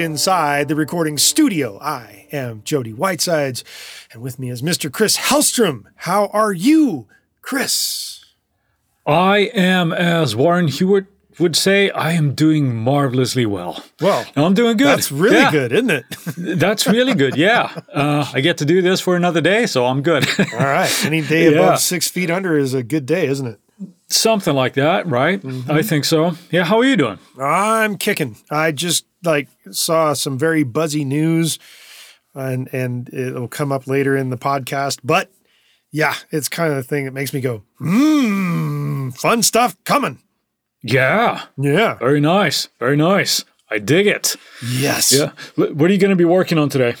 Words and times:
inside 0.00 0.68
the 0.68 0.74
recording 0.76 1.18
studio. 1.18 1.78
I 1.80 2.26
am 2.32 2.62
Jody 2.64 2.90
Whitesides, 2.92 3.62
and 4.12 4.22
with 4.22 4.38
me 4.38 4.50
is 4.50 4.62
Mr. 4.62 4.90
Chris 4.92 5.16
Hellstrom. 5.16 5.84
How 5.96 6.26
are 6.28 6.52
you, 6.52 7.06
Chris? 7.42 8.24
I 9.06 9.50
am, 9.54 9.92
as 9.92 10.34
Warren 10.36 10.68
Hewitt 10.68 11.06
would 11.38 11.56
say, 11.56 11.90
I 11.90 12.12
am 12.12 12.34
doing 12.34 12.74
marvelously 12.76 13.46
well. 13.46 13.82
Well, 14.00 14.26
I'm 14.36 14.52
doing 14.54 14.76
good. 14.76 14.88
That's 14.88 15.10
really 15.10 15.36
Yeah. 15.36 15.50
good, 15.50 15.72
isn't 15.72 15.90
it? 15.90 16.04
That's 16.58 16.86
really 16.86 17.14
good. 17.14 17.34
Yeah. 17.36 17.72
Uh, 17.92 18.30
I 18.34 18.40
get 18.40 18.58
to 18.58 18.64
do 18.66 18.82
this 18.82 19.00
for 19.00 19.16
another 19.16 19.40
day, 19.40 19.66
so 19.66 19.86
I'm 19.86 20.02
good. 20.02 20.26
All 20.52 20.58
right. 20.58 21.04
Any 21.04 21.22
day 21.22 21.44
Yeah. 21.50 21.60
above 21.60 21.78
six 21.80 22.08
feet 22.08 22.30
under 22.30 22.58
is 22.58 22.74
a 22.74 22.82
good 22.82 23.06
day, 23.06 23.26
isn't 23.26 23.46
it? 23.46 23.58
Something 24.08 24.54
like 24.54 24.74
that, 24.74 25.06
right? 25.06 25.40
Mm-hmm. 25.40 25.70
I 25.70 25.80
think 25.82 26.04
so. 26.04 26.32
Yeah. 26.50 26.64
How 26.64 26.78
are 26.78 26.84
you 26.84 26.96
doing? 26.96 27.18
I'm 27.40 27.96
kicking. 27.96 28.36
I 28.50 28.72
just 28.72 29.06
like 29.24 29.48
saw 29.70 30.12
some 30.12 30.38
very 30.38 30.62
buzzy 30.62 31.04
news, 31.04 31.58
and 32.34 32.72
and 32.72 33.12
it'll 33.12 33.48
come 33.48 33.72
up 33.72 33.86
later 33.86 34.16
in 34.16 34.30
the 34.30 34.38
podcast. 34.38 35.00
But 35.04 35.30
yeah, 35.90 36.14
it's 36.30 36.48
kind 36.48 36.70
of 36.70 36.76
the 36.76 36.82
thing 36.82 37.04
that 37.04 37.12
makes 37.12 37.32
me 37.32 37.40
go, 37.40 37.62
mmm, 37.80 39.16
fun 39.16 39.42
stuff 39.42 39.76
coming. 39.84 40.18
Yeah. 40.82 41.42
Yeah. 41.56 41.94
Very 41.94 42.20
nice. 42.20 42.68
Very 42.78 42.96
nice. 42.96 43.44
I 43.70 43.78
dig 43.78 44.06
it. 44.06 44.36
Yes. 44.66 45.12
Yeah. 45.12 45.32
What 45.56 45.90
are 45.90 45.92
you 45.92 45.98
going 45.98 46.10
to 46.10 46.16
be 46.16 46.24
working 46.24 46.58
on 46.58 46.68
today? 46.68 46.94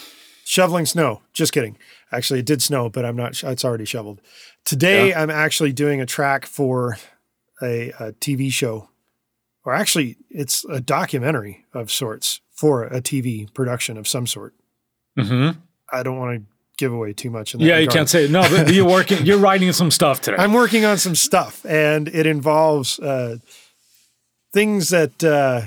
Shoveling 0.44 0.86
snow. 0.86 1.22
Just 1.32 1.52
kidding. 1.52 1.76
Actually, 2.12 2.40
it 2.40 2.46
did 2.46 2.60
snow, 2.60 2.88
but 2.88 3.04
I'm 3.04 3.16
not. 3.16 3.42
It's 3.42 3.64
already 3.64 3.84
shoveled. 3.84 4.20
Today, 4.64 5.14
I'm 5.14 5.30
actually 5.30 5.72
doing 5.72 6.00
a 6.00 6.06
track 6.06 6.44
for 6.44 6.98
a, 7.62 7.90
a 7.98 8.12
TV 8.12 8.52
show, 8.52 8.89
or 9.64 9.74
actually, 9.74 10.16
it's 10.30 10.64
a 10.66 10.80
documentary 10.80 11.64
of 11.74 11.90
sorts 11.90 12.40
for 12.50 12.84
a 12.84 13.00
TV 13.00 13.52
production 13.54 13.96
of 13.96 14.06
some 14.08 14.26
sort. 14.26 14.54
hmm 15.18 15.50
I 15.92 16.04
don't 16.04 16.18
want 16.18 16.38
to 16.38 16.46
give 16.78 16.92
away 16.92 17.12
too 17.12 17.30
much. 17.30 17.52
In 17.52 17.60
that 17.60 17.66
Yeah, 17.66 17.78
you 17.78 17.88
can't 17.88 18.08
say 18.08 18.28
no, 18.28 18.42
but 18.42 18.72
you're 18.72 18.88
working. 18.88 19.26
You're 19.26 19.38
writing 19.38 19.72
some 19.72 19.90
stuff 19.90 20.20
today. 20.20 20.36
I'm 20.38 20.52
working 20.52 20.84
on 20.84 20.98
some 20.98 21.14
stuff, 21.14 21.64
and 21.66 22.08
it 22.08 22.26
involves 22.26 22.98
uh, 23.00 23.38
things 24.52 24.90
that 24.90 25.22
uh, 25.24 25.62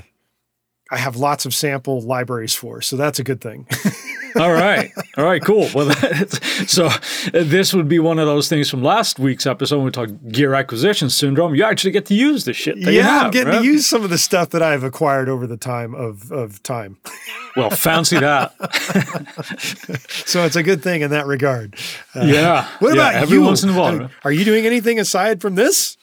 I 0.91 0.97
have 0.97 1.15
lots 1.15 1.45
of 1.45 1.53
sample 1.53 2.01
libraries 2.01 2.55
for. 2.55 2.81
So 2.81 2.95
that's 2.95 3.19
a 3.19 3.23
good 3.23 3.41
thing. 3.41 3.67
All 4.35 4.51
right. 4.51 4.91
All 5.17 5.23
right. 5.25 5.41
Cool. 5.43 5.69
Well, 5.75 5.91
so 6.67 6.85
uh, 6.87 6.91
this 7.31 7.73
would 7.73 7.87
be 7.87 7.99
one 7.99 8.19
of 8.19 8.25
those 8.25 8.49
things 8.49 8.69
from 8.69 8.81
last 8.83 9.19
week's 9.19 9.45
episode 9.45 9.77
when 9.77 9.85
we 9.85 9.91
talked 9.91 10.29
gear 10.31 10.53
acquisition 10.55 11.09
syndrome. 11.09 11.53
You 11.55 11.63
actually 11.63 11.91
get 11.91 12.05
to 12.07 12.13
use 12.15 12.45
the 12.45 12.53
shit. 12.53 12.75
That 12.83 12.91
you 12.91 12.97
yeah, 12.99 13.03
have, 13.03 13.25
I'm 13.25 13.31
getting 13.31 13.53
right? 13.53 13.59
to 13.59 13.65
use 13.65 13.85
some 13.85 14.03
of 14.03 14.09
the 14.09 14.17
stuff 14.17 14.49
that 14.51 14.61
I've 14.63 14.83
acquired 14.83 15.29
over 15.29 15.45
the 15.45 15.57
time 15.57 15.93
of 15.95 16.31
of 16.31 16.61
time. 16.63 16.97
Well, 17.55 17.69
fancy 17.69 18.17
that. 18.19 18.51
So 20.25 20.43
it's 20.43 20.55
a 20.55 20.63
good 20.63 20.81
thing 20.81 21.01
in 21.01 21.11
that 21.11 21.27
regard. 21.27 21.75
Uh, 22.15 22.21
yeah. 22.25 22.67
What 22.79 22.95
Yeah, 22.95 23.11
about 23.11 23.29
you? 23.29 23.41
once 23.43 23.61
in 23.63 23.69
a 23.69 23.77
while? 23.79 24.01
Are, 24.03 24.11
are 24.23 24.31
you 24.31 24.43
doing 24.43 24.65
anything 24.65 24.99
aside 24.99 25.39
from 25.41 25.53
this? 25.55 25.95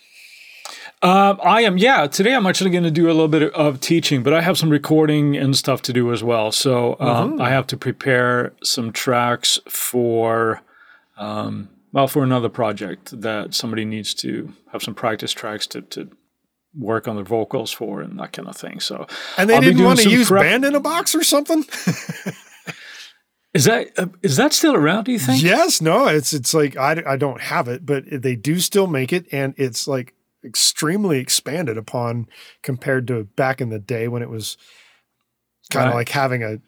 Um, 1.02 1.40
I 1.42 1.62
am. 1.62 1.78
Yeah. 1.78 2.06
Today 2.08 2.34
I'm 2.34 2.46
actually 2.46 2.70
going 2.70 2.84
to 2.84 2.90
do 2.90 3.06
a 3.06 3.12
little 3.12 3.28
bit 3.28 3.52
of 3.54 3.80
teaching, 3.80 4.22
but 4.22 4.34
I 4.34 4.42
have 4.42 4.58
some 4.58 4.68
recording 4.68 5.34
and 5.36 5.56
stuff 5.56 5.80
to 5.82 5.92
do 5.94 6.12
as 6.12 6.22
well. 6.22 6.52
So 6.52 6.96
um, 7.00 7.32
Mm-hmm. 7.32 7.42
I 7.42 7.48
have 7.50 7.66
to 7.68 7.76
prepare 7.76 8.52
some 8.62 8.92
tracks 8.92 9.58
for. 9.68 10.60
Um, 11.16 11.70
well, 11.92 12.06
for 12.06 12.22
another 12.22 12.48
project 12.48 13.20
that 13.20 13.52
somebody 13.54 13.84
needs 13.84 14.14
to 14.14 14.52
have 14.72 14.82
some 14.82 14.94
practice 14.94 15.32
tracks 15.32 15.66
to, 15.68 15.82
to 15.82 16.08
work 16.74 17.08
on 17.08 17.16
their 17.16 17.24
vocals 17.24 17.72
for 17.72 18.00
and 18.00 18.18
that 18.20 18.32
kind 18.32 18.46
of 18.46 18.56
thing. 18.56 18.78
So, 18.78 19.06
And 19.36 19.50
they 19.50 19.56
I'll 19.56 19.60
didn't 19.60 19.82
want 19.84 19.98
to 20.00 20.08
use 20.08 20.28
prep- 20.28 20.42
band 20.42 20.64
in 20.64 20.74
a 20.76 20.80
box 20.80 21.14
or 21.14 21.22
something? 21.24 21.64
Is 23.52 23.64
that 23.64 23.88
uh, 23.98 24.06
is 24.22 24.36
that 24.36 24.52
still 24.52 24.76
around? 24.76 25.04
Do 25.06 25.12
you 25.12 25.18
think? 25.18 25.42
yes, 25.42 25.80
no, 25.80 26.06
it's 26.06 26.32
it's 26.32 26.54
like 26.54 26.76
I, 26.76 27.02
I 27.04 27.16
don't 27.16 27.40
have 27.40 27.66
it, 27.66 27.84
but 27.84 28.04
they 28.08 28.36
do 28.36 28.60
still 28.60 28.86
make 28.86 29.12
it, 29.12 29.26
and 29.32 29.54
it's 29.56 29.88
like 29.88 30.14
extremely 30.44 31.18
expanded 31.18 31.76
upon 31.76 32.28
compared 32.62 33.06
to 33.08 33.24
back 33.24 33.60
in 33.60 33.68
the 33.68 33.78
day 33.78 34.08
when 34.08 34.22
it 34.22 34.30
was 34.30 34.56
kind 35.70 35.86
of 35.86 35.90
Right. 35.92 35.98
like 36.00 36.08
having 36.10 36.42
a 36.42 36.58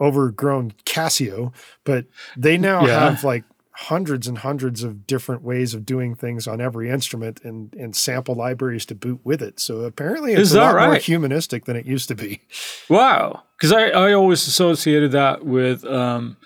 overgrown 0.00 0.72
Casio. 0.84 1.52
But 1.84 2.06
they 2.36 2.56
now 2.58 2.86
Yeah. 2.86 3.10
have 3.10 3.24
like 3.24 3.44
hundreds 3.74 4.28
and 4.28 4.38
hundreds 4.38 4.82
of 4.82 5.06
different 5.06 5.42
ways 5.42 5.72
of 5.72 5.86
doing 5.86 6.14
things 6.14 6.46
on 6.46 6.60
every 6.60 6.90
instrument 6.90 7.40
and 7.42 7.74
and 7.74 7.96
sample 7.96 8.34
libraries 8.34 8.84
to 8.86 8.94
boot 8.94 9.20
with 9.24 9.40
it. 9.40 9.58
So 9.60 9.80
apparently, 9.80 10.32
it's 10.32 10.40
Is 10.42 10.54
a 10.54 10.60
lot 10.60 10.74
more 10.74 10.96
humanistic 10.96 11.64
than 11.64 11.76
it 11.76 11.86
used 11.86 12.08
to 12.08 12.14
be. 12.14 12.42
Wow. 12.90 13.42
Because 13.56 13.72
I, 13.72 13.88
I 13.90 14.12
always 14.12 14.46
associated 14.46 15.12
that 15.12 15.44
with, 15.46 15.84
um, 15.84 16.36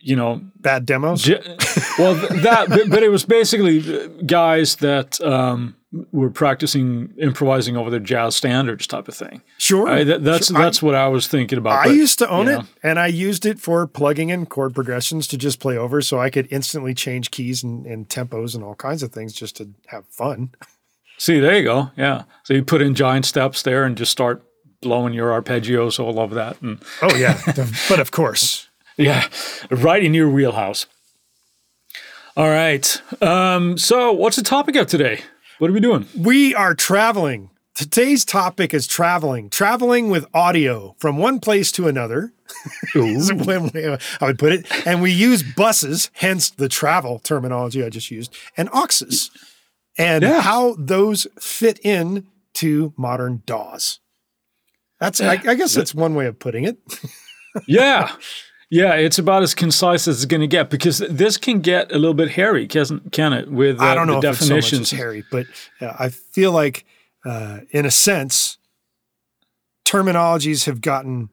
you 0.00 0.16
know, 0.16 0.40
Bad 0.56 0.86
demos. 0.86 1.22
j- 1.22 1.42
well, 1.98 2.14
that, 2.42 2.66
but, 2.68 2.88
but 2.90 3.02
it 3.02 3.10
was 3.10 3.24
basically 3.24 3.78
uh, 4.04 4.08
guys 4.26 4.76
that 4.76 5.20
um, 5.20 5.76
were 6.12 6.30
practicing 6.30 7.12
improvising 7.18 7.76
over 7.76 7.90
their 7.90 8.00
jazz 8.00 8.34
standards 8.36 8.86
type 8.86 9.08
of 9.08 9.14
thing. 9.14 9.42
Sure, 9.58 9.88
I, 9.88 10.04
that, 10.04 10.24
that's 10.24 10.48
Sure. 10.48 10.56
I- 10.56 10.62
that's 10.62 10.82
what 10.82 10.94
I 10.94 11.08
was 11.08 11.26
thinking 11.28 11.58
about. 11.58 11.80
I 11.84 11.88
but, 11.88 11.96
used 11.96 12.18
to 12.20 12.28
own 12.30 12.48
it 12.48 12.52
know. 12.58 12.64
and 12.82 12.98
I 12.98 13.08
used 13.08 13.44
it 13.46 13.58
for 13.60 13.86
plugging 13.86 14.30
in 14.30 14.46
chord 14.46 14.74
progressions 14.74 15.26
to 15.28 15.36
just 15.38 15.60
play 15.60 15.76
over 15.76 16.00
so 16.00 16.18
I 16.18 16.30
could 16.30 16.48
instantly 16.50 16.94
change 16.94 17.30
keys 17.30 17.62
and, 17.62 17.84
and 17.86 18.08
tempos 18.08 18.54
and 18.54 18.64
all 18.64 18.74
kinds 18.74 19.02
of 19.02 19.12
things 19.12 19.32
just 19.34 19.56
to 19.56 19.68
have 19.88 20.06
fun. 20.06 20.54
See, 21.18 21.38
there 21.40 21.58
you 21.58 21.64
go. 21.64 21.90
Yeah. 21.98 22.22
So 22.44 22.54
you 22.54 22.64
put 22.64 22.80
in 22.80 22.94
giant 22.94 23.26
steps 23.26 23.62
there 23.62 23.84
and 23.84 23.94
just 23.98 24.10
start 24.10 24.42
blowing 24.80 25.12
your 25.12 25.28
arpeggios 25.38 26.00
all 26.00 26.18
over 26.18 26.34
that. 26.36 26.62
And 26.62 26.82
Oh, 27.02 27.14
yeah. 27.14 27.38
but 27.90 28.00
of 28.00 28.10
course. 28.10 28.68
Yeah, 29.00 29.26
right 29.70 30.02
in 30.04 30.14
your 30.14 30.28
wheelhouse. 30.28 30.86
All 32.36 32.48
right. 32.48 33.00
Um, 33.22 33.76
so, 33.78 34.12
what's 34.12 34.36
the 34.36 34.42
topic 34.42 34.76
of 34.76 34.86
today? 34.86 35.20
What 35.58 35.70
are 35.70 35.72
we 35.72 35.80
doing? 35.80 36.06
We 36.16 36.54
are 36.54 36.74
traveling. 36.74 37.50
Today's 37.74 38.24
topic 38.24 38.74
is 38.74 38.86
traveling, 38.86 39.48
traveling 39.48 40.10
with 40.10 40.26
audio 40.34 40.94
from 40.98 41.16
one 41.16 41.40
place 41.40 41.72
to 41.72 41.88
another. 41.88 42.32
is 42.94 43.32
one 43.32 43.68
way 43.70 43.96
I 44.20 44.24
would 44.26 44.38
put 44.38 44.52
it. 44.52 44.86
And 44.86 45.00
we 45.00 45.12
use 45.12 45.42
buses, 45.42 46.10
hence 46.14 46.50
the 46.50 46.68
travel 46.68 47.18
terminology 47.20 47.82
I 47.84 47.88
just 47.88 48.10
used, 48.10 48.34
and 48.56 48.68
auxes, 48.70 49.30
and 49.96 50.22
Yeah. 50.22 50.40
how 50.42 50.74
those 50.78 51.26
fit 51.38 51.78
in 51.84 52.26
to 52.54 52.92
modern 52.96 53.42
DAWs. 53.46 54.00
That's, 54.98 55.20
I, 55.22 55.40
I 55.46 55.54
guess 55.54 55.72
that's 55.74 55.94
one 55.94 56.14
way 56.14 56.26
of 56.26 56.38
putting 56.38 56.64
it. 56.64 56.76
yeah. 57.66 58.12
Yeah, 58.70 58.94
it's 58.94 59.18
about 59.18 59.42
as 59.42 59.52
concise 59.52 60.06
as 60.06 60.18
it's 60.18 60.24
going 60.26 60.42
to 60.42 60.46
get 60.46 60.70
because 60.70 60.98
this 60.98 61.36
can 61.36 61.60
get 61.60 61.90
a 61.90 61.98
little 61.98 62.14
bit 62.14 62.30
hairy, 62.30 62.68
can 62.68 63.00
can 63.10 63.32
it? 63.32 63.50
With 63.50 63.80
uh, 63.80 63.84
I 63.84 63.94
don't 63.96 64.06
know 64.06 64.20
the 64.20 64.28
if 64.28 64.36
it's 64.36 64.46
so 64.46 64.54
definitions. 64.54 64.90
Harry, 64.92 65.24
but 65.28 65.46
uh, 65.80 65.92
I 65.98 66.08
feel 66.08 66.52
like, 66.52 66.84
uh, 67.24 67.60
in 67.72 67.84
a 67.84 67.90
sense, 67.90 68.58
terminologies 69.84 70.66
have 70.66 70.80
gotten 70.80 71.30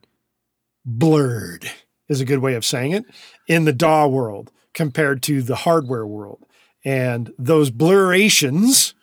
blurred. 0.84 1.70
Is 2.08 2.20
a 2.20 2.24
good 2.24 2.40
way 2.40 2.54
of 2.54 2.64
saying 2.64 2.92
it 2.92 3.04
in 3.46 3.66
the 3.66 3.72
DAW 3.72 4.08
world 4.08 4.50
compared 4.74 5.22
to 5.24 5.40
the 5.42 5.56
hardware 5.56 6.06
world, 6.06 6.44
and 6.84 7.32
those 7.38 7.70
blurrations. 7.70 8.94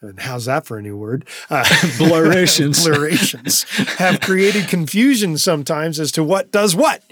And 0.00 0.20
how's 0.20 0.44
that 0.46 0.66
for 0.66 0.78
a 0.78 0.82
new 0.82 0.96
word? 0.96 1.26
Uh, 1.48 1.64
Blurations. 1.98 2.84
blurations 2.84 3.62
have 3.98 4.20
created 4.20 4.68
confusion 4.68 5.38
sometimes 5.38 6.00
as 6.00 6.10
to 6.12 6.24
what 6.24 6.50
does 6.50 6.74
what. 6.74 7.02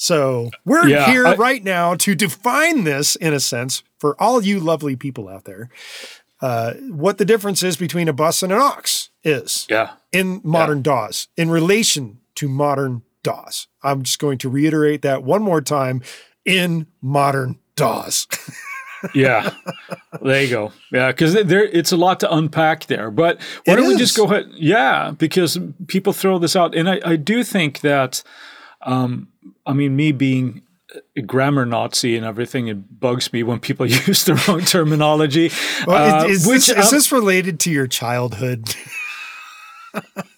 So 0.00 0.50
we're 0.64 0.86
Yeah, 0.88 1.06
here 1.10 1.26
I- 1.26 1.34
right 1.34 1.62
now 1.62 1.94
to 1.96 2.14
define 2.14 2.84
this 2.84 3.16
in 3.16 3.34
a 3.34 3.40
sense 3.40 3.82
for 3.98 4.14
all 4.22 4.42
you 4.42 4.60
lovely 4.60 4.94
people 4.94 5.28
out 5.28 5.44
there. 5.44 5.68
Uh, 6.40 6.74
what 6.88 7.18
the 7.18 7.24
difference 7.24 7.64
is 7.64 7.76
between 7.76 8.06
a 8.08 8.12
bus 8.12 8.44
and 8.44 8.52
an 8.52 8.60
aux 8.60 9.08
is 9.24 9.66
Yeah. 9.68 9.90
in 10.12 10.40
modern 10.44 10.82
DAWs 10.82 11.26
in 11.36 11.50
relation 11.50 12.18
to 12.36 12.48
modern 12.48 13.02
DAWs. 13.24 13.66
I'm 13.82 14.04
just 14.04 14.20
going 14.20 14.38
to 14.38 14.48
reiterate 14.48 15.02
that 15.02 15.24
one 15.24 15.42
more 15.42 15.60
time 15.60 16.00
in 16.44 16.86
modern 17.02 17.58
DAWs. 17.76 18.26
Yeah. 19.14 19.50
there 20.22 20.42
you 20.42 20.50
go. 20.50 20.72
Yeah, 20.92 21.12
because 21.12 21.32
there 21.32 21.62
it's 21.64 21.92
a 21.92 21.96
lot 21.96 22.18
to 22.18 22.34
unpack 22.34 22.86
there. 22.86 23.12
But 23.12 23.38
why 23.64 23.74
It 23.74 23.76
don't 23.76 23.86
we 23.86 23.96
just 23.96 24.16
go 24.16 24.24
ahead? 24.24 24.46
Yeah, 24.54 25.12
because 25.16 25.56
people 25.86 26.12
throw 26.12 26.40
this 26.40 26.56
out, 26.56 26.74
and 26.74 26.90
I, 26.90 27.00
I 27.04 27.14
do 27.14 27.44
think 27.44 27.80
that, 27.82 28.24
um, 28.82 29.28
I 29.66 29.72
mean, 29.72 29.96
me 29.96 30.12
being 30.12 30.62
a 31.16 31.22
grammar 31.22 31.66
Nazi 31.66 32.16
and 32.16 32.24
everything, 32.24 32.68
it 32.68 33.00
bugs 33.00 33.32
me 33.32 33.42
when 33.42 33.60
people 33.60 33.86
use 34.06 34.24
the 34.24 34.34
wrong 34.48 34.62
terminology. 34.62 35.50
Well, 35.86 36.22
uh, 36.22 36.26
is, 36.26 36.42
is 36.42 36.46
which 36.46 36.66
this, 36.66 36.86
is 36.86 36.90
this 36.90 37.12
related 37.12 37.60
to 37.60 37.70
your 37.70 37.86
childhood? 37.86 38.74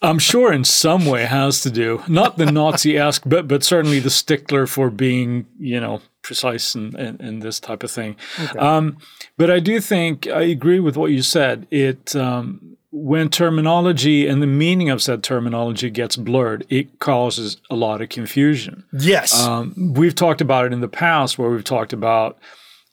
I'm 0.01 0.19
sure 0.19 0.51
in 0.51 0.63
some 0.63 1.05
way 1.05 1.25
has 1.25 1.61
to 1.61 1.69
do 1.69 2.01
not 2.07 2.37
the 2.37 2.51
Nazi-esque, 2.51 3.23
but 3.25 3.47
but 3.47 3.63
certainly 3.63 3.99
the 3.99 4.09
stickler 4.09 4.65
for 4.65 4.89
being 4.89 5.45
you 5.59 5.79
know 5.79 6.01
precise 6.21 6.73
and 6.73 6.95
and, 6.95 7.19
and 7.19 7.41
this 7.41 7.59
type 7.59 7.83
of 7.83 7.91
thing. 7.91 8.15
Um, 8.57 8.97
but 9.37 9.51
I 9.51 9.59
do 9.59 9.79
think 9.79 10.27
I 10.27 10.43
agree 10.43 10.79
with 10.79 10.97
what 10.97 11.11
you 11.11 11.21
said. 11.21 11.67
It 11.69 12.15
um, 12.15 12.77
when 12.91 13.29
terminology 13.29 14.27
and 14.27 14.41
the 14.41 14.47
meaning 14.47 14.89
of 14.89 15.01
said 15.01 15.23
terminology 15.23 15.89
gets 15.89 16.17
blurred, 16.17 16.65
it 16.69 16.99
causes 16.99 17.57
a 17.69 17.75
lot 17.75 18.01
of 18.01 18.09
confusion. 18.09 18.83
Yes. 18.91 19.41
Um, 19.41 19.93
we've 19.95 20.15
talked 20.15 20.41
about 20.41 20.65
it 20.65 20.73
in 20.73 20.81
the 20.81 20.89
past 20.89 21.37
where 21.37 21.49
we've 21.49 21.63
talked 21.63 21.93
about 21.93 22.37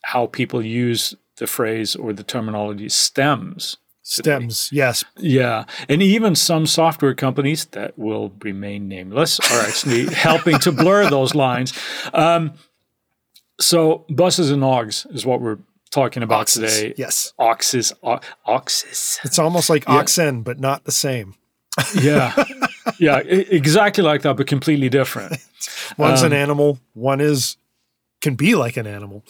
how 0.02 0.26
people 0.26 0.64
use 0.64 1.14
the 1.38 1.46
phrase 1.46 1.96
or 1.96 2.12
the 2.12 2.22
terminology 2.22 2.88
stems. 2.88 3.76
Stems, 4.02 4.70
yes. 4.72 5.04
Yeah. 5.18 5.64
And 5.88 6.02
even 6.02 6.34
some 6.34 6.64
software 6.64 7.14
companies 7.14 7.66
that 7.66 7.98
will 7.98 8.32
remain 8.42 8.88
nameless 8.88 9.38
are 9.38 9.60
actually 9.60 10.06
helping 10.14 10.58
to 10.60 10.72
blur 10.72 11.10
those 11.10 11.34
lines. 11.34 11.78
Um, 12.14 12.54
so, 13.60 14.06
buses 14.08 14.50
and 14.50 14.64
OGs 14.64 15.06
is 15.10 15.26
what 15.26 15.40
we're 15.40 15.58
talking 15.88 16.22
about 16.22 16.46
today. 16.48 16.94
Yes. 16.96 17.32
Auxes, 17.38 17.92
o- 18.02 18.20
auxes. 18.46 19.18
It's 19.24 19.38
almost 19.38 19.70
like 19.70 19.84
Yeah. 19.86 19.94
oxen, 19.96 20.42
but 20.42 20.58
not 20.60 20.84
the 20.84 20.92
same. 20.92 21.34
Yeah. 22.02 22.34
yeah. 22.98 23.18
Exactly 23.18 24.02
like 24.02 24.22
that, 24.22 24.36
but 24.36 24.46
completely 24.46 24.88
different. 24.88 25.36
One's 25.98 26.20
Um, 26.22 26.32
an 26.32 26.38
animal, 26.38 26.78
one 26.94 27.20
is 27.20 27.56
can 28.20 28.34
be 28.34 28.54
like 28.54 28.76
an 28.76 28.86
animal. 28.86 29.24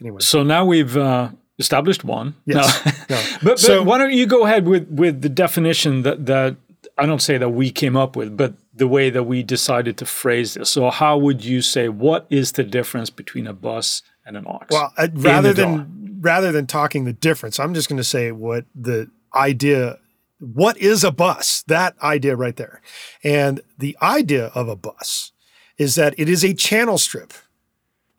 Anyway. 0.00 0.20
So 0.20 0.42
now 0.44 0.64
we've 0.64 0.96
uh, 0.96 1.30
established 1.58 2.04
one. 2.04 2.34
Yes. 2.46 2.84
No. 2.84 3.16
No. 3.16 3.22
But, 3.42 3.44
but 3.44 3.58
So- 3.58 3.82
why 3.82 3.98
don't 3.98 4.12
you 4.12 4.26
go 4.26 4.44
ahead 4.46 4.66
with, 4.68 4.88
with 4.88 5.22
the 5.22 5.28
definition 5.28 6.02
that, 6.02 6.26
that 6.26 6.56
I 6.96 7.06
don't 7.06 7.22
say 7.22 7.38
that 7.38 7.48
we 7.50 7.70
came 7.70 7.96
up 7.96 8.14
with, 8.16 8.36
but 8.36 8.54
the 8.74 8.86
way 8.86 9.10
that 9.10 9.24
we 9.24 9.42
decided 9.42 9.96
to 9.98 10.06
phrase 10.06 10.54
this. 10.54 10.70
So 10.70 10.90
how 10.90 11.18
would 11.18 11.44
you 11.44 11.60
say 11.60 11.88
what 11.88 12.26
is 12.30 12.52
the 12.52 12.62
difference 12.64 13.10
between 13.10 13.46
a 13.46 13.52
bus 13.52 14.02
and 14.36 14.46
an? 14.46 14.58
Well, 14.70 14.92
uh, 14.96 15.08
rather 15.14 15.52
the 15.52 15.62
than 15.62 16.18
rather 16.20 16.52
than 16.52 16.66
talking 16.66 17.04
the 17.04 17.12
difference, 17.12 17.58
I'm 17.58 17.74
just 17.74 17.88
going 17.88 17.96
to 17.98 18.04
say 18.04 18.32
what 18.32 18.64
the 18.74 19.10
idea. 19.34 19.98
What 20.38 20.78
is 20.78 21.04
a 21.04 21.10
bus? 21.10 21.62
That 21.66 21.94
idea 22.02 22.34
right 22.34 22.56
there, 22.56 22.80
and 23.22 23.60
the 23.78 23.96
idea 24.00 24.46
of 24.54 24.68
a 24.68 24.76
bus 24.76 25.32
is 25.76 25.96
that 25.96 26.14
it 26.18 26.28
is 26.28 26.44
a 26.44 26.54
channel 26.54 26.96
strip 26.96 27.34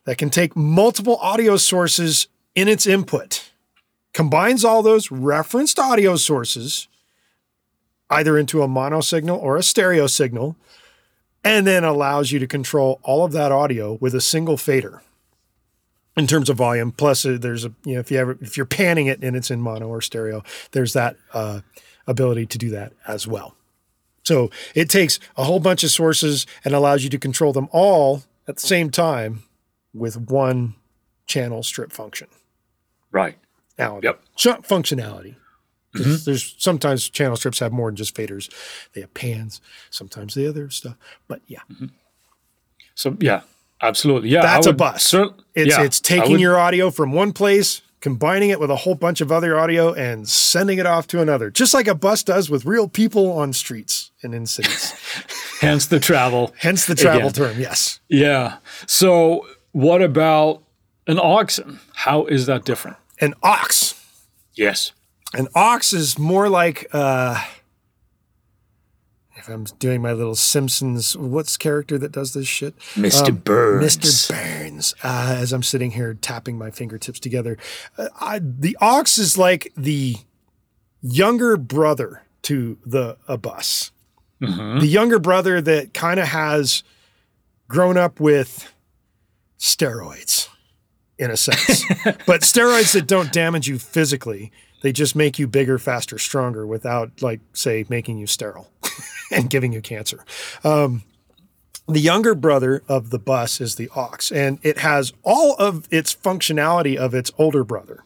that 0.06 0.18
can 0.18 0.30
take 0.30 0.56
multiple 0.56 1.18
audio 1.18 1.58
sources 1.58 2.28
in 2.54 2.68
its 2.68 2.86
input, 2.86 3.52
combines 4.14 4.64
all 4.64 4.84
those 4.84 5.10
referenced 5.12 5.80
audio 5.80 6.16
sources 6.16 6.88
either 8.12 8.38
into 8.38 8.62
a 8.62 8.68
mono 8.68 9.02
signal 9.02 9.40
or 9.40 9.58
a 9.58 9.64
stereo 9.64 10.06
signal, 10.06 10.56
and 11.44 11.66
then 11.66 11.84
allows 11.84 12.32
you 12.32 12.40
to 12.40 12.46
control 12.46 13.00
all 13.04 13.24
of 13.24 13.32
that 13.32 13.52
audio 13.52 13.98
with 14.02 14.14
a 14.14 14.22
single 14.22 14.58
fader 14.58 15.02
in 16.18 16.28
terms 16.28 16.50
of 16.50 16.58
volume. 16.58 16.92
Plus, 16.92 17.26
uh, 17.26 17.38
there's 17.40 17.66
a 17.66 17.74
you 17.86 17.94
know 17.96 18.00
if 18.00 18.12
you 18.12 18.18
ever 18.18 18.38
if 18.42 18.58
you're 18.58 18.66
panning 18.66 19.08
it 19.08 19.24
and 19.24 19.36
it's 19.36 19.52
in 19.52 19.62
mono 19.62 19.88
or 19.88 20.02
stereo, 20.02 20.44
there's 20.72 20.94
that 20.94 21.16
uh, 21.34 21.62
ability 22.08 22.46
to 22.48 22.58
do 22.58 22.70
that 22.70 22.94
as 23.08 23.28
well. 23.28 23.56
So 24.24 24.52
it 24.76 24.90
takes 24.90 25.20
a 25.36 25.44
whole 25.46 25.60
bunch 25.60 25.84
of 25.84 25.90
sources 25.92 26.46
and 26.64 26.74
allows 26.76 27.04
you 27.04 27.10
to 27.10 27.18
control 27.18 27.54
them 27.54 27.68
all 27.72 28.24
at 28.48 28.56
the 28.58 28.62
same 28.68 28.90
time 28.92 29.44
with 29.94 30.16
one 30.18 30.76
channel 31.28 31.64
strip 31.64 31.92
function. 31.92 32.28
right. 33.12 33.38
Now, 33.80 34.00
Yep. 34.04 34.22
functionality. 34.38 35.36
'Cause 35.96 36.24
There's 36.24 36.56
sometimes 36.60 37.10
channel 37.10 37.36
strips 37.36 37.60
have 37.60 37.72
more 37.74 37.90
than 37.90 37.96
just 37.96 38.14
faders. 38.16 38.50
They 38.94 39.02
have 39.02 39.14
pans, 39.14 39.60
sometimes 39.90 40.36
the 40.36 40.48
other 40.48 40.70
stuff. 40.70 40.96
But 41.28 41.42
yeah, 41.48 41.62
So 42.96 43.18
yeah, 43.20 43.42
absolutely. 43.82 44.30
Yeah. 44.30 44.40
I 44.40 44.44
That's 44.44 44.68
a 44.68 44.74
bus. 44.74 45.04
cer- 45.04 45.30
It's 45.56 45.76
yeah, 45.78 45.84
it's 45.84 46.00
taking 46.00 46.32
would- 46.34 46.40
your 46.42 46.58
audio 46.60 46.90
from 46.92 47.12
one 47.12 47.34
place, 47.34 47.82
combining 48.00 48.50
it 48.50 48.60
with 48.60 48.70
a 48.72 48.76
whole 48.78 48.96
bunch 48.96 49.22
of 49.22 49.32
other 49.32 49.58
audio, 49.60 49.94
and 49.94 50.28
sending 50.28 50.80
it 50.80 50.86
off 50.86 51.08
to 51.08 51.22
another, 51.22 51.50
just 51.52 51.74
like 51.74 51.88
a 51.88 51.96
bus 51.96 52.24
does 52.24 52.50
with 52.50 52.66
real 52.66 52.88
people 52.88 53.32
on 53.34 53.54
streets 53.54 54.12
and 54.24 54.34
in 54.34 54.46
cities. 54.46 54.94
hence 55.62 55.86
the 55.88 56.00
travel. 56.00 56.54
Hence 56.58 56.86
the 56.86 56.96
travel 56.96 57.30
Again. 57.30 57.34
term. 57.54 57.60
Yes. 57.60 58.00
Yeah. 58.10 58.58
So 58.88 59.46
what 59.74 60.02
about 60.02 60.64
an 61.08 61.20
oxen? 61.20 61.80
How 61.94 62.26
is 62.26 62.46
that 62.48 62.66
different? 62.66 62.98
An 63.20 63.34
aux. 63.44 63.94
Yes. 64.56 64.92
An 65.34 65.48
ox 65.56 65.94
is 65.94 66.18
more 66.20 66.50
like 66.50 66.88
uh 66.94 67.42
if 69.42 69.50
I'm 69.50 69.64
doing 69.80 70.02
my 70.02 70.14
little 70.14 70.36
Simpsons, 70.36 71.18
what's 71.18 71.58
character 71.58 71.98
that 71.98 72.12
does 72.12 72.34
this 72.34 72.48
shit? 72.48 72.78
Mr. 72.94 73.44
Burns. 73.44 73.98
Mr. 73.98 74.30
Burns, 74.30 74.94
uh, 75.04 75.36
as 75.38 75.52
I'm 75.52 75.64
sitting 75.64 75.92
here 75.92 76.14
tapping 76.14 76.58
my 76.58 76.70
fingertips 76.70 77.20
together. 77.20 77.58
Uh, 77.98 78.10
I, 78.20 78.40
the 78.40 78.78
aux 78.80 79.04
is 79.18 79.38
like 79.38 79.72
the 79.76 80.18
younger 81.02 81.58
brother 81.58 82.22
to 82.44 82.78
the 82.86 83.18
a 83.28 83.38
bus. 83.38 83.92
The 84.40 84.88
younger 84.88 85.20
brother 85.20 85.62
that 85.62 85.94
kind 85.94 86.20
of 86.20 86.28
has 86.30 86.84
grown 87.68 87.96
up 87.96 88.20
with 88.20 88.74
steroids 89.60 90.50
in 91.20 91.30
a 91.30 91.38
sense, 91.38 91.86
but 92.26 92.42
steroids 92.42 92.94
that 92.94 93.06
don't 93.06 93.32
damage 93.32 93.68
you 93.68 93.78
physically. 93.78 94.52
They 94.82 94.92
just 94.92 95.16
make 95.16 95.38
you 95.38 95.46
bigger, 95.46 95.78
faster, 95.78 96.18
stronger 96.18 96.66
without, 96.66 97.22
like, 97.22 97.40
say, 97.54 97.86
making 97.88 98.18
you 98.18 98.26
sterile 98.26 98.72
and 99.36 99.50
giving 99.50 99.74
you 99.74 99.82
cancer. 99.82 100.24
Um, 100.64 101.04
the 101.88 102.00
younger 102.00 102.36
brother 102.36 102.84
of 102.88 103.10
the 103.10 103.20
bus 103.20 103.60
is 103.60 103.76
the 103.76 103.90
aux, 103.96 104.32
and 104.34 104.60
it 104.62 104.80
has 104.80 105.14
all 105.24 105.56
of 105.56 105.88
its 105.92 106.14
functionality 106.14 106.96
of 106.96 107.14
its 107.14 107.32
older 107.38 107.64
brother. 107.64 108.04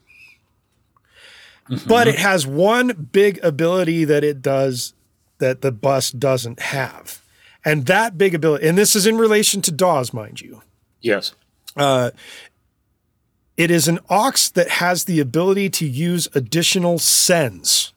But 1.87 2.07
it 2.07 2.19
has 2.19 2.45
one 2.45 3.09
big 3.11 3.43
ability 3.43 4.05
that 4.05 4.23
it 4.23 4.41
does 4.41 4.93
that 5.39 5.61
the 5.61 5.71
bus 5.71 6.11
doesn't 6.11 6.59
have. 6.59 7.21
And 7.63 7.87
that 7.87 8.17
big 8.17 8.35
ability, 8.35 8.67
and 8.67 8.77
this 8.77 8.95
is 8.95 9.07
in 9.07 9.17
relation 9.17 9.61
to 9.63 9.71
DAWs, 9.71 10.13
mind 10.13 10.41
you, 10.41 10.61
Yes. 11.01 11.33
it 11.75 13.71
is 13.71 13.87
an 13.87 13.99
aux 14.09 14.31
that 14.53 14.69
has 14.69 15.05
the 15.05 15.19
ability 15.19 15.69
to 15.71 15.87
use 15.87 16.27
additional 16.35 16.99
sends. 16.99 17.93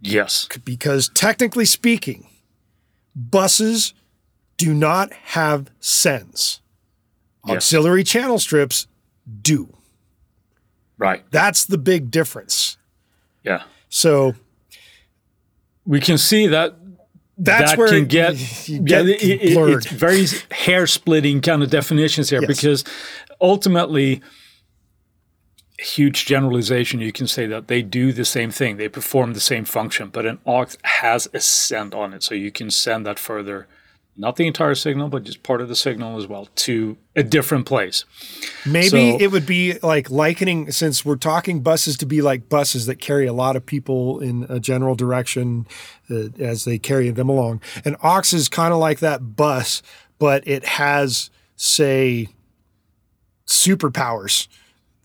Yes. 0.00 0.48
because 0.64 1.08
technically 1.14 1.64
speaking, 1.64 2.28
buses 3.14 3.94
do 4.56 4.72
not 4.74 5.12
have 5.12 5.70
sends. 5.80 6.60
Yes. 7.46 7.56
Auxiliary 7.56 8.04
channel 8.04 8.38
strips 8.38 8.86
do. 9.42 9.72
Right. 10.98 11.24
That's 11.30 11.64
the 11.64 11.78
big 11.78 12.10
difference. 12.10 12.76
Yeah. 13.44 13.62
So 13.88 14.34
We 15.84 16.00
can 16.00 16.18
see 16.18 16.48
that 16.48 16.74
that's 17.38 17.72
that 17.72 17.78
where 17.78 17.88
can 17.88 17.98
it- 18.04 18.08
get, 18.08 18.68
you 18.68 18.76
yeah, 18.76 18.80
get 19.02 19.06
it- 19.08 19.22
it- 19.42 19.54
blurred. 19.54 19.84
it's 19.84 19.92
very 19.92 20.26
hair 20.50 20.86
splitting 20.86 21.40
kind 21.40 21.62
of 21.62 21.70
definitions 21.70 22.30
here 22.30 22.40
Yes. 22.40 22.48
because 22.48 22.84
ultimately 23.40 24.22
huge 25.78 26.24
generalization 26.26 27.00
you 27.00 27.12
can 27.12 27.26
say 27.26 27.46
that 27.46 27.68
they 27.68 27.82
do 27.82 28.12
the 28.12 28.24
same 28.24 28.50
thing 28.50 28.76
they 28.78 28.88
perform 28.88 29.34
the 29.34 29.40
same 29.40 29.64
function 29.64 30.08
but 30.08 30.24
an 30.24 30.38
aux 30.46 30.66
has 30.82 31.28
a 31.34 31.40
send 31.40 31.94
on 31.94 32.14
it 32.14 32.22
so 32.22 32.34
you 32.34 32.50
can 32.50 32.70
send 32.70 33.04
that 33.04 33.18
further 33.18 33.66
not 34.16 34.36
the 34.36 34.46
entire 34.46 34.74
signal 34.74 35.08
but 35.08 35.22
just 35.24 35.42
part 35.42 35.60
of 35.60 35.68
the 35.68 35.76
signal 35.76 36.16
as 36.16 36.26
well 36.26 36.48
to 36.54 36.96
a 37.14 37.22
different 37.22 37.66
place 37.66 38.06
Maybe 38.64 38.88
So- 38.88 39.18
it 39.20 39.30
would 39.30 39.44
be 39.46 39.78
like 39.82 40.10
likening, 40.10 40.72
since 40.72 41.04
we're 41.04 41.16
talking 41.16 41.60
buses, 41.60 41.96
to 41.98 42.06
be 42.06 42.20
like 42.22 42.48
buses 42.48 42.86
that 42.86 42.96
carry 42.96 43.26
a 43.26 43.32
lot 43.32 43.54
of 43.54 43.64
people 43.64 44.18
in 44.20 44.44
a 44.48 44.58
general 44.58 44.94
direction 44.96 45.66
uh, 46.10 46.30
as 46.40 46.64
they 46.64 46.78
carry 46.78 47.10
them 47.10 47.28
along. 47.28 47.60
An 47.84 47.94
aux 48.02 48.22
is 48.32 48.48
kind 48.48 48.72
of 48.72 48.80
like 48.80 48.98
that 49.00 49.36
bus, 49.36 49.82
but 50.18 50.42
it 50.48 50.64
has, 50.64 51.30
say, 51.54 52.26
superpowers. 53.46 54.48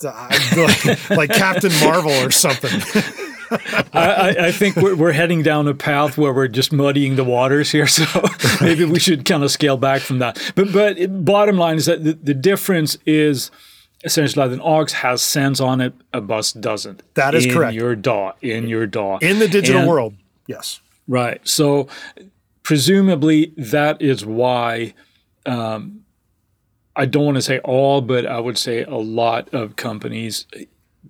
Uh, 0.04 0.30
like, 0.58 1.10
like 1.10 1.30
Captain 1.30 1.72
Marvel 1.84 2.12
or 2.12 2.32
something. 2.32 2.70
I, 3.94 4.36
I, 4.40 4.52
think 4.52 4.78
we're, 4.78 4.96
we're 4.96 5.12
heading 5.12 5.44
down 5.44 5.68
a 5.68 5.74
path 5.74 6.18
where 6.18 6.32
we're 6.34 6.48
just 6.48 6.72
muddying 6.72 7.18
the 7.18 7.26
waters 7.26 7.72
here. 7.72 7.86
So 7.92 8.06
maybe 8.62 8.86
we 8.86 9.00
should 9.00 9.26
kind 9.26 9.44
of 9.44 9.52
scale 9.52 9.76
back 9.76 10.02
from 10.02 10.20
that. 10.20 10.54
But 10.56 10.72
but 10.72 11.26
bottom 11.26 11.58
line 11.58 11.76
is 11.76 11.86
that 11.88 12.04
the, 12.04 12.14
the 12.14 12.34
difference 12.34 12.98
is 13.06 13.52
essentially 14.06 14.48
that 14.48 14.54
an 14.54 14.62
aux 14.62 14.86
has 14.94 15.22
sends 15.22 15.60
on 15.60 15.82
it, 15.82 15.94
a 16.14 16.22
bus 16.22 16.54
doesn't. 16.54 17.04
That 17.16 17.36
is 17.36 17.46
correct. 17.46 17.54
in 17.54 17.58
correct. 17.58 17.76
your 17.76 17.96
DAW, 17.96 18.32
in 18.42 18.68
your 18.70 18.88
DAW. 18.88 19.18
In 19.22 19.40
the 19.40 19.48
digital 19.48 19.82
And- 19.82 19.90
world, 19.90 20.16
yes. 20.48 20.80
Right. 21.08 21.46
So 21.46 21.88
presumably 22.64 23.54
that 23.58 24.02
is 24.02 24.26
why 24.26 24.94
um, 25.46 26.06
I 27.02 27.06
don't 27.06 27.26
want 27.26 27.38
to 27.38 27.42
say 27.42 27.58
all, 27.60 28.02
but 28.02 28.26
I 28.28 28.40
would 28.40 28.58
say 28.60 28.84
a 28.84 28.96
lot 28.98 29.52
of 29.54 29.76
companies 29.76 30.46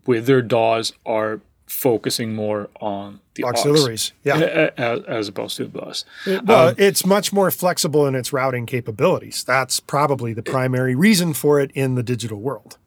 with 0.05 0.25
their 0.25 0.41
DAWs 0.41 0.93
are 1.05 1.41
focusing 1.67 2.33
more 2.33 2.69
on 2.79 3.19
the 3.35 3.43
aux 3.43 3.47
Auxiliaries. 3.49 4.13
Yeah. 4.23 4.39
a- 4.39 4.71
a- 4.77 5.03
as 5.09 5.27
opposed 5.27 5.57
to 5.57 5.63
the 5.65 5.69
bus. 5.69 6.05
Well, 6.45 6.69
Um, 6.69 6.75
it's 6.77 7.05
much 7.05 7.31
more 7.33 7.51
flexible 7.51 8.05
in 8.07 8.15
its 8.15 8.31
routing 8.31 8.65
capabilities. 8.65 9.43
That's 9.43 9.79
probably 9.81 10.33
the 10.33 10.43
primary 10.43 10.95
reason 10.95 11.33
for 11.33 11.59
it 11.59 11.71
in 11.73 11.95
the 11.95 12.03
digital 12.03 12.39
world. 12.39 12.77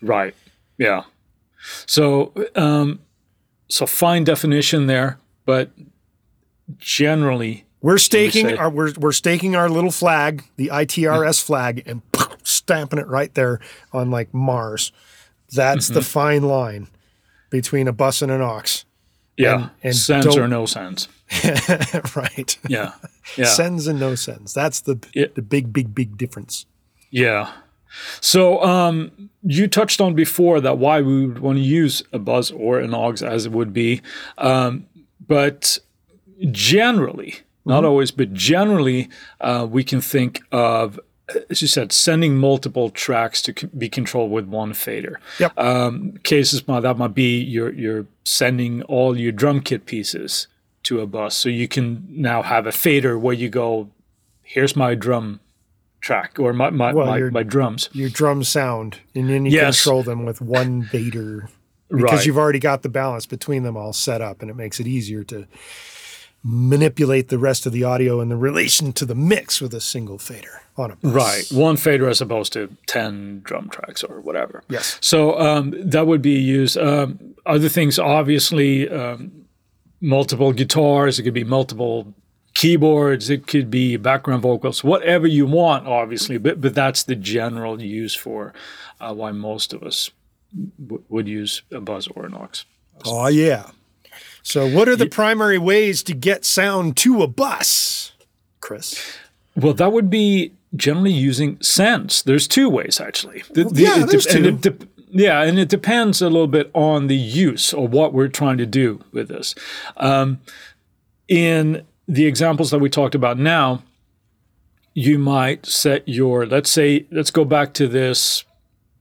Right. 0.00 0.34
Yeah. 0.78 1.02
So, 1.86 2.32
um, 2.56 3.00
so 3.68 3.86
fine 3.86 4.22
definition 4.24 4.86
there. 4.86 5.18
but 5.44 5.70
generally, 6.78 7.64
We're 7.80 7.98
staking 7.98 8.48
say- 8.50 8.56
our 8.56 8.70
we're, 8.70 8.92
we're 8.96 9.12
staking 9.12 9.56
our 9.56 9.68
little 9.68 9.90
flag, 9.90 10.44
the 10.56 10.70
ITRS 10.72 11.42
flag, 11.42 11.82
and 11.86 12.02
stamping 12.62 12.98
it 12.98 13.06
right 13.08 13.32
there 13.34 13.60
on 13.92 14.10
like 14.10 14.32
Mars. 14.32 14.92
That's 15.54 15.86
Mm-hmm. 15.86 15.94
the 15.94 16.02
fine 16.02 16.42
line 16.42 16.86
between 17.50 17.88
a 17.88 17.92
bus 17.92 18.22
and 18.22 18.30
an 18.32 18.40
aux. 18.40 18.62
yeah, 19.36 19.54
And- 19.54 19.70
and 19.82 19.96
sends 19.96 20.36
or 20.36 20.48
no 20.48 20.64
sends. 20.66 21.08
right. 22.16 22.58
Yeah, 22.68 22.92
yeah. 23.36 23.44
Sends 23.46 23.86
and 23.86 23.98
no 24.00 24.14
sends. 24.14 24.54
That's 24.54 24.80
the 24.82 24.96
Yeah. 25.14 25.26
the 25.34 25.42
big, 25.42 25.72
big, 25.72 25.94
big 25.94 26.16
difference. 26.16 26.66
Yeah. 27.10 27.50
So 28.20 28.62
um, 28.62 29.10
you 29.42 29.66
touched 29.68 30.00
on 30.00 30.14
before 30.14 30.60
that 30.62 30.78
why 30.78 31.02
we 31.02 31.26
would 31.26 31.40
want 31.40 31.58
to 31.58 31.62
use 31.62 32.02
a 32.12 32.18
bus 32.18 32.50
or 32.50 32.78
an 32.80 32.94
aux 32.94 33.22
as 33.22 33.44
it 33.46 33.52
would 33.52 33.72
be, 33.72 34.00
um, 34.38 34.86
but 35.26 35.78
generally, 36.50 37.34
not 37.64 37.84
always, 37.84 38.10
but 38.10 38.32
generally, 38.32 39.08
uh, 39.40 39.66
we 39.70 39.84
can 39.84 40.00
think 40.00 40.42
of, 40.52 40.98
as 41.50 41.62
you 41.62 41.68
said, 41.68 41.92
sending 41.92 42.36
multiple 42.36 42.90
tracks 42.90 43.40
to 43.42 43.52
be 43.68 43.88
controlled 43.88 44.30
with 44.30 44.46
one 44.46 44.72
fader. 44.74 45.20
Yep. 45.38 45.58
Um, 45.58 46.18
cases 46.24 46.62
that 46.62 46.98
might 46.98 47.14
be 47.14 47.38
you're 47.40 47.72
you're 47.72 48.06
sending 48.24 48.82
all 48.82 49.16
your 49.16 49.32
drum 49.32 49.60
kit 49.60 49.86
pieces 49.86 50.46
to 50.84 51.00
a 51.00 51.06
bus, 51.06 51.36
so 51.36 51.48
you 51.48 51.68
can 51.68 52.04
now 52.08 52.42
have 52.42 52.66
a 52.66 52.72
fader 52.72 53.16
where 53.18 53.34
you 53.34 53.48
go, 53.48 53.88
here's 54.42 54.74
my 54.74 54.94
drum 54.94 55.38
track 56.00 56.38
or 56.40 56.52
my 56.52 56.70
my, 56.70 56.92
Well, 56.92 57.06
my, 57.06 57.18
you're- 57.18 57.30
my 57.30 57.44
drums. 57.44 57.88
Your 57.92 58.08
drum 58.10 58.42
sound, 58.42 58.98
and 59.14 59.30
then 59.30 59.46
you 59.46 59.52
Yes. 59.52 59.82
control 59.82 60.02
them 60.02 60.24
with 60.24 60.40
one 60.40 60.82
fader 60.84 61.48
because 61.88 62.10
Right. 62.12 62.26
you've 62.26 62.38
already 62.38 62.58
got 62.58 62.82
the 62.82 62.88
balance 62.88 63.26
between 63.26 63.62
them 63.62 63.76
all 63.76 63.92
set 63.92 64.20
up, 64.20 64.42
and 64.42 64.50
it 64.50 64.56
makes 64.56 64.80
it 64.80 64.86
easier 64.88 65.22
to 65.24 65.46
manipulate 66.44 67.28
the 67.28 67.38
rest 67.38 67.66
of 67.66 67.72
the 67.72 67.84
audio 67.84 68.20
in 68.20 68.28
the 68.28 68.36
relation 68.36 68.92
to 68.92 69.06
the 69.06 69.14
mix 69.14 69.60
with 69.60 69.72
a 69.74 69.80
single 69.80 70.18
fader 70.18 70.62
on 70.76 70.90
a 70.90 70.96
bus. 70.96 71.12
Right, 71.12 71.44
one 71.52 71.76
fader 71.76 72.08
as 72.08 72.20
opposed 72.20 72.52
to 72.54 72.76
ten 72.86 73.40
drum 73.44 73.68
tracks 73.68 74.02
or 74.02 74.20
whatever. 74.20 74.64
Yes. 74.68 74.98
So 75.00 75.38
um, 75.38 75.72
that 75.76 76.06
would 76.06 76.22
be 76.22 76.38
used. 76.38 76.76
Um, 76.78 77.34
other 77.46 77.68
things, 77.68 77.98
obviously, 77.98 78.88
um, 78.88 79.46
multiple 80.00 80.52
guitars. 80.52 81.18
It 81.18 81.22
could 81.22 81.34
be 81.34 81.44
multiple 81.44 82.12
keyboards. 82.54 83.30
It 83.30 83.46
could 83.46 83.70
be 83.70 83.96
background 83.96 84.42
vocals. 84.42 84.82
Whatever 84.82 85.26
you 85.26 85.46
want, 85.46 85.86
obviously. 85.86 86.38
But 86.38 86.60
but 86.60 86.74
that's 86.74 87.04
the 87.04 87.14
general 87.14 87.80
use 87.80 88.14
for 88.14 88.52
uh, 89.00 89.14
why 89.14 89.30
most 89.32 89.72
of 89.72 89.82
us 89.82 90.10
w- 90.84 91.04
would 91.08 91.28
use 91.28 91.62
a 91.70 91.80
bus 91.80 92.08
or 92.08 92.26
an 92.26 92.34
aux. 92.34 92.64
Oh 93.04 93.28
yeah. 93.28 93.70
So, 94.42 94.68
what 94.68 94.88
are 94.88 94.96
the 94.96 95.06
primary 95.06 95.58
ways 95.58 96.02
to 96.04 96.14
get 96.14 96.44
sound 96.44 96.96
to 96.98 97.22
a 97.22 97.26
bus, 97.26 98.12
Chris? 98.60 99.16
Well, 99.56 99.74
that 99.74 99.92
would 99.92 100.10
be 100.10 100.52
generally 100.74 101.12
using 101.12 101.60
sends. 101.60 102.22
There's 102.22 102.48
two 102.48 102.68
ways 102.68 103.00
actually. 103.00 103.42
The- 103.50 103.70
yeah, 103.74 104.04
there's 104.04 104.26
and 104.26 104.44
two. 104.44 104.48
it 104.48 104.60
dep- 104.60 104.88
yeah, 105.10 105.42
and 105.42 105.58
it 105.58 105.68
depends 105.68 106.22
a 106.22 106.30
little 106.30 106.46
bit 106.46 106.70
on 106.72 107.06
the 107.06 107.16
use 107.16 107.74
or 107.74 107.86
what 107.86 108.14
we're 108.14 108.28
trying 108.28 108.56
to 108.58 108.66
do 108.66 109.04
with 109.12 109.28
this. 109.28 109.54
Um, 109.98 110.40
in 111.28 111.84
the 112.08 112.24
examples 112.26 112.70
that 112.70 112.78
we 112.78 112.88
talked 112.88 113.14
about 113.14 113.38
now, 113.38 113.82
you 114.94 115.18
might 115.18 115.66
set 115.66 116.06
your, 116.08 116.46
let's 116.46 116.70
say, 116.70 117.06
let's 117.10 117.30
go 117.30 117.44
back 117.44 117.74
to 117.74 117.86
this. 117.86 118.44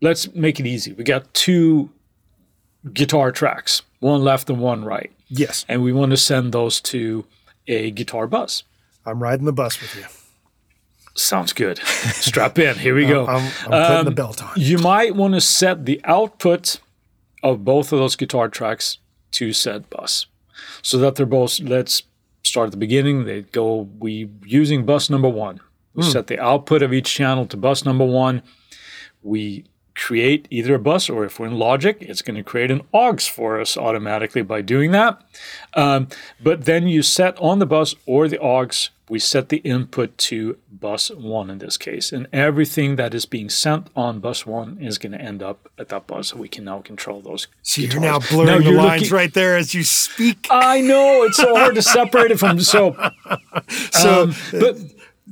Let's 0.01 0.33
make 0.33 0.60
it 0.60 0.65
easy. 0.65 0.91
We 0.93 1.05
got 1.05 1.33
two 1.33 1.89
guitar 2.93 3.31
tracks, 3.31 3.81
one 4.00 4.21
left 4.21 4.50
and 4.50 4.60
one 4.60 4.83
right, 4.83 5.12
Yes, 5.34 5.66
and 5.70 5.82
we 5.82 5.94
want 5.94 6.12
to 6.12 6.18
send 6.18 6.52
those 6.52 6.82
to 6.82 7.26
a 7.68 7.90
guitar 7.92 8.28
bus. 8.28 8.64
I'm 9.06 9.24
riding 9.24 9.46
the 9.46 9.54
bus 9.54 9.80
with 9.82 9.96
you. 9.96 10.04
Sounds 11.16 11.54
good. 11.54 11.78
Strap 11.86 12.60
in. 12.60 12.76
Here 12.78 12.94
we 12.96 13.06
go. 13.08 13.26
I'm, 13.26 13.38
I'm 13.38 13.52
putting 13.70 13.98
Um, 14.00 14.06
the 14.06 14.12
belt 14.12 14.44
on. 14.44 14.52
You 14.56 14.78
might 14.78 15.16
want 15.16 15.34
to 15.34 15.42
set 15.42 15.86
the 15.86 16.02
output 16.04 16.80
of 17.44 17.64
both 17.66 17.92
of 17.92 18.00
those 18.00 18.16
guitar 18.16 18.50
tracks 18.50 18.98
to 19.32 19.54
said 19.54 19.90
bus 19.90 20.26
so 20.82 20.98
that 20.98 21.16
they're 21.16 21.26
both, 21.26 21.60
let's 21.62 22.04
start 22.44 22.68
at 22.68 22.72
the 22.72 22.78
beginning. 22.78 23.26
They 23.26 23.42
go, 23.44 23.90
we 24.00 24.30
using 24.46 24.86
bus 24.86 25.10
number 25.10 25.30
one. 25.30 25.60
We 25.94 26.04
set 26.04 26.28
the 26.28 26.40
output 26.40 26.82
of 26.82 26.94
each 26.94 27.14
channel 27.14 27.46
to 27.48 27.58
bus 27.58 27.84
number 27.84 28.06
one. 28.06 28.42
We 29.22 29.66
create 29.95 30.48
either 30.50 30.75
a 30.75 30.79
bus 30.79 31.10
or 31.10 31.25
if 31.25 31.39
we're 31.39 31.48
in 31.48 31.57
Logic, 31.60 31.98
it's 32.01 32.21
going 32.21 32.38
to 32.38 32.43
create 32.43 32.71
an 32.71 32.81
aux 32.93 33.17
for 33.17 33.60
us 33.60 33.75
automatically 33.77 34.41
by 34.41 34.62
doing 34.62 34.91
that. 34.91 35.21
Um, 35.74 36.07
but 36.41 36.65
then 36.65 36.88
you 36.88 37.01
set 37.01 37.38
on 37.39 37.60
the 37.60 37.65
bus 37.65 37.95
or 38.05 38.27
the 38.27 38.39
aux, 38.41 38.89
we 39.10 39.19
set 39.19 39.50
the 39.50 39.57
input 39.57 40.17
to 40.17 40.57
bus 40.71 41.10
one 41.12 41.50
in 41.50 41.57
this 41.57 41.75
case. 41.77 42.13
And 42.13 42.27
everything 42.31 42.95
that 42.95 43.13
is 43.13 43.25
being 43.25 43.50
sent 43.50 43.88
on 43.93 44.19
bus 44.21 44.45
one 44.45 44.77
is 44.79 44.98
going 44.98 45.12
to 45.12 45.19
end 45.21 45.43
up 45.43 45.69
at 45.77 45.89
that 45.89 46.07
bus. 46.07 46.29
So 46.29 46.38
we 46.38 46.48
can 46.48 46.63
now 46.63 46.79
control 46.79 47.19
those. 47.21 47.48
See, 47.62 47.86
you're 47.88 48.00
now 48.00 48.19
blurring 48.19 48.60
the 48.63 48.69
you're 48.71 48.81
lines 48.81 49.01
looking- 49.01 49.15
right 49.17 49.33
there 49.33 49.57
as 49.57 49.74
you 49.74 49.83
speak. 49.83 50.48
I 50.50 50.79
know 50.79 51.24
it's 51.24 51.36
so 51.38 51.53
hard 51.55 51.75
to 51.75 51.81
separate 51.81 52.31
it 52.31 52.39
from 52.39 52.60
so. 52.62 52.95
So, 53.91 54.24
um, 54.24 54.36
but 54.51 54.77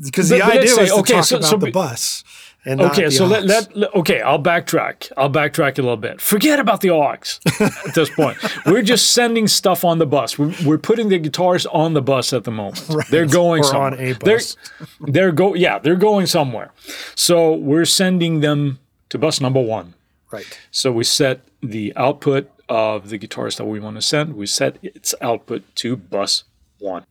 because 0.04 0.30
the 0.30 0.40
but 0.40 0.52
idea 0.58 0.68
say- 0.68 0.82
was 0.82 0.90
to 0.92 0.96
okay, 1.00 1.14
talk 1.14 1.24
so- 1.26 1.38
about 1.38 1.50
so 1.50 1.58
the 1.58 1.72
bus 1.72 2.24
and 2.70 2.82
Okay, 2.82 3.10
so 3.10 3.26
let, 3.26 3.46
let, 3.46 3.76
let- 3.76 3.94
okay, 3.96 4.22
I'll 4.22 4.42
backtrack. 4.42 5.12
I'll 5.18 5.30
backtrack 5.30 5.78
a 5.80 5.82
little 5.82 5.98
bit. 5.98 6.22
Forget 6.22 6.60
about 6.60 6.82
the 6.82 6.92
aux 6.92 7.12
at 7.60 7.96
this 7.96 8.10
point. 8.10 8.38
We're 8.66 8.82
just 8.84 9.12
sending 9.14 9.48
stuff 9.48 9.84
on 9.84 9.98
the 9.98 10.06
bus. 10.06 10.38
We're, 10.38 10.54
we're 10.66 10.78
putting 10.78 11.10
the 11.10 11.18
guitars 11.20 11.66
on 11.68 11.94
the 11.94 12.02
bus 12.02 12.32
at 12.34 12.44
the 12.44 12.52
moment. 12.52 12.86
They're 13.10 13.26
going 13.26 13.62
Or 13.62 13.64
somewhere. 13.66 13.88
on 13.88 13.94
a 14.00 14.14
They're, 14.14 14.38
bus. 14.38 14.56
they're 15.02 15.32
go 15.32 15.54
yeah, 15.56 15.80
they're 15.80 15.96
going 15.96 16.26
somewhere. 16.28 16.72
So 17.16 17.54
we're 17.56 17.86
sending 17.86 18.42
them 18.42 18.80
to 19.10 19.18
bus 19.18 19.42
number 19.42 19.62
1. 19.62 19.94
right. 20.32 20.60
So 20.72 20.92
we 20.92 21.04
set 21.04 21.42
the 21.62 21.92
output 21.96 22.50
of 22.70 23.10
the 23.10 23.18
guitars 23.18 23.56
that 23.58 23.66
we 23.66 23.80
want 23.80 23.96
to 23.98 24.02
send. 24.02 24.36
We 24.36 24.46
set 24.46 24.78
its 24.84 25.16
output 25.22 25.64
to 25.78 25.98
bus 25.98 26.44
1. 26.78 27.04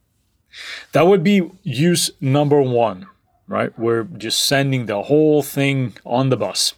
That 0.92 1.06
would 1.08 1.22
be 1.24 1.50
use 1.64 2.10
number 2.20 2.60
1 2.62 3.06
right? 3.48 3.76
We're 3.78 4.04
just 4.04 4.44
sending 4.44 4.86
the 4.86 5.02
whole 5.04 5.42
thing 5.42 5.96
on 6.04 6.28
the 6.28 6.36
bus. 6.36 6.74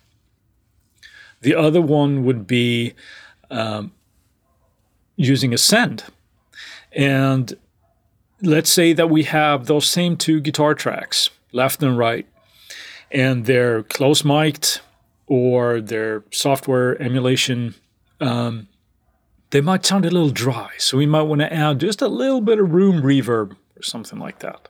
The 1.42 1.54
other 1.54 1.80
one 1.80 2.24
would 2.24 2.46
be 2.46 2.94
um, 3.50 3.92
using 5.16 5.52
a 5.52 5.58
send. 5.58 6.04
And 6.92 7.54
let's 8.40 8.70
say 8.70 8.92
that 8.92 9.10
we 9.10 9.24
have 9.24 9.66
those 9.66 9.86
same 9.86 10.16
two 10.16 10.40
guitar 10.40 10.74
tracks, 10.74 11.30
left 11.52 11.82
and 11.82 11.98
right, 11.98 12.26
and 13.10 13.46
they're 13.46 13.82
close 13.82 14.24
mic'd 14.24 14.80
or 15.26 15.80
they're 15.80 16.24
software 16.30 17.00
emulation. 17.00 17.74
Um, 18.20 18.68
they 19.50 19.60
might 19.60 19.84
sound 19.84 20.04
a 20.04 20.10
little 20.10 20.30
dry. 20.30 20.70
So 20.78 20.96
we 20.96 21.06
might 21.06 21.22
want 21.22 21.40
to 21.40 21.52
add 21.52 21.80
just 21.80 22.02
a 22.02 22.08
little 22.08 22.40
bit 22.40 22.60
of 22.60 22.72
room 22.72 23.02
reverb 23.02 23.52
or 23.52 23.82
something 23.82 24.18
like 24.18 24.40
that. 24.40 24.68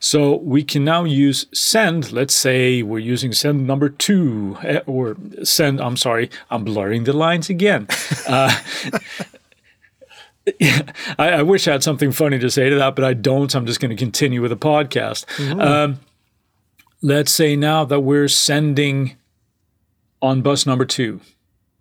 So 0.00 0.36
we 0.36 0.62
can 0.62 0.84
now 0.84 1.04
use 1.04 1.46
send. 1.52 2.12
Let's 2.12 2.34
say 2.34 2.82
we're 2.82 2.98
using 2.98 3.32
send 3.32 3.66
number 3.66 3.88
two, 3.88 4.58
eh, 4.62 4.80
or 4.86 5.16
send. 5.42 5.80
I'm 5.80 5.96
sorry, 5.96 6.30
I'm 6.50 6.64
blurring 6.64 7.04
the 7.04 7.12
lines 7.12 7.50
again. 7.50 7.88
Uh, 8.26 8.50
I, 11.18 11.30
I 11.30 11.42
wish 11.42 11.68
I 11.68 11.72
had 11.72 11.82
something 11.82 12.10
funny 12.12 12.38
to 12.38 12.50
say 12.50 12.70
to 12.70 12.76
that, 12.76 12.94
but 12.94 13.04
I 13.04 13.12
don't. 13.12 13.50
So 13.50 13.58
I'm 13.58 13.66
just 13.66 13.80
going 13.80 13.90
to 13.90 13.96
continue 13.96 14.40
with 14.40 14.50
the 14.50 14.56
podcast. 14.56 15.24
Um, 15.60 16.00
let's 17.02 17.32
say 17.32 17.54
now 17.56 17.84
that 17.84 18.00
we're 18.00 18.28
sending 18.28 19.16
on 20.22 20.40
bus 20.40 20.66
number 20.66 20.86
two. 20.86 21.20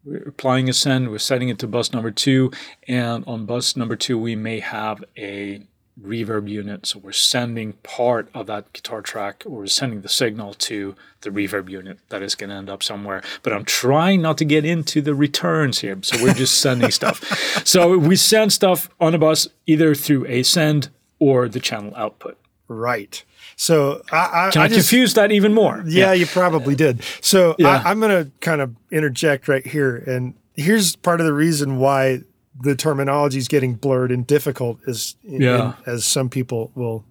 We're 0.03 0.27
applying 0.27 0.67
a 0.67 0.73
send, 0.73 1.09
we're 1.09 1.17
setting 1.17 1.47
it 1.47 1.59
to 1.59 1.67
bus 1.67 1.93
number 1.93 2.11
two, 2.11 2.51
and 2.89 3.23
on 3.25 3.45
bus 3.45 3.77
number 3.77 3.95
two, 3.95 4.17
we 4.17 4.35
may 4.35 4.59
have 4.59 5.01
a 5.17 5.61
reverb 6.01 6.49
unit. 6.49 6.85
So 6.85 6.99
we're 6.99 7.11
sending 7.11 7.73
part 7.83 8.29
of 8.33 8.47
that 8.47 8.73
guitar 8.73 9.01
track 9.01 9.43
or 9.45 9.51
we're 9.51 9.67
sending 9.67 10.01
the 10.01 10.09
signal 10.09 10.53
to 10.55 10.95
the 11.21 11.29
reverb 11.29 11.69
unit 11.69 11.99
that 12.09 12.21
is 12.21 12.35
going 12.35 12.49
to 12.49 12.55
end 12.55 12.69
up 12.69 12.81
somewhere. 12.81 13.21
But 13.43 13.53
I'm 13.53 13.65
trying 13.65 14.21
not 14.21 14.37
to 14.39 14.45
get 14.45 14.65
into 14.65 15.01
the 15.01 15.13
returns 15.13 15.79
here. 15.79 15.97
So 16.01 16.21
we're 16.23 16.33
just 16.33 16.59
sending 16.59 16.91
stuff. 16.99 17.65
So 17.65 17.97
we 17.97 18.15
send 18.15 18.51
stuff 18.51 18.89
on 18.99 19.13
a 19.13 19.17
bus 19.17 19.47
either 19.67 19.93
through 19.93 20.25
a 20.27 20.43
send 20.43 20.89
or 21.19 21.47
the 21.47 21.59
channel 21.59 21.93
output. 21.95 22.37
Right. 22.67 23.23
So 23.55 24.01
I, 24.11 24.47
I, 24.47 24.49
Can 24.51 24.61
I, 24.61 24.65
I 24.65 24.67
just, 24.67 24.89
confuse 24.89 25.13
that 25.13 25.31
even 25.31 25.53
more? 25.53 25.83
Yeah, 25.85 26.13
you 26.13 26.25
probably 26.25 26.75
did. 26.75 27.03
So 27.21 27.55
Yeah. 27.59 27.81
I, 27.85 27.91
I'm 27.91 27.99
going 27.99 28.25
to 28.25 28.31
kind 28.39 28.61
of 28.61 28.75
interject 28.91 29.47
right 29.47 29.65
here, 29.65 29.95
and 29.95 30.33
here's 30.55 30.95
part 30.95 31.19
of 31.19 31.25
the 31.27 31.33
reason 31.33 31.77
why 31.77 32.21
the 32.59 32.75
terminology 32.75 33.37
is 33.37 33.47
getting 33.47 33.75
blurred 33.75 34.11
and 34.11 34.25
difficult, 34.25 34.79
is 34.85 35.15
Yeah. 35.23 35.73
as 35.85 36.05
some 36.05 36.29
people 36.29 36.71
will 36.75 37.03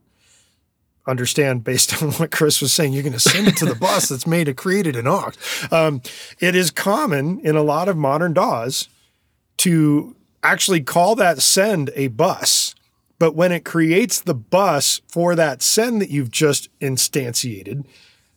understand 1.07 1.65
based 1.65 2.03
on 2.03 2.13
what 2.13 2.31
Chris 2.31 2.61
was 2.61 2.73
saying. 2.73 2.93
You're 2.93 3.03
going 3.03 3.13
to 3.13 3.21
send 3.21 3.49
it 3.49 3.57
to 3.59 3.67
the 3.67 3.75
bus 3.75 4.09
that's 4.09 4.27
made 4.27 4.49
it 4.49 4.57
created 4.57 4.97
in 4.97 5.07
aux. 5.07 5.33
Um, 5.71 6.03
it 6.41 6.55
is 6.55 6.71
common 6.71 7.41
in 7.41 7.57
a 7.57 7.63
lot 7.63 7.89
of 7.89 7.97
modern 7.97 8.33
DAWs 8.33 8.89
to 9.59 10.17
actually 10.43 10.81
call 10.81 11.15
that 11.17 11.41
send 11.41 11.91
a 11.95 12.09
bus. 12.09 12.75
But 13.19 13.37
when 13.37 13.53
it 13.53 13.65
creates 13.65 14.21
the 14.21 14.35
bus 14.35 15.01
for 15.07 15.37
that 15.37 15.63
send 15.63 16.01
that 16.01 16.11
you've 16.11 16.31
just 16.33 16.69
instantiated, 16.81 17.85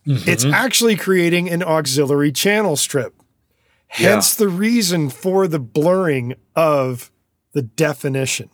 mm-hmm. 0.06 0.30
it's 0.30 0.46
actually 0.46 0.96
creating 0.96 1.50
an 1.50 1.64
auxiliary 1.64 2.32
channel 2.32 2.76
strip. 2.76 3.16
Hence 3.96 4.38
yeah. 4.38 4.46
the 4.46 4.50
reason 4.50 5.10
for 5.10 5.48
the 5.48 5.60
blurring 5.60 6.36
of 6.56 7.12
the 7.54 7.62
definition. 7.62 8.50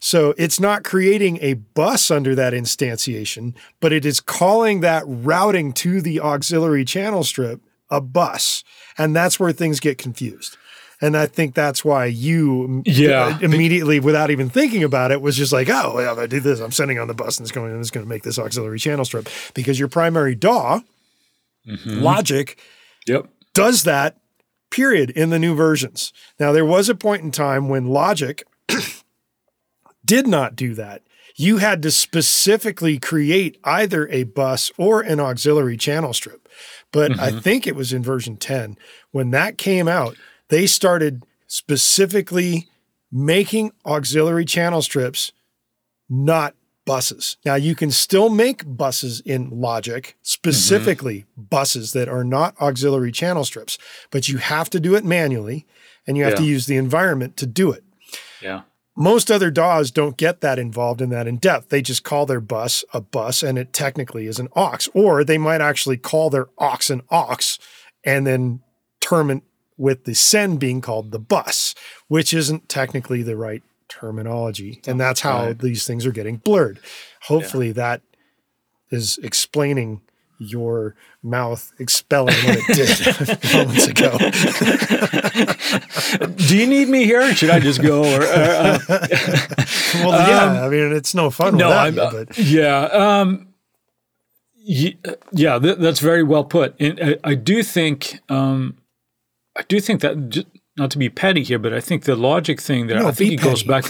So 0.00 0.34
it's 0.38 0.58
not 0.58 0.82
creating 0.82 1.38
a 1.42 1.54
bus 1.54 2.10
under 2.10 2.34
that 2.34 2.52
instantiation, 2.54 3.54
but 3.80 3.92
it 3.92 4.04
is 4.04 4.18
calling 4.18 4.80
that 4.80 5.04
routing 5.06 5.72
to 5.74 6.00
the 6.00 6.20
auxiliary 6.20 6.84
channel 6.84 7.22
strip 7.22 7.60
a 7.90 8.00
bus. 8.00 8.64
And 8.96 9.14
that's 9.14 9.38
where 9.38 9.52
things 9.52 9.78
get 9.78 9.98
confused. 9.98 10.56
And 11.02 11.16
I 11.16 11.26
think 11.26 11.54
that's 11.54 11.84
why 11.84 12.06
you 12.06 12.82
yeah. 12.84 13.38
immediately, 13.40 14.00
without 14.00 14.30
even 14.30 14.50
thinking 14.50 14.82
about 14.82 15.12
it, 15.12 15.22
was 15.22 15.36
just 15.36 15.52
like, 15.52 15.68
oh, 15.70 15.94
well, 15.94 16.12
if 16.12 16.18
I 16.18 16.26
do 16.26 16.40
this, 16.40 16.60
I'm 16.60 16.72
sending 16.72 16.98
on 16.98 17.08
the 17.08 17.14
bus 17.14 17.38
and 17.38 17.44
it's 17.44 17.52
going, 17.52 17.70
and 17.70 17.80
it's 17.80 17.90
going 17.90 18.04
to 18.04 18.08
make 18.08 18.22
this 18.22 18.38
auxiliary 18.38 18.78
channel 18.78 19.04
strip 19.04 19.28
because 19.54 19.78
your 19.78 19.88
primary 19.88 20.34
DAW 20.34 20.80
mm-hmm. 21.66 22.02
logic 22.02 22.58
yep. 23.06 23.28
does 23.54 23.84
that, 23.84 24.19
period, 24.70 25.10
in 25.10 25.30
the 25.30 25.38
new 25.38 25.54
versions. 25.54 26.12
Now, 26.38 26.52
there 26.52 26.64
was 26.64 26.88
a 26.88 26.94
point 26.94 27.22
in 27.22 27.30
time 27.30 27.68
when 27.68 27.88
logic 27.88 28.44
did 30.04 30.26
not 30.26 30.56
do 30.56 30.74
that. 30.74 31.02
You 31.36 31.58
had 31.58 31.82
to 31.82 31.90
specifically 31.90 32.98
create 32.98 33.58
either 33.64 34.08
a 34.08 34.24
bus 34.24 34.70
or 34.76 35.00
an 35.00 35.20
auxiliary 35.20 35.76
channel 35.76 36.12
strip. 36.12 36.48
But 36.92 37.12
mm-hmm. 37.12 37.20
I 37.20 37.40
think 37.40 37.66
it 37.66 37.76
was 37.76 37.92
in 37.92 38.02
version 38.02 38.36
10 38.36 38.76
when 39.10 39.30
that 39.30 39.58
came 39.58 39.88
out, 39.88 40.16
they 40.48 40.66
started 40.66 41.24
specifically 41.46 42.68
making 43.10 43.72
auxiliary 43.84 44.44
channel 44.44 44.82
strips 44.82 45.32
not 46.08 46.54
buses. 46.90 47.36
Now 47.44 47.54
you 47.54 47.76
can 47.76 47.92
still 47.92 48.30
make 48.30 48.64
buses 48.66 49.20
in 49.20 49.48
Logic, 49.48 50.16
specifically 50.22 51.20
mm-hmm. 51.20 51.42
buses 51.42 51.92
that 51.92 52.08
are 52.08 52.24
not 52.24 52.60
auxiliary 52.60 53.12
channel 53.12 53.44
strips, 53.44 53.78
but 54.10 54.28
you 54.28 54.38
have 54.38 54.68
to 54.70 54.80
do 54.80 54.96
it 54.96 55.04
manually 55.04 55.68
and 56.04 56.16
you 56.16 56.24
have 56.24 56.32
yeah. 56.32 56.40
to 56.40 56.44
use 56.44 56.66
the 56.66 56.76
environment 56.76 57.36
to 57.36 57.46
do 57.46 57.70
it. 57.70 57.84
Yeah. 58.42 58.62
Most 58.96 59.30
other 59.30 59.52
DAWs 59.52 59.92
don't 59.92 60.16
get 60.16 60.40
that 60.40 60.58
involved 60.58 61.00
in 61.00 61.10
that 61.10 61.28
in 61.28 61.36
depth. 61.36 61.68
They 61.68 61.80
just 61.80 62.02
call 62.02 62.26
their 62.26 62.40
bus 62.40 62.84
a 62.92 63.00
bus 63.00 63.44
and 63.44 63.56
it 63.56 63.72
technically 63.72 64.26
is 64.26 64.40
an 64.40 64.48
aux, 64.56 64.90
or 64.92 65.22
they 65.22 65.38
might 65.38 65.60
actually 65.60 65.96
call 65.96 66.28
their 66.28 66.48
aux 66.58 66.90
an 66.90 67.02
aux 67.08 67.56
and 68.02 68.26
then 68.26 68.62
term 69.00 69.30
it 69.30 69.44
with 69.76 70.06
the 70.06 70.14
send 70.14 70.58
being 70.58 70.80
called 70.80 71.12
the 71.12 71.20
bus, 71.20 71.76
which 72.08 72.34
isn't 72.34 72.68
technically 72.68 73.22
the 73.22 73.36
right 73.36 73.62
terminology. 73.90 74.80
And 74.86 74.98
that's 74.98 75.20
how 75.20 75.46
right. 75.46 75.58
these 75.58 75.86
things 75.86 76.06
are 76.06 76.12
getting 76.12 76.38
blurred. 76.38 76.80
Hopefully 77.22 77.68
yeah. 77.68 77.74
that 77.74 78.02
is 78.90 79.18
explaining 79.22 80.00
your 80.38 80.96
mouth 81.22 81.70
expelling 81.78 82.34
what 82.46 82.56
it 82.58 82.66
did 82.74 83.52
moments 83.52 83.86
ago. 83.86 84.16
Do 86.48 86.56
you 86.56 86.66
need 86.66 86.88
me 86.88 87.04
here? 87.04 87.20
Or 87.20 87.34
should 87.34 87.50
I 87.50 87.60
just 87.60 87.82
go? 87.82 88.00
Or, 88.00 88.22
uh, 88.22 88.78
uh, 88.88 89.06
well, 89.96 90.28
yeah. 90.28 90.44
Um, 90.44 90.56
I 90.64 90.68
mean, 90.70 90.92
it's 90.92 91.14
no 91.14 91.28
fun. 91.28 91.58
No, 91.58 91.70
I'm, 91.70 91.98
uh, 91.98 92.10
but. 92.10 92.38
yeah. 92.38 92.84
Um, 92.84 93.48
yeah, 94.62 95.58
th- 95.58 95.78
that's 95.78 96.00
very 96.00 96.22
well 96.22 96.44
put. 96.44 96.74
And 96.80 96.98
I, 97.02 97.16
I 97.22 97.34
do 97.34 97.62
think, 97.62 98.20
um, 98.30 98.78
I 99.56 99.62
do 99.62 99.78
think 99.78 100.00
that 100.00 100.46
not 100.80 100.90
to 100.92 100.98
be 100.98 101.10
petty 101.10 101.44
here, 101.44 101.58
but 101.58 101.72
I 101.72 101.80
think 101.80 102.04
the 102.04 102.16
logic 102.16 102.60
thing 102.60 102.86
there, 102.86 103.00
no, 103.00 103.08
I 103.08 103.12
think 103.12 103.32
it 103.32 103.38
petty. 103.38 103.50
goes 103.50 103.62
back. 103.62 103.84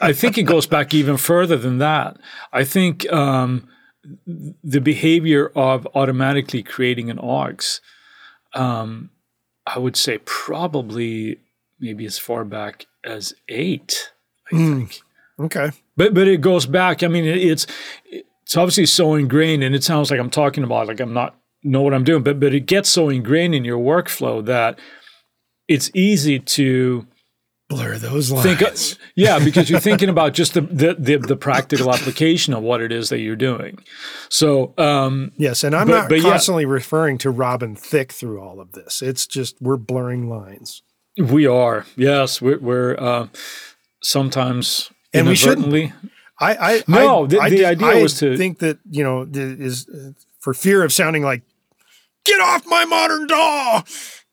I 0.00 0.12
think 0.12 0.38
it 0.38 0.44
goes 0.44 0.66
back 0.66 0.94
even 0.94 1.16
further 1.18 1.56
than 1.56 1.78
that. 1.78 2.16
I 2.52 2.64
think 2.64 3.10
um, 3.12 3.68
the 4.64 4.80
behavior 4.80 5.52
of 5.54 5.86
automatically 5.94 6.62
creating 6.62 7.10
an 7.10 7.18
aux, 7.18 7.80
um, 8.54 9.10
I 9.66 9.78
would 9.78 9.96
say 9.96 10.18
probably 10.24 11.38
maybe 11.78 12.06
as 12.06 12.18
far 12.18 12.44
back 12.44 12.86
as 13.04 13.34
eight. 13.48 14.10
I 14.50 14.54
mm. 14.54 14.76
think. 14.78 15.00
Okay. 15.38 15.70
But 15.96 16.14
but 16.14 16.28
it 16.28 16.40
goes 16.40 16.64
back. 16.64 17.02
I 17.02 17.08
mean, 17.08 17.24
it, 17.24 17.36
it's 17.36 17.66
it's 18.10 18.56
obviously 18.56 18.86
so 18.86 19.14
ingrained, 19.14 19.62
and 19.62 19.74
it 19.74 19.84
sounds 19.84 20.10
like 20.10 20.18
I'm 20.18 20.30
talking 20.30 20.64
about 20.64 20.86
like 20.86 21.00
I'm 21.00 21.12
not 21.12 21.36
know 21.62 21.82
what 21.82 21.92
I'm 21.92 22.04
doing, 22.04 22.22
but 22.22 22.40
but 22.40 22.54
it 22.54 22.66
gets 22.66 22.88
so 22.88 23.10
ingrained 23.10 23.54
in 23.54 23.64
your 23.64 23.78
workflow 23.78 24.44
that 24.46 24.78
it's 25.72 25.90
easy 25.94 26.38
to 26.38 27.06
blur 27.68 27.96
those 27.98 28.30
lines. 28.30 28.58
Think, 28.58 28.98
yeah, 29.16 29.38
because 29.38 29.70
you're 29.70 29.80
thinking 29.80 30.08
about 30.08 30.34
just 30.34 30.54
the, 30.54 30.60
the, 30.60 30.94
the 30.98 31.16
the 31.18 31.36
practical 31.36 31.92
application 31.92 32.54
of 32.54 32.62
what 32.62 32.80
it 32.80 32.92
is 32.92 33.08
that 33.08 33.20
you're 33.20 33.36
doing. 33.36 33.78
So 34.28 34.74
um, 34.78 35.32
yes, 35.36 35.64
and 35.64 35.74
I'm 35.74 35.86
but, 35.86 35.92
not 35.92 36.08
but 36.08 36.20
constantly 36.20 36.64
yeah. 36.64 36.70
referring 36.70 37.18
to 37.18 37.30
Robin 37.30 37.74
Thicke 37.74 38.12
through 38.12 38.40
all 38.40 38.60
of 38.60 38.72
this. 38.72 39.02
It's 39.02 39.26
just 39.26 39.60
we're 39.60 39.76
blurring 39.76 40.28
lines. 40.28 40.82
We 41.18 41.46
are 41.46 41.86
yes, 41.96 42.40
we're, 42.40 42.58
we're 42.58 42.96
uh, 42.98 43.28
sometimes 44.02 44.90
and 45.12 45.26
we 45.26 45.34
shouldn't. 45.34 45.92
I, 46.40 46.54
I 46.54 46.82
no. 46.88 47.24
I, 47.24 47.26
the, 47.26 47.40
I, 47.40 47.50
the 47.50 47.64
idea 47.66 48.02
was 48.02 48.18
to 48.18 48.36
think 48.36 48.58
that 48.58 48.78
you 48.90 49.04
know 49.04 49.26
is 49.32 49.88
for 50.40 50.54
fear 50.54 50.84
of 50.84 50.92
sounding 50.92 51.22
like 51.22 51.42
get 52.24 52.40
off 52.40 52.66
my 52.66 52.84
modern 52.84 53.26
DAW 53.26 53.82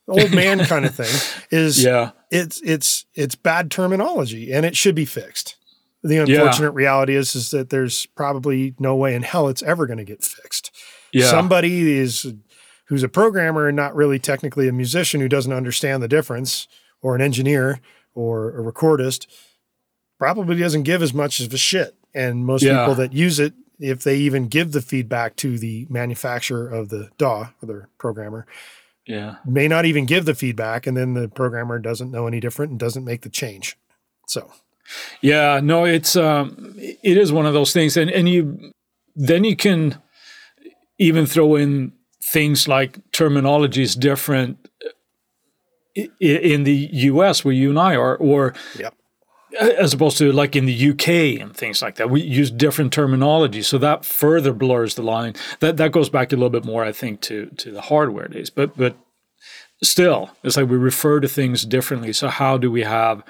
old 0.10 0.34
man 0.34 0.60
kind 0.66 0.86
of 0.86 0.96
thing 0.96 1.48
is 1.52 1.84
yeah 1.84 2.12
it's 2.30 2.62
it's 2.64 3.06
it's 3.16 3.36
bad 3.36 3.72
terminology 3.72 4.52
and 4.52 4.66
it 4.66 4.76
should 4.76 4.96
be 4.96 5.06
fixed 5.06 5.56
the 6.04 6.18
unfortunate 6.18 6.72
yeah. 6.72 6.76
reality 6.76 7.16
is 7.16 7.36
is 7.36 7.52
that 7.52 7.70
there's 7.70 8.06
probably 8.08 8.74
no 8.80 8.96
way 8.96 9.14
in 9.14 9.24
hell 9.24 9.48
it's 9.48 9.64
ever 9.64 9.86
going 9.86 9.98
to 9.98 10.06
get 10.06 10.24
fixed 10.24 10.72
yeah. 11.12 11.26
somebody 11.26 11.98
is 11.98 12.34
who's 12.86 13.04
a 13.04 13.10
programmer 13.10 13.68
and 13.68 13.76
not 13.76 13.96
really 13.96 14.20
technically 14.20 14.68
a 14.68 14.74
musician 14.74 15.22
who 15.22 15.30
doesn't 15.30 15.54
understand 15.54 16.02
the 16.02 16.08
difference 16.08 16.68
or 17.02 17.16
an 17.16 17.22
engineer 17.22 17.80
or 18.14 18.50
a 18.50 18.74
recordist 18.74 19.28
probably 20.18 20.56
doesn't 20.58 20.84
give 20.84 21.02
as 21.02 21.14
much 21.14 21.40
of 21.40 21.54
a 21.54 21.58
shit 21.58 21.96
and 22.14 22.46
most 22.46 22.64
yeah. 22.64 22.80
people 22.80 22.96
that 22.96 23.14
use 23.14 23.40
it 23.40 23.54
if 23.80 24.04
they 24.04 24.18
even 24.18 24.48
give 24.48 24.74
the 24.74 24.82
feedback 24.82 25.36
to 25.38 25.58
the 25.58 25.88
manufacturer 25.90 26.68
of 26.68 26.90
the 26.90 27.10
DAW 27.18 27.50
or 27.62 27.66
the 27.66 27.86
programmer 27.98 28.46
yeah. 29.10 29.38
may 29.44 29.68
not 29.68 29.86
even 29.86 30.06
give 30.06 30.26
the 30.26 30.36
feedback 30.36 30.86
and 30.86 30.96
then 30.96 31.16
the 31.16 31.28
programmer 31.28 31.80
doesn't 31.80 32.12
know 32.12 32.28
any 32.28 32.40
different 32.40 32.70
and 32.70 32.80
doesn't 32.80 33.04
make 33.04 33.24
the 33.24 33.30
change. 33.30 33.76
So. 34.28 34.52
Yeah 35.22 35.60
no 35.62 35.86
it's 35.86 36.16
um 36.16 36.74
it 36.78 37.18
is 37.18 37.32
one 37.32 37.46
of 37.46 37.54
those 37.54 37.74
things 37.74 37.96
and 37.96 38.10
and 38.10 38.28
you 38.28 38.72
then 39.16 39.44
you 39.44 39.56
can 39.56 40.02
even 40.98 41.26
throw 41.28 41.56
in 41.56 41.94
things 42.24 42.68
like 42.68 43.00
terminology 43.12 43.84
is 43.84 43.96
different 43.96 44.58
in 45.96 46.64
the 46.64 46.90
US 46.92 47.46
where 47.46 47.54
you 47.54 47.70
and 47.70 47.80
I 47.80 47.96
are 47.96 48.16
or 48.16 48.56
yep 48.80 48.96
as 49.60 49.94
opposed 49.94 50.18
to 50.18 50.32
like 50.32 50.56
in 50.56 50.66
the 50.66 50.90
UK 50.92 51.42
and 51.42 51.56
things 51.56 51.82
like 51.82 51.96
that. 51.96 52.10
We 52.10 52.22
use 52.22 52.52
different 52.52 52.94
terminology, 52.94 53.62
so 53.62 53.78
that 53.78 54.06
further 54.06 54.54
blurs 54.54 54.96
the 54.96 55.04
line. 55.04 55.36
That 55.60 55.78
that 55.78 55.92
goes 55.92 56.10
back 56.10 56.32
a 56.32 56.36
little 56.36 56.50
bit 56.50 56.66
more, 56.66 56.84
I 56.84 56.92
think, 56.92 57.22
to 57.22 57.48
to 57.48 57.72
the 57.72 57.82
hardware 57.82 58.28
days. 58.28 58.50
But 58.50 58.78
but 58.78 58.96
still, 59.82 60.32
it's 60.44 60.58
like 60.58 60.70
we 60.70 60.78
refer 60.78 61.20
to 61.20 61.28
things 61.28 61.66
differently. 61.66 62.14
So 62.14 62.28
how 62.28 62.58
do 62.58 62.72
we 62.72 62.84
have 62.84 63.24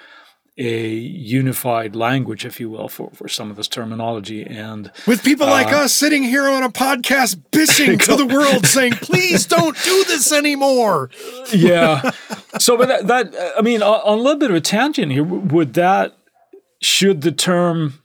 a 0.60 0.89
unified 0.89 1.95
language, 1.95 2.45
if 2.45 2.60
you 2.60 2.69
will, 2.69 2.89
for, 2.89 3.10
for 3.13 3.30
some 3.30 3.50
of 3.50 3.56
this 3.56 3.69
terminology. 3.69 4.43
And 4.43 4.91
with 5.08 5.24
people 5.24 5.48
uh, 5.48 5.52
like 5.52 5.72
us 5.72 5.93
sitting 5.93 6.22
here 6.24 6.50
on 6.50 6.63
a 6.63 6.69
podcast 6.69 7.41
bissing 7.52 7.98
to 8.00 8.17
the 8.17 8.26
world 8.26 8.65
saying, 8.65 8.91
please 8.93 9.48
don't 9.48 9.82
do 9.84 10.04
this 10.04 10.34
anymore. 10.34 11.10
yeah. 11.54 12.12
So, 12.60 12.78
but 12.78 12.89
that, 12.89 13.08
that, 13.08 13.54
I 13.58 13.62
mean, 13.62 13.82
on, 13.82 14.02
on 14.02 14.19
a 14.19 14.22
little 14.22 14.38
bit 14.38 14.52
of 14.52 14.58
a 14.58 14.62
tangent 14.62 15.13
here, 15.13 15.24
would 15.24 15.76
that, 15.76 16.17
should 16.82 17.22
the 17.22 17.32
term 17.32 18.04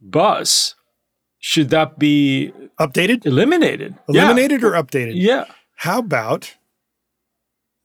bus, 0.00 0.74
should 1.38 1.68
that 1.70 1.98
be 1.98 2.52
updated? 2.80 3.26
Eliminated. 3.26 3.96
Eliminated 4.08 4.62
yeah. 4.62 4.66
or 4.66 4.72
updated? 4.72 5.12
Yeah. 5.14 5.44
How 5.76 5.98
about 5.98 6.54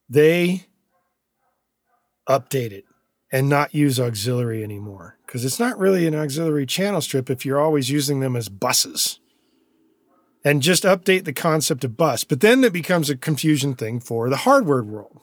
they 0.07 0.65
update 2.29 2.71
it? 2.71 2.86
And 3.31 3.49
not 3.49 3.75
use 3.75 3.99
auxiliary 3.99 4.63
anymore 4.63 5.17
because 5.25 5.43
it's 5.43 5.59
not 5.59 5.77
really 5.77 6.07
an 6.07 6.15
auxiliary 6.15 6.65
channel 6.65 7.01
strip 7.01 7.29
if 7.29 7.45
you're 7.45 7.59
always 7.59 7.89
using 7.89 8.19
them 8.19 8.35
as 8.35 8.49
buses. 8.49 9.19
And 10.45 10.61
just 10.61 10.83
update 10.83 11.25
the 11.25 11.33
concept 11.33 11.83
of 11.83 11.97
bus. 11.97 12.23
But 12.23 12.39
then 12.39 12.63
it 12.63 12.71
becomes 12.71 13.09
a 13.09 13.17
confusion 13.17 13.75
thing 13.75 13.99
for 13.99 14.29
the 14.29 14.37
hardware 14.37 14.83
world. 14.83 15.19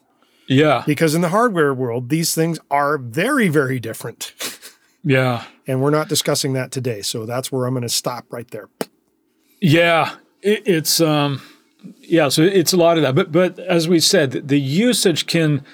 Yeah. 0.46 0.82
Because 0.84 1.14
in 1.14 1.22
the 1.22 1.30
hardware 1.30 1.72
world, 1.72 2.10
these 2.10 2.34
things 2.34 2.58
are 2.70 2.98
very, 2.98 3.48
very 3.48 3.80
different. 3.80 4.34
yeah. 5.02 5.44
And 5.66 5.80
we're 5.80 5.90
not 5.90 6.10
discussing 6.10 6.52
that 6.54 6.70
today. 6.70 7.00
So 7.00 7.24
that's 7.24 7.50
where 7.50 7.64
I'm 7.64 7.72
going 7.72 7.82
to 7.82 7.88
stop 7.88 8.26
right 8.28 8.50
there. 8.50 8.68
Yeah. 9.62 10.16
It, 10.42 10.64
it's, 10.66 11.00
um, 11.00 11.40
yeah, 12.00 12.28
so 12.28 12.42
it's 12.42 12.74
a 12.74 12.76
lot 12.76 12.98
of 12.98 13.02
that. 13.04 13.14
But, 13.14 13.32
but 13.32 13.58
as 13.58 13.88
we 13.88 14.00
said, 14.00 14.48
the 14.48 14.60
usage 14.60 15.26
can 15.26 15.64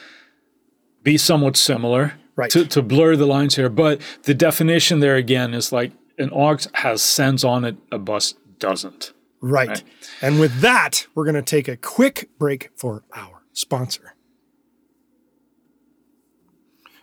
be 1.03 1.19
somewhat 1.19 1.57
similar 1.57 2.20
Right. 2.41 2.51
to, 2.53 2.65
to 2.67 2.83
blur 2.83 3.17
the 3.17 3.27
lines 3.27 3.57
here. 3.57 3.69
But 3.69 4.01
the 4.25 4.35
definition 4.35 5.01
there 5.01 5.17
again 5.17 5.55
is 5.55 5.73
like 5.73 5.93
an 6.19 6.31
aux 6.33 6.59
has 6.75 7.03
sends 7.03 7.45
on 7.45 7.65
it, 7.65 7.77
a 7.93 7.99
bus 7.99 8.35
doesn't. 8.59 9.13
Right. 9.41 9.69
Right. 9.69 9.83
And 10.23 10.39
with 10.41 10.61
that, 10.61 11.07
we're 11.15 11.25
going 11.25 11.35
to 11.35 11.43
take 11.43 11.67
a 11.69 11.77
quick 11.77 12.29
break 12.39 12.71
for 12.77 13.05
our 13.15 13.43
sponsor. 13.53 14.15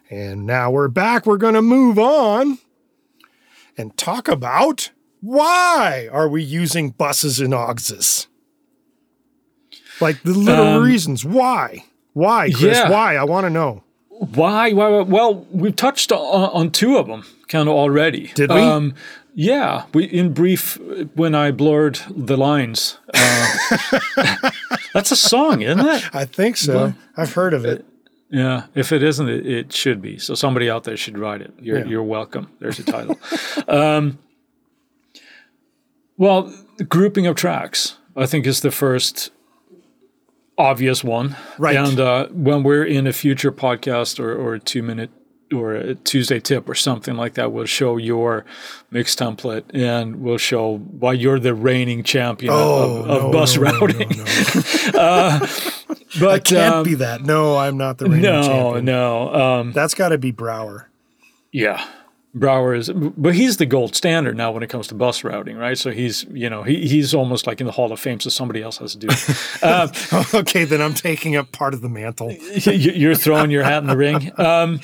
And 0.10 0.46
now 0.46 0.72
we're 0.72 0.88
back. 0.88 1.26
We're 1.26 1.38
going 1.38 1.56
to 1.56 1.62
move 1.62 2.00
on 2.00 2.60
and 3.78 3.96
talk 3.98 4.28
about 4.28 4.92
why 5.20 6.08
are 6.12 6.30
we 6.30 6.44
using 6.44 6.92
buses 6.92 7.40
and 7.40 7.54
auxes? 7.54 8.28
Like 10.00 10.22
the 10.24 10.32
little 10.34 10.66
Um, 10.78 10.84
reasons. 10.84 11.26
Why? 11.26 11.86
Why, 12.14 12.50
Chris? 12.52 12.78
yeah. 12.78 12.90
Why? 12.90 13.16
I 13.16 13.24
want 13.24 13.46
to 13.46 13.50
know. 13.50 13.84
Why? 14.20 14.74
Well, 14.74 15.06
well 15.06 15.46
we've 15.52 15.76
touched 15.76 16.12
on, 16.12 16.50
on 16.50 16.72
two 16.72 16.98
of 16.98 17.08
them 17.08 17.24
kind 17.48 17.68
of 17.70 17.76
already. 17.76 18.28
Did 18.36 18.50
we? 18.50 18.60
Um, 18.60 18.96
yeah, 19.34 19.86
we 19.94 20.06
in 20.06 20.34
brief 20.34 20.80
when 21.14 21.36
I 21.36 21.52
blurred 21.52 22.00
the 22.10 22.36
lines. 22.38 22.98
Uh, 23.14 24.50
that's 24.94 25.12
a 25.12 25.16
song, 25.16 25.62
isn't 25.62 25.86
it? 25.86 26.16
I 26.16 26.26
think 26.26 26.58
so. 26.58 26.76
Well- 26.76 26.96
I've 27.16 27.34
heard 27.34 27.54
of 27.54 27.66
it. 27.66 27.86
Yeah, 28.30 28.64
if 28.76 28.92
it 28.92 29.04
isn't, 29.04 29.30
it, 29.30 29.46
it 29.46 29.74
should 29.74 30.02
be. 30.02 30.18
So 30.18 30.36
somebody 30.36 30.70
out 30.70 30.84
there 30.84 30.98
should 30.98 31.18
write 31.18 31.42
it. 31.42 31.54
You're 31.62 31.80
Yeah. 31.80 31.86
you're 31.86 32.04
welcome. 32.04 32.50
There's 32.60 32.80
a 32.80 32.84
title. 32.84 33.18
um, 33.68 34.20
well, 36.18 36.54
grouping 36.90 37.26
of 37.28 37.36
tracks, 37.36 37.98
I 38.16 38.26
think, 38.26 38.46
is 38.46 38.62
the 38.62 38.72
first 38.72 39.32
obvious 40.58 41.04
one. 41.04 41.36
Right. 41.58 41.76
And 41.76 42.00
uh, 42.00 42.28
when 42.30 42.64
we're 42.64 42.86
in 42.86 43.08
a 43.08 43.14
future 43.14 43.52
podcast 43.52 44.20
or, 44.20 44.34
or 44.36 44.56
a 44.56 44.60
two 44.60 44.82
minute 44.84 45.12
or 45.54 45.74
a 45.76 45.96
Tuesday 45.96 46.40
tip 46.40 46.68
or 46.68 46.76
something 46.76 47.16
like 47.16 47.36
that, 47.36 47.52
we'll 47.52 47.66
show 47.66 47.98
your 47.98 48.44
mix 48.92 49.16
template 49.16 49.64
and 49.74 50.18
we'll 50.18 50.38
show 50.38 50.78
why 50.78 51.14
you're 51.14 51.40
the 51.40 51.54
reigning 51.54 52.04
champion 52.04 52.52
Oh, 52.54 53.04
of, 53.04 53.10
of 53.10 53.24
no, 53.24 53.32
bus 53.32 53.56
no, 53.56 53.64
no, 53.64 53.72
no, 53.72 53.80
routing. 53.80 54.10
no. 54.18 55.00
uh, 55.00 55.48
but 56.20 56.30
I 56.30 56.40
can't 56.40 56.76
um, 56.76 56.84
be 56.84 56.96
that. 56.96 57.22
No, 57.22 57.56
I'm 57.58 57.78
not 57.78 57.98
the 57.98 58.06
reigning 58.06 58.24
no, 58.24 58.42
champion. 58.44 58.86
no. 58.86 59.34
Um, 59.34 59.72
That's 59.74 59.94
got 59.94 60.10
to 60.10 60.18
be 60.18 60.32
Brauer. 60.32 60.90
Yeah. 61.54 61.86
Brauer 62.40 62.74
is, 62.76 62.90
but 62.92 63.36
he's 63.36 63.58
the 63.58 63.66
gold 63.66 63.96
standard 63.96 64.36
now 64.38 64.52
when 64.52 64.64
it 64.64 64.70
comes 64.70 64.88
to 64.88 64.96
bus 64.96 65.24
routing, 65.24 65.58
right? 65.58 65.78
So 65.78 65.92
he's, 65.92 66.26
you 66.32 66.50
know, 66.50 66.64
he, 66.64 66.88
he's 66.88 67.14
almost 67.14 67.48
like 67.48 67.60
in 67.62 67.66
the 67.68 67.74
Hall 67.74 67.92
of 67.92 68.00
Fame, 68.00 68.20
so 68.20 68.30
somebody 68.30 68.62
else 68.62 68.78
has 68.78 68.94
to 68.94 68.98
do 69.00 69.08
it. 69.10 69.64
Uh, 69.64 69.88
okay, 70.34 70.64
then 70.64 70.82
I'm 70.82 70.94
taking 70.94 71.36
up 71.36 71.52
part 71.52 71.74
of 71.74 71.82
the 71.82 71.90
mantle. 71.90 72.32
you- 72.54 72.92
you're 72.94 73.16
throwing 73.16 73.52
your 73.52 73.64
hat 73.64 73.80
in 73.84 73.88
the 73.88 73.98
ring. 73.98 74.32
Um, 74.40 74.80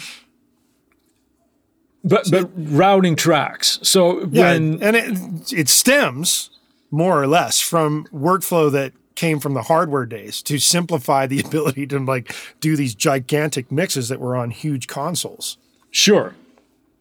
but 2.04 2.30
but 2.30 2.50
routing 2.56 3.16
tracks. 3.16 3.80
So 3.84 4.26
Yeah, 4.32 4.54
when 4.54 4.84
and 4.84 4.96
it 4.96 5.54
it 5.54 5.70
stems 5.70 6.50
more 6.92 7.22
or 7.22 7.28
less 7.28 7.60
from 7.62 8.06
workflow 8.14 8.72
that 8.72 8.94
came 9.16 9.40
from 9.40 9.54
the 9.54 9.62
hardware 9.64 10.06
days 10.06 10.42
to 10.42 10.58
simplify 10.60 11.28
the 11.28 11.40
ability 11.40 11.88
to 11.88 12.00
like 12.00 12.36
do 12.60 12.76
these 12.76 12.94
gigantic 12.96 13.72
mixes 13.72 14.10
that 14.10 14.20
were 14.20 14.36
on 14.36 14.50
huge 14.52 14.88
consoles. 14.88 15.58
sure, 15.92 16.36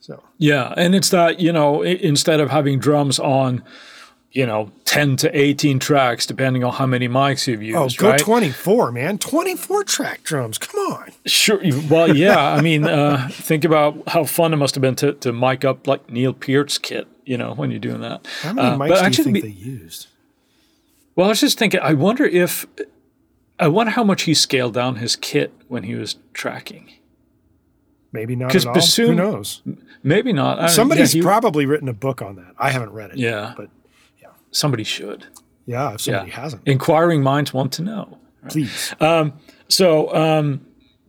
So 0.03 0.23
yeah, 0.37 0.75
and 0.77 0.95
it's 0.97 1.11
that 1.11 1.39
you 1.41 1.53
know 1.53 1.83
instead 1.83 2.41
of 2.41 2.51
having 2.51 2.81
drums 2.81 3.21
on, 3.21 3.63
you 4.33 4.45
know, 4.45 4.73
ten 4.85 5.17
to 5.19 5.31
eighteen 5.39 5.79
tracks 5.79 6.27
depending 6.27 6.65
on 6.65 6.73
how 6.73 6.87
many 6.87 7.09
mics 7.09 7.47
you've 7.47 7.63
used, 7.63 7.79
oh, 7.79 7.89
go 8.03 8.11
right? 8.11 8.19
24, 8.21 8.91
man, 8.91 9.17
24 9.19 9.85
track 9.85 10.25
drums. 10.25 10.59
Come 10.59 10.81
on. 10.93 11.13
Sure. 11.25 11.61
Well, 11.89 12.17
yeah. 12.17 12.37
I 12.53 12.61
mean, 12.61 12.85
uh, 12.85 13.29
think 13.31 13.65
about 13.65 14.03
how 14.09 14.25
fun 14.25 14.53
it 14.53 14.57
must 14.57 14.75
have 14.75 14.83
been 14.83 14.97
to, 14.97 15.13
to 15.15 15.33
mic 15.33 15.65
up 15.65 15.87
like 15.87 16.11
Neil 16.11 16.33
Peart's 16.33 16.79
kit, 16.79 17.07
you 17.25 17.39
know, 17.39 17.55
when 17.55 17.71
you're 17.71 17.79
doing 17.79 18.01
that. 18.01 18.27
How 18.41 18.53
many 18.55 18.69
Uh, 18.69 18.77
mics 18.79 18.89
do 18.89 18.95
you 18.95 19.01
actually 19.01 19.25
think 19.25 19.35
be- 19.35 19.41
they 19.43 19.49
used? 19.51 20.09
Well, 21.15 21.27
I 21.27 21.29
was 21.29 21.41
just 21.41 21.61
thinking, 21.61 21.79
I 21.81 21.93
wonder 21.93 22.25
if, 22.25 22.67
I 23.61 23.69
wonder 23.69 23.93
how 23.93 24.03
much 24.03 24.23
he 24.23 24.35
scaled 24.35 24.75
down 24.75 24.97
his 24.97 25.15
kit 25.15 25.53
when 25.69 25.85
he 25.85 25.95
was 25.95 26.17
tracking. 26.33 26.91
Maybe 28.13 28.37
not 28.37 28.49
because 28.49 28.65
bassoon- 28.67 29.09
Who 29.09 29.15
knows? 29.15 29.63
Maybe 30.03 30.33
not. 30.33 30.59
I 30.61 30.67
Somebody's 30.67 31.15
yeah, 31.15 31.21
he- 31.21 31.23
probably 31.25 31.65
written 31.67 31.89
a 31.89 31.93
book 31.95 32.21
on 32.23 32.37
that. 32.37 32.55
I 32.59 32.71
haven't 32.71 32.91
read 32.93 33.11
it. 33.11 33.17
Yeah. 33.19 33.55
but 33.57 33.71
yeah, 34.21 34.29
somebody 34.51 34.85
should. 34.85 35.27
yeah, 35.67 35.95
if 35.95 36.03
somebody 36.03 36.31
Yeah. 36.31 36.37
hasn't, 36.41 36.63
Inquiring 36.67 37.23
minds 37.23 37.55
want 37.55 37.73
to 37.75 37.83
know. 37.83 38.19
please. 38.49 38.95
So, 39.69 40.15
um, 40.15 40.61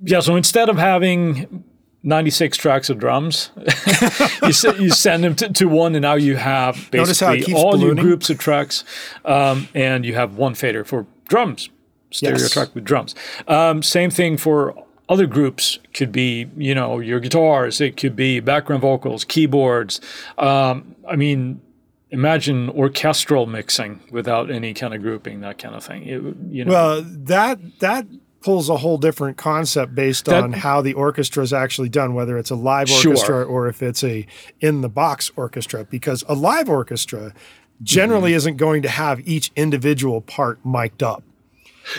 yeah, 0.04 0.22
so 0.22 0.36
instead 0.38 0.70
of 0.70 0.78
having 0.78 1.64
96 2.04 2.56
tracks 2.58 2.90
of 2.90 3.00
drums, 3.00 3.52
you, 4.44 4.74
you 4.80 4.90
send 4.90 5.24
them 5.26 5.36
to, 5.36 5.50
to 5.52 5.66
one, 5.68 5.96
and 5.96 6.02
now 6.04 6.14
you 6.16 6.36
have 6.38 6.92
Notice 6.94 7.20
how 7.20 7.32
it 7.34 7.38
basically 7.40 7.54
all 7.56 7.78
your 7.80 7.96
groups 7.96 8.30
of 8.30 8.38
tracks, 8.38 8.84
um, 9.26 9.68
and 9.74 10.06
you 10.06 10.14
have 10.16 10.36
one 10.38 10.54
fader 10.56 10.86
for 10.86 11.06
drums, 11.28 11.70
stereo 12.12 12.38
Yes. 12.38 12.52
track 12.52 12.74
with 12.76 12.86
drums. 12.86 13.16
Um, 13.48 13.82
same 13.84 14.10
thing 14.10 14.38
for 14.38 14.74
other 15.10 15.28
groups. 15.28 15.80
Could 15.94 16.12
be, 16.12 16.50
you 16.58 16.74
know, 16.76 17.00
your 17.00 17.20
guitars. 17.20 17.82
It 17.82 17.98
could 17.98 18.16
be 18.16 18.40
background 18.40 18.82
vocals, 18.82 19.24
keyboards. 19.26 20.00
Um, 20.38 20.96
I 21.08 21.16
mean, 21.16 21.62
imagine 22.10 22.70
orchestral 22.70 23.46
mixing 23.46 24.00
without 24.12 24.50
any 24.52 24.74
kind 24.74 24.94
of 24.94 25.02
grouping, 25.02 25.42
that 25.42 25.58
kind 25.58 25.76
of 25.76 25.84
thing. 25.84 26.04
It, 26.04 26.22
you 26.50 26.66
know, 26.66 26.72
Well, 26.72 27.02
that 27.06 27.60
that 27.80 28.06
pulls 28.42 28.70
a 28.70 28.76
whole 28.78 28.98
different 28.98 29.38
concept 29.38 29.96
based 29.96 30.26
That- 30.26 30.44
on 30.44 30.52
how 30.54 30.82
the 30.82 30.94
orchestra 30.94 31.42
is 31.44 31.54
actually 31.54 31.88
done, 31.90 32.14
whether 32.14 32.38
it's 32.38 32.50
a 32.52 32.56
live 32.56 32.90
Sure. 32.90 33.12
orchestra 33.12 33.44
or 33.44 33.68
if 33.70 33.82
it's 33.82 34.04
a 34.04 34.26
in 34.60 34.82
the 34.82 34.90
box 34.90 35.32
orchestra. 35.36 35.86
Because 35.86 36.24
a 36.28 36.36
live 36.36 36.70
orchestra 36.70 37.34
generally 37.82 38.32
Mm-hmm. 38.32 38.38
isn't 38.38 38.58
going 38.58 38.82
to 38.84 38.90
have 38.90 39.20
each 39.28 39.52
individual 39.56 40.22
part 40.22 40.60
mic'd 40.66 41.02
up. 41.04 41.24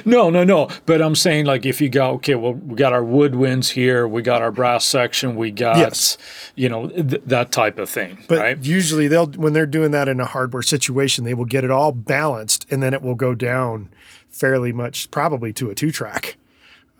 No, 0.04 0.30
no, 0.30 0.44
no. 0.44 0.68
But 0.86 1.02
I'm 1.02 1.14
saying 1.14 1.46
like 1.46 1.66
if 1.66 1.80
you 1.80 1.88
go, 1.88 2.12
okay, 2.12 2.34
well, 2.34 2.54
we 2.54 2.74
got 2.76 2.92
our 2.92 3.02
woodwinds 3.02 3.70
here, 3.70 4.06
we 4.08 4.22
got 4.22 4.40
our 4.42 4.50
brass 4.50 4.84
section, 4.84 5.36
we 5.36 5.50
got, 5.50 5.76
Yes. 5.78 6.16
you 6.54 6.68
know, 6.68 6.88
th- 6.88 7.22
that 7.26 7.52
type 7.52 7.78
of 7.78 7.88
thing, 7.90 8.18
But 8.28 8.38
right? 8.38 8.58
usually 8.64 9.08
they'll 9.08 9.26
when 9.26 9.52
they're 9.52 9.66
doing 9.66 9.90
that 9.90 10.08
in 10.08 10.20
a 10.20 10.24
hardware 10.26 10.62
situation, 10.62 11.24
they 11.24 11.34
will 11.34 11.44
get 11.44 11.64
it 11.64 11.70
all 11.70 11.92
balanced 11.92 12.66
and 12.70 12.82
then 12.82 12.94
it 12.94 13.02
will 13.02 13.14
go 13.14 13.34
down 13.34 13.90
fairly 14.28 14.72
much, 14.72 15.10
probably 15.10 15.52
to 15.54 15.70
a 15.70 15.74
two 15.74 15.90
track 15.90 16.36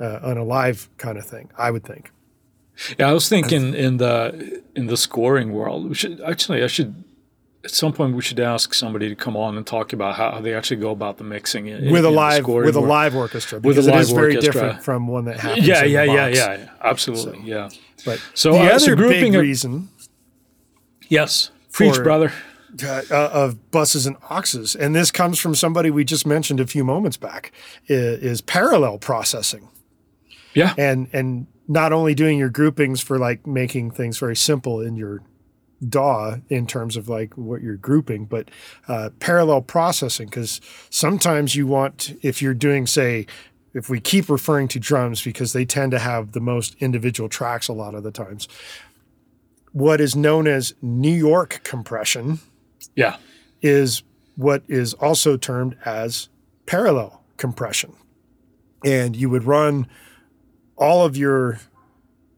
uh, 0.00 0.18
on 0.22 0.36
a 0.36 0.44
live 0.44 0.88
kind 0.98 1.16
of 1.18 1.24
thing. 1.26 1.50
I 1.56 1.70
would 1.70 1.84
think. 1.84 2.10
Yeah, 2.98 3.08
I 3.08 3.12
was 3.12 3.28
thinking 3.28 3.72
in 3.74 3.98
the 3.98 4.60
in 4.74 4.86
the 4.88 4.96
scoring 4.96 5.52
world, 5.52 5.88
we 5.88 5.94
should 5.94 6.20
actually, 6.22 6.62
I 6.62 6.66
should. 6.66 7.03
At 7.64 7.70
some 7.70 7.92
point, 7.94 8.14
we 8.14 8.20
should 8.20 8.40
ask 8.40 8.74
somebody 8.74 9.08
to 9.08 9.14
come 9.14 9.36
on 9.38 9.56
and 9.56 9.66
talk 9.66 9.94
about 9.94 10.16
how 10.16 10.38
they 10.40 10.52
actually 10.54 10.76
go 10.76 10.90
about 10.90 11.16
the 11.16 11.24
mixing 11.24 11.66
in, 11.66 11.90
With 11.90 12.04
a 12.04 12.10
live 12.10 12.46
with 12.46 12.76
a 12.76 12.80
live 12.80 13.16
orchestra 13.16 13.58
With 13.58 13.78
a 13.78 13.80
because 13.82 13.86
it 13.88 13.94
is 13.94 14.10
live 14.12 14.16
very 14.16 14.36
orchestra. 14.36 14.52
different 14.62 14.82
from 14.84 15.06
one 15.08 15.24
that 15.24 15.40
happens. 15.40 15.66
Yeah, 15.66 15.82
yeah, 15.84 16.02
yeah, 16.02 16.26
yeah, 16.28 16.56
yeah, 16.56 16.68
absolutely, 16.82 17.40
yeah. 17.44 17.70
But 18.04 18.20
So, 18.34 18.52
the 18.52 18.58
uh, 18.58 18.78
so 18.78 18.92
other 18.92 18.96
grouping 18.96 19.20
big 19.32 19.34
of- 19.36 19.40
reason 19.40 19.88
Yes, 21.08 21.50
preach, 21.72 21.96
For- 21.96 22.02
brother. 22.02 22.32
uh, 22.84 23.02
uh, 23.10 23.30
of 23.32 23.70
buses 23.70 24.04
and 24.06 24.18
auxes 24.22 24.74
and 24.78 24.94
this 24.94 25.10
comes 25.10 25.38
from 25.38 25.54
somebody 25.54 25.90
we 25.90 26.04
just 26.04 26.26
mentioned 26.26 26.60
a 26.60 26.66
few 26.66 26.82
moments 26.84 27.16
back, 27.16 27.52
i- 27.88 27.92
is, 27.92 28.40
parallel 28.40 28.98
processing, 28.98 29.68
Yeah, 30.54 30.74
and 30.76 31.08
and 31.12 31.46
not 31.68 31.92
only 31.92 32.14
doing 32.14 32.38
your 32.38 32.50
groupings 32.50 33.00
for 33.00 33.18
like 33.18 33.46
making 33.46 33.90
things 33.92 34.18
very 34.18 34.36
simple 34.36 34.80
in 34.80 34.96
your 34.96 35.22
DAW 35.88 36.36
in 36.48 36.66
terms 36.66 36.96
of 36.96 37.08
like 37.08 37.36
what 37.36 37.62
you're 37.62 37.76
grouping, 37.76 38.24
but 38.24 38.50
uh, 38.88 39.10
parallel 39.20 39.62
processing 39.62 40.28
because 40.28 40.60
sometimes 40.90 41.54
you 41.54 41.66
want 41.66 42.16
if 42.22 42.42
you're 42.42 42.54
doing 42.54 42.86
say. 42.86 43.26
If 43.76 43.88
we 43.88 43.98
keep 43.98 44.28
referring 44.28 44.68
to 44.68 44.78
drums 44.78 45.24
because 45.24 45.52
they 45.52 45.64
tend 45.64 45.90
to 45.90 45.98
have 45.98 46.30
the 46.30 46.40
most 46.40 46.76
individual 46.78 47.28
tracks 47.28 47.66
a 47.66 47.72
lot 47.72 47.96
of 47.96 48.04
the 48.04 48.12
times, 48.12 48.46
what 49.72 50.00
is 50.00 50.14
known 50.14 50.46
as 50.46 50.74
New 50.80 51.12
York 51.12 51.60
compression 51.64 52.38
yeah, 52.94 53.16
is 53.60 54.04
what 54.36 54.62
is 54.68 54.94
also 54.94 55.36
termed 55.36 55.76
as 55.84 56.28
parallel 56.66 57.24
compression. 57.36 57.92
And 58.84 59.16
you 59.16 59.28
would 59.30 59.44
run 59.44 59.88
all 60.76 61.04
of 61.04 61.16
your 61.16 61.58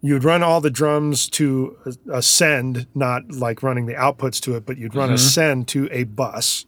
you 0.06 0.14
would 0.14 0.24
run 0.24 0.42
all 0.42 0.60
the 0.60 0.70
drums 0.70 1.28
to 1.30 1.76
a, 2.12 2.22
send, 2.22 2.86
not 2.94 3.30
like 3.32 3.62
running 3.62 3.86
the 3.86 3.94
outputs 3.94 4.40
to 4.42 4.56
it, 4.56 4.66
but 4.66 4.76
you'd 4.76 4.94
run 4.94 5.12
a 5.12 5.18
send 5.18 5.68
to 5.68 5.88
a 5.90 6.04
bus 6.04 6.66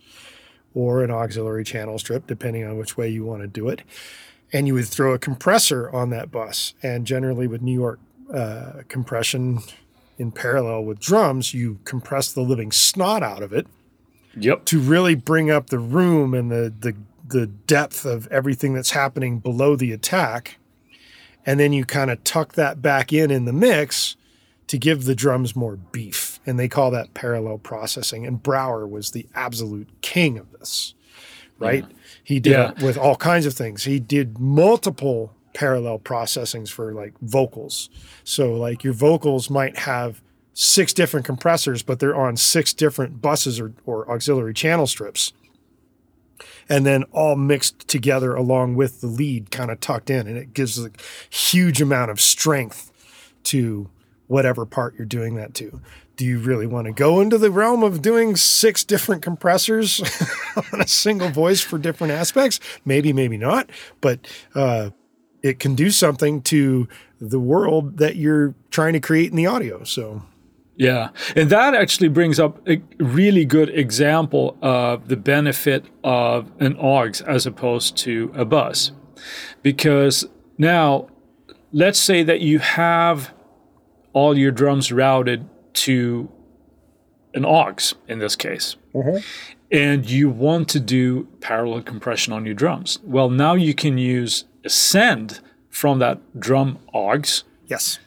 or 0.74 1.02
an 1.02 1.10
auxiliary 1.10 1.64
channel 1.64 1.98
strip, 1.98 2.26
depending 2.26 2.64
on 2.64 2.76
which 2.76 2.96
way 2.96 3.08
you 3.08 3.24
want 3.24 3.42
to 3.42 3.48
do 3.48 3.68
it. 3.68 3.82
And 4.52 4.66
you 4.66 4.74
would 4.74 4.86
throw 4.86 5.12
a 5.12 5.18
compressor 5.18 5.90
on 5.90 6.10
that 6.10 6.30
bus. 6.30 6.74
And 6.82 7.06
generally, 7.06 7.46
with 7.46 7.60
New 7.60 7.72
York 7.72 8.00
uh, 8.32 8.82
compression 8.88 9.60
in 10.18 10.32
parallel 10.32 10.84
with 10.84 10.98
drums, 10.98 11.54
you 11.54 11.78
compress 11.84 12.32
the 12.32 12.40
living 12.40 12.72
snot 12.72 13.22
out 13.22 13.42
of 13.42 13.52
it 13.52 13.66
yep, 14.36 14.64
to 14.66 14.80
really 14.80 15.14
bring 15.14 15.50
up 15.50 15.68
the 15.68 15.78
room 15.78 16.34
and 16.34 16.50
the 16.50 16.72
the 16.80 16.94
the 17.26 17.46
depth 17.46 18.06
of 18.06 18.26
everything 18.28 18.72
that's 18.72 18.92
happening 18.92 19.38
below 19.38 19.76
the 19.76 19.92
attack 19.92 20.56
and 21.48 21.58
then 21.58 21.72
you 21.72 21.86
kind 21.86 22.10
of 22.10 22.22
tuck 22.24 22.52
that 22.56 22.82
back 22.82 23.10
in 23.10 23.30
in 23.30 23.46
the 23.46 23.54
mix 23.54 24.16
to 24.66 24.76
give 24.76 25.06
the 25.06 25.14
drums 25.14 25.56
more 25.56 25.76
beef. 25.76 26.40
And 26.44 26.58
they 26.58 26.68
call 26.68 26.90
that 26.90 27.14
parallel 27.14 27.56
processing. 27.56 28.26
And 28.26 28.42
Brauer 28.42 28.86
was 28.86 29.12
the 29.12 29.26
absolute 29.34 29.88
king 30.02 30.36
of 30.36 30.52
this, 30.52 30.92
right? 31.58 31.86
Yeah. 31.88 31.96
He 32.22 32.38
did 32.38 32.50
yeah. 32.50 32.72
it 32.72 32.82
with 32.82 32.98
all 32.98 33.16
kinds 33.16 33.46
of 33.46 33.54
things. 33.54 33.84
He 33.84 33.98
did 33.98 34.38
multiple 34.38 35.32
parallel 35.54 36.00
processings 36.00 36.68
for 36.68 36.92
like 36.92 37.18
vocals. 37.22 37.88
So, 38.24 38.52
like, 38.52 38.84
your 38.84 38.92
vocals 38.92 39.48
might 39.48 39.78
have 39.78 40.20
six 40.52 40.92
different 40.92 41.24
compressors, 41.24 41.82
but 41.82 41.98
they're 41.98 42.14
on 42.14 42.36
six 42.36 42.74
different 42.74 43.22
buses 43.22 43.58
or, 43.58 43.72
or 43.86 44.10
auxiliary 44.10 44.52
channel 44.52 44.86
strips 44.86 45.32
and 46.68 46.84
then 46.84 47.04
all 47.04 47.36
mixed 47.36 47.88
together 47.88 48.34
along 48.34 48.76
with 48.76 49.00
the 49.00 49.06
lead 49.06 49.50
kind 49.50 49.70
of 49.70 49.80
tucked 49.80 50.10
in 50.10 50.26
and 50.26 50.36
it 50.36 50.52
gives 50.54 50.78
a 50.78 50.90
huge 51.30 51.80
amount 51.80 52.10
of 52.10 52.20
strength 52.20 52.92
to 53.44 53.88
whatever 54.26 54.66
part 54.66 54.94
you're 54.96 55.06
doing 55.06 55.36
that 55.36 55.54
to. 55.54 55.80
Do 56.16 56.24
you 56.24 56.40
really 56.40 56.66
want 56.66 56.86
to 56.86 56.92
go 56.92 57.20
into 57.20 57.38
the 57.38 57.50
realm 57.50 57.82
of 57.82 58.02
doing 58.02 58.36
six 58.36 58.84
different 58.84 59.22
compressors 59.22 60.00
on 60.72 60.80
a 60.80 60.88
single 60.88 61.30
voice 61.30 61.60
for 61.60 61.78
different 61.78 62.12
aspects? 62.12 62.60
Maybe 62.84 63.12
maybe 63.12 63.36
not 63.36 63.70
but 64.00 64.20
uh, 64.54 64.90
it 65.42 65.58
can 65.58 65.74
do 65.74 65.90
something 65.90 66.42
to 66.42 66.88
the 67.20 67.40
world 67.40 67.98
that 67.98 68.16
you're 68.16 68.54
trying 68.70 68.92
to 68.92 69.00
create 69.00 69.30
in 69.30 69.36
the 69.36 69.46
audio 69.46 69.84
so 69.84 70.22
yeah, 70.78 71.08
and 71.34 71.50
that 71.50 71.74
actually 71.74 72.08
brings 72.08 72.38
up 72.38 72.66
a 72.68 72.80
really 72.98 73.44
good 73.44 73.68
example 73.68 74.56
of 74.62 75.08
the 75.08 75.16
benefit 75.16 75.84
of 76.04 76.52
an 76.60 76.76
AUX 76.76 77.20
as 77.22 77.46
opposed 77.46 77.96
to 77.98 78.30
a 78.32 78.44
bus. 78.44 78.92
Because 79.60 80.24
now, 80.56 81.08
let's 81.72 81.98
say 81.98 82.22
that 82.22 82.40
you 82.42 82.60
have 82.60 83.34
all 84.12 84.38
your 84.38 84.52
drums 84.52 84.92
routed 84.92 85.48
to 85.74 86.30
an 87.34 87.44
AUX 87.44 87.94
in 88.06 88.20
this 88.20 88.36
case, 88.36 88.76
mm-hmm. 88.94 89.18
and 89.72 90.08
you 90.08 90.30
want 90.30 90.68
to 90.68 90.78
do 90.78 91.24
parallel 91.40 91.82
compression 91.82 92.32
on 92.32 92.46
your 92.46 92.54
drums. 92.54 93.00
Well, 93.02 93.30
now 93.30 93.54
you 93.54 93.74
can 93.74 93.98
use 93.98 94.44
a 94.64 94.68
send 94.68 95.40
from 95.70 95.98
that 95.98 96.38
drum 96.38 96.78
AUX. 96.94 97.42
Yes 97.66 97.98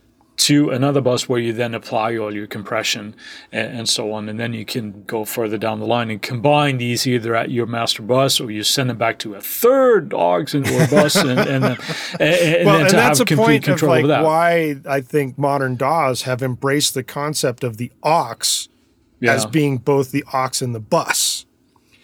to 0.46 0.70
another 0.70 1.02
bus 1.02 1.30
where 1.30 1.40
you 1.40 1.54
then 1.54 1.74
apply 1.76 2.18
all 2.18 2.34
your 2.34 2.48
compression 2.48 3.16
and, 3.52 3.80
and, 3.80 3.90
so 3.90 4.12
on. 4.12 4.28
And 4.28 4.40
then 4.40 4.54
you 4.54 4.66
can 4.66 5.04
go 5.04 5.24
further 5.24 5.58
down 5.58 5.80
the 5.80 5.86
line 5.86 6.10
and 6.10 6.22
combine 6.22 6.78
these 6.78 7.06
either 7.06 7.36
at 7.36 7.52
your 7.52 7.68
master 7.68 8.02
bus 8.02 8.40
or 8.40 8.50
you 8.50 8.64
send 8.64 8.90
them 8.90 8.98
back 8.98 9.20
to 9.20 9.36
a 9.36 9.42
third 9.42 10.14
AUX 10.14 10.56
or 10.56 10.88
bus 10.88 11.16
and, 11.16 11.40
and, 11.40 11.64
then, 11.64 11.78
and, 12.20 12.66
well, 12.66 12.80
then 12.80 12.90
to 12.90 13.02
have 13.02 13.26
complete 13.26 13.64
control 13.64 13.94
of, 13.94 14.04
like 14.04 14.08
that. 14.08 14.24
Why 14.24 14.78
I 14.90 15.02
think 15.02 15.38
modern 15.38 15.76
DAWs 15.76 16.24
have 16.24 16.42
embraced 16.42 16.96
the 16.96 17.04
concept 17.04 17.64
of 17.64 17.78
the 17.78 17.92
AUX 18.04 18.68
yeah. 19.20 19.34
as 19.34 19.46
being 19.46 19.78
both 19.78 20.12
the 20.12 20.24
AUX 20.34 20.62
and 20.62 20.74
the 20.74 20.80
bus. 20.80 21.46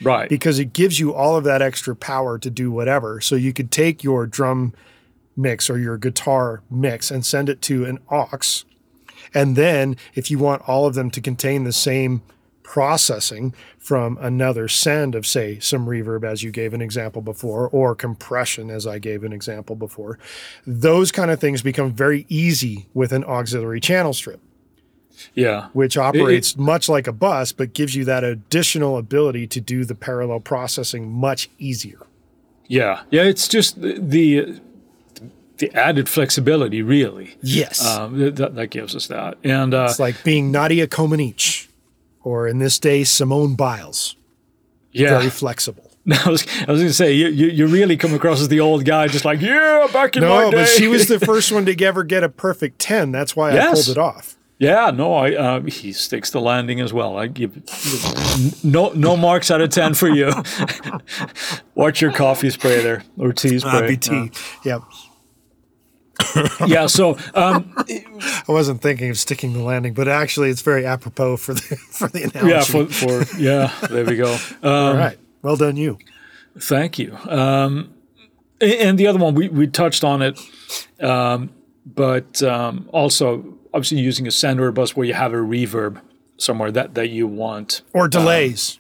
Right. 0.04 0.30
Because 0.30 0.60
it 0.60 0.74
gives 0.74 1.00
you 1.00 1.12
all 1.14 1.38
of 1.38 1.44
that 1.46 1.64
extra 1.64 1.96
power 1.96 2.38
to 2.38 2.50
do 2.52 2.72
whatever. 2.72 3.20
So 3.20 3.36
you 3.36 3.52
could 3.52 3.72
take 3.72 4.04
your 4.04 4.28
drum 4.28 4.74
mix 5.38 5.70
or 5.70 5.78
your 5.78 5.98
guitar 5.98 6.64
mix 6.70 7.12
and 7.12 7.26
send 7.26 7.48
it 7.48 7.62
to 7.62 7.86
an 7.86 8.00
aux. 8.10 8.64
And 9.34 9.56
then 9.56 9.96
if 10.16 10.32
you 10.32 10.40
want 10.40 10.68
all 10.68 10.86
of 10.86 10.96
them 10.96 11.12
to 11.12 11.22
contain 11.22 11.64
the 11.64 11.74
same 11.74 12.22
processing 12.68 13.54
from 13.78 14.18
another 14.20 14.68
send 14.68 15.16
of 15.16 15.26
say 15.26 15.58
some 15.60 15.86
reverb 15.86 16.26
as 16.26 16.44
you 16.44 16.52
gave 16.52 16.74
an 16.74 16.82
example 16.82 17.22
before 17.22 17.70
or 17.70 17.96
compression 17.96 18.70
as 18.70 18.86
I 18.86 19.00
gave 19.00 19.24
an 19.24 19.32
example 19.32 19.74
before 19.78 20.20
those 20.66 21.10
kind 21.10 21.32
of 21.32 21.40
things 21.40 21.62
become 21.62 21.94
very 21.94 22.26
easy 22.28 22.90
with 22.94 23.14
an 23.14 23.24
auxiliary 23.24 23.80
channel 23.80 24.14
strip. 24.14 24.42
Yeah. 25.34 25.70
Which 25.72 25.98
operates 25.98 26.52
it, 26.52 26.58
it, 26.58 26.62
much 26.62 26.90
like 26.90 27.08
a 27.08 27.14
bus 27.14 27.54
but 27.54 27.74
gives 27.74 27.96
you 27.96 28.04
that 28.04 28.26
additional 28.26 28.98
ability 28.98 29.48
to 29.48 29.62
do 29.62 29.86
the 29.86 29.96
parallel 29.96 30.42
processing 30.42 31.10
much 31.10 31.50
easier. 31.58 32.06
Yeah. 32.68 33.04
Yeah 33.10 33.24
it's 33.24 33.48
just 33.48 33.82
the, 33.82 33.98
the 33.98 34.60
the 35.58 35.74
added 35.74 36.10
flexibility, 36.10 36.82
really. 36.82 37.36
Yes, 37.42 37.86
um, 37.86 38.18
that, 38.36 38.56
that 38.56 38.68
gives 38.68 38.96
us 38.96 39.08
that, 39.08 39.38
and 39.44 39.74
uh, 39.74 39.88
it's 39.90 40.00
like 40.00 40.24
being 40.24 40.52
Nadia 40.52 40.88
Comaneci, 40.88 41.68
or 42.24 42.48
in 42.48 42.60
this 42.60 42.80
day 42.80 43.04
Simone 43.04 43.56
Biles. 43.56 44.16
Yeah, 44.92 45.20
very 45.20 45.30
flexible. 45.30 45.92
I 46.26 46.30
was, 46.30 46.48
I 46.68 46.72
was 46.72 46.80
going 46.80 46.88
to 46.88 46.94
say 46.94 47.12
you, 47.12 47.28
you, 47.28 47.48
you 47.48 47.68
really 47.68 47.98
come 47.98 48.14
across 48.14 48.40
as 48.40 48.48
the 48.48 48.62
old 48.62 48.86
guy, 48.86 49.08
just 49.08 49.26
like 49.26 49.42
yeah, 49.42 49.88
back 49.92 50.16
in 50.16 50.24
no, 50.24 50.30
my 50.30 50.44
day. 50.46 50.52
No, 50.52 50.64
but 50.64 50.68
she 50.70 50.88
was 50.88 51.08
the 51.08 51.20
first 51.26 51.52
one 51.52 51.66
to 51.66 51.86
ever 51.86 52.04
get 52.04 52.24
a 52.24 52.30
perfect 52.30 52.80
ten. 52.80 53.12
That's 53.12 53.36
why 53.36 53.54
yes. 53.54 53.68
I 53.68 53.74
pulled 53.74 53.90
it 53.90 53.98
off. 53.98 54.38
Yeah, 54.60 54.90
no, 54.90 55.14
I 55.14 55.36
uh, 55.36 55.62
he 55.62 55.92
sticks 55.92 56.32
the 56.32 56.42
landing 56.42 56.80
as 56.80 56.92
well. 56.92 57.18
I 57.18 57.28
give 57.28 57.54
no 58.64 58.90
no 58.94 59.16
marks 59.16 59.52
out 59.52 59.62
of 59.62 59.70
ten 59.70 59.94
for 59.94 60.08
you. 60.08 60.32
Watch 61.76 62.02
your 62.02 62.12
coffee 62.12 62.50
spray 62.50 62.82
there 62.82 63.04
or 63.20 63.34
tea 63.34 63.60
spray. 63.60 63.72
Uh, 63.72 63.88
be 63.88 63.98
tea. 63.98 64.32
Uh, 64.34 64.60
yep. 64.64 64.82
yeah, 66.68 66.88
so 66.88 67.18
um, 67.34 67.74
I 67.78 68.44
wasn't 68.48 68.82
thinking 68.82 69.10
of 69.10 69.18
sticking 69.18 69.54
the 69.54 69.62
landing, 69.62 69.94
but 69.94 70.08
actually, 70.08 70.50
it's 70.50 70.62
very 70.62 70.86
apropos 70.86 71.38
for 71.38 71.54
the 71.54 71.62
for 71.92 72.08
the 72.08 72.24
analogy. 72.24 72.50
Yeah, 72.50 72.64
for, 72.64 72.86
for 73.24 73.38
yeah, 73.38 73.74
there 73.90 74.06
we 74.06 74.16
go. 74.16 74.34
Um, 74.64 74.72
All 74.72 74.94
right, 74.96 75.18
well 75.42 75.56
done, 75.56 75.76
you. 75.76 75.98
Thank 76.60 76.98
you. 76.98 77.16
Um, 77.28 77.94
and 78.60 78.98
the 78.98 79.08
other 79.08 79.20
one 79.20 79.36
we 79.36 79.50
we 79.50 79.68
touched 79.68 80.04
on 80.04 80.22
it, 80.22 80.40
um, 81.00 81.52
but 81.86 82.42
um, 82.42 82.90
also 82.92 83.58
obviously 83.74 84.00
using 84.00 84.26
a 84.28 84.32
sender 84.32 84.72
bus 84.72 84.96
where 84.96 85.06
you 85.06 85.14
have 85.14 85.34
a 85.34 85.38
reverb 85.38 86.02
somewhere 86.38 86.72
that 86.72 86.96
that 86.96 87.10
you 87.10 87.28
want 87.28 87.82
or 87.94 88.06
um, 88.06 88.10
delays. 88.10 88.80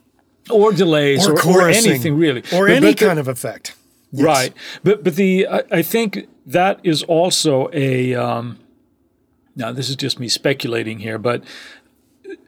or 0.49 0.71
delays, 0.71 1.27
or, 1.27 1.33
or, 1.47 1.61
or 1.61 1.69
anything 1.69 2.15
really, 2.17 2.41
or 2.53 2.67
but, 2.67 2.71
any 2.71 2.91
but 2.93 2.97
kind 2.97 3.19
of 3.19 3.27
effect, 3.27 3.75
yes. 4.11 4.25
right? 4.25 4.53
But 4.83 5.03
but 5.03 5.15
the 5.15 5.47
I, 5.47 5.63
I 5.71 5.81
think 5.83 6.27
that 6.47 6.79
is 6.83 7.03
also 7.03 7.69
a. 7.73 8.15
Um, 8.15 8.59
now, 9.55 9.71
this 9.71 9.89
is 9.89 9.95
just 9.95 10.19
me 10.19 10.27
speculating 10.27 10.99
here, 10.99 11.17
but 11.17 11.43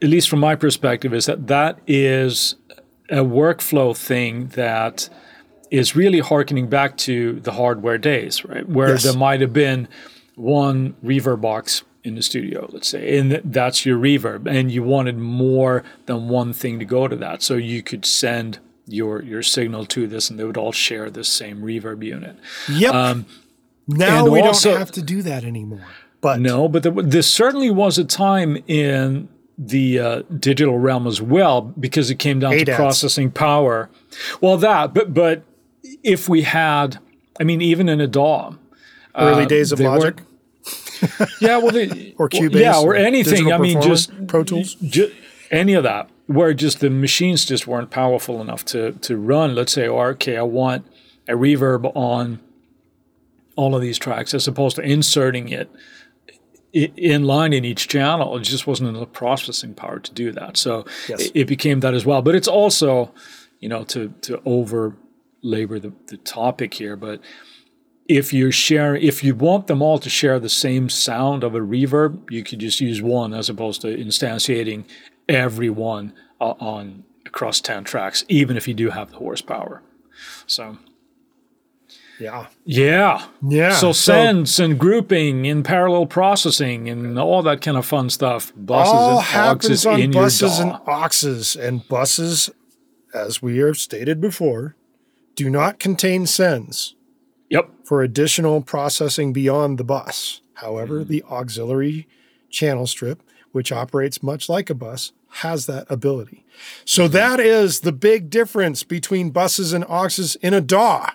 at 0.02 0.10
least 0.10 0.30
from 0.30 0.40
my 0.40 0.56
perspective, 0.56 1.14
is 1.14 1.26
that 1.26 1.48
that 1.48 1.80
is 1.88 2.56
a 3.10 3.18
workflow 3.18 3.98
thing 3.98 4.48
that 4.50 5.10
is 5.72 5.96
really 5.96 6.20
harkening 6.20 6.68
back 6.68 6.98
to 6.98 7.40
the 7.42 7.54
hardware 7.54 7.98
days, 7.98 8.46
right? 8.46 8.68
Where 8.68 8.90
yes. 8.90 9.04
there 9.04 9.14
might 9.14 9.42
have 9.42 9.54
been 9.54 9.88
one 10.36 10.96
reverb 11.04 11.42
box 11.42 11.84
in 12.04 12.16
the 12.16 12.22
studio, 12.22 12.70
let's 12.72 12.88
say, 12.88 13.18
and 13.18 13.32
that's 13.44 13.86
your 13.86 13.98
reverb, 13.98 14.48
and 14.48 14.72
you 14.72 14.84
wanted 14.84 15.18
more 15.18 15.84
than 16.06 16.30
one 16.30 16.54
thing 16.54 16.80
to 16.80 16.86
go 16.86 17.08
to 17.08 17.16
that, 17.16 17.42
so 17.42 17.56
you 17.56 17.84
could 17.84 18.06
send 18.06 18.60
your 18.88 19.22
your 19.22 19.44
signal 19.44 19.86
to 19.86 20.08
this, 20.08 20.30
and 20.30 20.40
they 20.40 20.44
would 20.44 20.58
all 20.58 20.72
share 20.72 21.10
this 21.10 21.28
same 21.28 21.62
reverb 21.62 22.04
unit. 22.04 22.38
Yep. 22.70 22.94
Um, 22.94 23.26
now 23.98 24.24
and 24.24 24.32
we 24.32 24.42
also, 24.42 24.72
don't 24.72 24.80
have 24.80 24.92
to 24.92 25.02
do 25.02 25.22
that 25.24 25.44
anymore. 25.44 25.86
But 26.22 26.40
no, 26.40 26.68
but 26.68 26.84
there, 26.84 26.92
there 26.92 27.22
certainly 27.22 27.72
was 27.72 27.98
a 27.98 28.06
time 28.06 28.62
in 28.68 29.30
the 29.58 30.00
uh, 30.00 30.22
digital 30.38 30.78
realm 30.78 31.08
as 31.08 31.22
well 31.22 31.62
because 31.62 32.10
it 32.10 32.16
came 32.16 32.40
down 32.40 32.54
ADATs. 32.54 32.66
to 32.66 32.76
processing 32.76 33.32
power. 33.32 33.90
Well, 34.42 34.58
that, 34.58 34.94
but 34.94 35.14
but 35.14 35.44
if 36.04 36.30
we 36.30 36.44
had, 36.44 37.00
I 37.40 37.44
mean, 37.44 37.62
even 37.62 37.90
in 37.90 38.00
a 38.00 38.08
DAW, 38.08 38.56
early 39.16 39.44
uh, 39.44 39.48
days 39.48 39.72
of 39.72 39.80
Logic. 39.80 40.22
yeah, 41.42 41.58
well, 41.58 41.72
they, 41.72 42.14
or 42.18 42.30
Cubase, 42.30 42.60
yeah, 42.60 42.80
or 42.80 42.96
anything. 42.96 43.52
I 43.52 43.58
mean, 43.58 43.82
just 43.82 44.28
Pro 44.28 44.44
Tools, 44.44 44.76
just, 44.76 45.14
any 45.50 45.74
of 45.74 45.84
that, 45.84 46.10
where 46.28 46.54
just 46.54 46.80
the 46.80 46.90
machines 46.90 47.46
just 47.46 47.66
weren't 47.66 47.90
powerful 47.90 48.42
enough 48.42 48.64
to 48.66 48.92
to 48.94 49.18
run. 49.18 49.56
Let's 49.56 49.74
say, 49.74 49.88
oh, 49.88 50.00
okay, 50.00 50.38
I 50.38 50.44
want 50.44 50.86
a 51.28 51.34
reverb 51.34 51.92
on 51.96 52.40
all 53.60 53.76
of 53.76 53.82
these 53.82 53.98
tracks 53.98 54.34
as 54.34 54.48
opposed 54.48 54.78
to 54.78 54.82
inserting 54.82 55.50
it 55.50 55.70
in 56.72 57.24
line 57.24 57.52
in 57.52 57.66
each 57.66 57.90
channel. 57.90 58.38
It 58.38 58.44
just 58.44 58.66
wasn't 58.66 58.96
enough 58.96 59.12
processing 59.12 59.74
power 59.74 60.00
to 60.00 60.14
do 60.14 60.32
that. 60.32 60.56
So 60.56 60.86
yes. 61.10 61.30
it, 61.34 61.46
became 61.46 61.82
that 61.82 61.94
as 61.94 62.06
well. 62.06 62.22
But 62.22 62.36
it's 62.36 62.48
also, 62.48 63.14
you 63.60 63.68
know, 63.68 63.84
to 63.86 64.14
to 64.22 64.42
over 64.46 64.96
labor 65.42 65.78
the, 65.78 65.92
the 66.08 66.18
topic 66.18 66.74
here, 66.74 66.96
but 66.96 67.22
if 68.08 68.34
you're 68.34 68.52
sharing 68.52 69.04
if 69.04 69.24
you 69.24 69.36
want 69.36 69.68
them 69.68 69.82
all 69.82 70.00
to 70.00 70.10
share 70.10 70.40
the 70.40 70.50
same 70.50 70.90
sound 70.90 71.44
of 71.44 71.54
a 71.54 71.60
reverb, 71.60 72.32
you 72.32 72.44
could 72.44 72.60
just 72.60 72.80
use 72.80 73.02
one 73.02 73.34
as 73.34 73.50
opposed 73.50 73.82
to 73.82 73.88
instantiating 73.88 74.86
every 75.28 75.70
one 75.70 76.14
uh, 76.40 76.54
on 76.60 77.04
across 77.26 77.62
10 77.62 77.84
tracks, 77.84 78.24
even 78.28 78.58
if 78.58 78.68
you 78.68 78.74
do 78.74 78.90
have 78.90 79.12
the 79.12 79.18
horsepower. 79.18 79.84
So 80.48 80.78
yeah. 82.20 82.48
Yeah. 82.66 83.26
Yeah. 83.42 83.74
So, 83.74 83.92
sends 83.92 84.60
and 84.60 84.80
grouping 84.80 85.48
and 85.48 85.64
parallel 85.64 86.06
processing 86.06 86.90
and 86.90 87.18
all 87.18 87.42
that 87.44 87.62
kind 87.62 87.78
of 87.78 87.86
fun 87.86 88.10
stuff. 88.10 88.52
Buses 88.56 88.94
all 88.94 89.18
and 89.18 89.26
happens 89.26 89.86
on 89.86 90.12
buses 90.12 90.60
and 90.60 90.72
auxes 90.72 91.60
and 91.60 91.88
buses, 91.88 92.50
as 93.14 93.42
we 93.42 93.58
have 93.58 93.78
stated 93.78 94.20
before, 94.20 94.76
do 95.36 95.50
not 95.50 95.80
contain 95.80 96.26
sends. 96.26 96.96
Yep. 97.50 97.70
For 97.84 98.04
additional 98.04 98.62
processing 98.62 99.34
beyond 99.34 99.78
the 99.78 99.84
bus. 99.84 100.42
However, 100.56 101.02
mm. 101.02 101.08
the 101.08 101.24
auxiliary 101.24 102.08
channel 102.50 102.86
strip, 102.86 103.24
which 103.52 103.72
operates 103.72 104.22
much 104.22 104.50
like 104.50 104.70
a 104.70 104.76
bus, 104.76 105.14
has 105.30 105.66
that 105.66 105.88
ability. 105.90 106.46
So 106.86 107.08
that 107.08 107.40
is 107.40 107.80
the 107.82 107.92
big 107.92 108.30
difference 108.30 108.84
between 108.84 109.30
buses 109.30 109.74
and 109.74 109.84
auxes 109.86 110.36
in 110.42 110.54
a 110.54 110.62
DAW. 110.62 111.12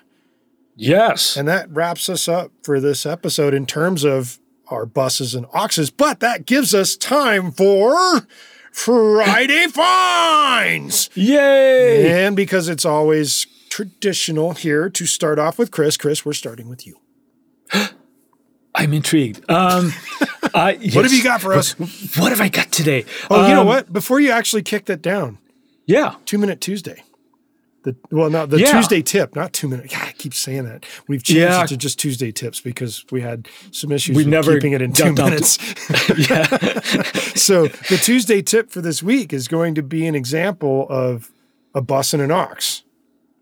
Yes. 0.76 1.36
And 1.36 1.46
that 1.48 1.70
wraps 1.70 2.08
us 2.08 2.28
up 2.28 2.50
for 2.62 2.80
this 2.80 3.06
episode 3.06 3.54
in 3.54 3.66
terms 3.66 4.04
of 4.04 4.38
our 4.68 4.86
buses 4.86 5.34
and 5.34 5.46
auxes, 5.48 5.92
But 5.94 6.20
that 6.20 6.46
gives 6.46 6.74
us 6.74 6.96
time 6.96 7.52
for 7.52 8.26
Friday 8.72 9.66
Finds. 9.72 11.10
Yay! 11.14 12.24
And 12.24 12.34
because 12.34 12.68
it's 12.68 12.84
always 12.84 13.46
traditional 13.68 14.52
here 14.52 14.88
to 14.90 15.06
start 15.06 15.38
off 15.38 15.58
with 15.58 15.70
Chris, 15.70 15.96
Chris, 15.96 16.24
we're 16.24 16.32
starting 16.32 16.68
with 16.68 16.86
you. 16.86 16.98
I'm 18.74 18.92
intrigued. 18.92 19.48
Um, 19.48 19.92
I, 20.54 20.72
yes. 20.80 20.96
What 20.96 21.04
have 21.04 21.12
you 21.12 21.22
got 21.22 21.40
for 21.40 21.52
us? 21.54 21.72
What 22.18 22.30
have 22.30 22.40
I 22.40 22.48
got 22.48 22.72
today? 22.72 23.04
Oh, 23.30 23.46
you 23.46 23.54
know 23.54 23.60
Um, 23.60 23.66
what? 23.68 23.92
Before 23.92 24.18
you 24.18 24.30
actually 24.32 24.62
kick 24.62 24.86
that 24.86 25.00
down, 25.02 25.38
Yeah. 25.86 26.16
two 26.24 26.38
minute 26.38 26.60
Tuesday. 26.60 27.04
The 27.84 27.94
well, 28.10 28.30
not 28.30 28.50
the 28.50 28.58
Yeah. 28.58 28.72
Tuesday 28.72 29.02
tip, 29.02 29.36
not 29.36 29.52
two 29.52 29.68
minute. 29.68 29.92
Keep 30.24 30.32
saying 30.32 30.64
that. 30.64 30.86
We've 31.06 31.22
changed 31.22 31.38
Yeah. 31.38 31.64
it 31.64 31.66
to 31.68 31.76
just 31.76 31.98
Tuesday 31.98 32.32
tips 32.32 32.58
because 32.58 33.04
we 33.10 33.20
had 33.20 33.46
some 33.72 33.92
issues 33.92 34.16
We 34.16 34.22
with 34.24 34.30
never 34.32 34.54
keeping 34.54 34.72
it 34.72 34.80
in 34.80 34.94
two 34.94 35.02
got 35.12 35.16
down 35.16 35.16
to- 35.16 35.30
minutes. 35.32 35.58
Yeah. 36.30 36.80
so 37.34 37.66
the 37.90 38.00
Tuesday 38.02 38.40
tip 38.40 38.70
for 38.70 38.80
this 38.80 39.02
week 39.02 39.34
is 39.34 39.48
going 39.48 39.74
to 39.74 39.82
be 39.82 40.06
an 40.06 40.14
example 40.14 40.86
of 40.88 41.30
a 41.74 41.82
bus 41.82 42.14
and 42.14 42.22
an 42.22 42.32
aux. 42.32 42.80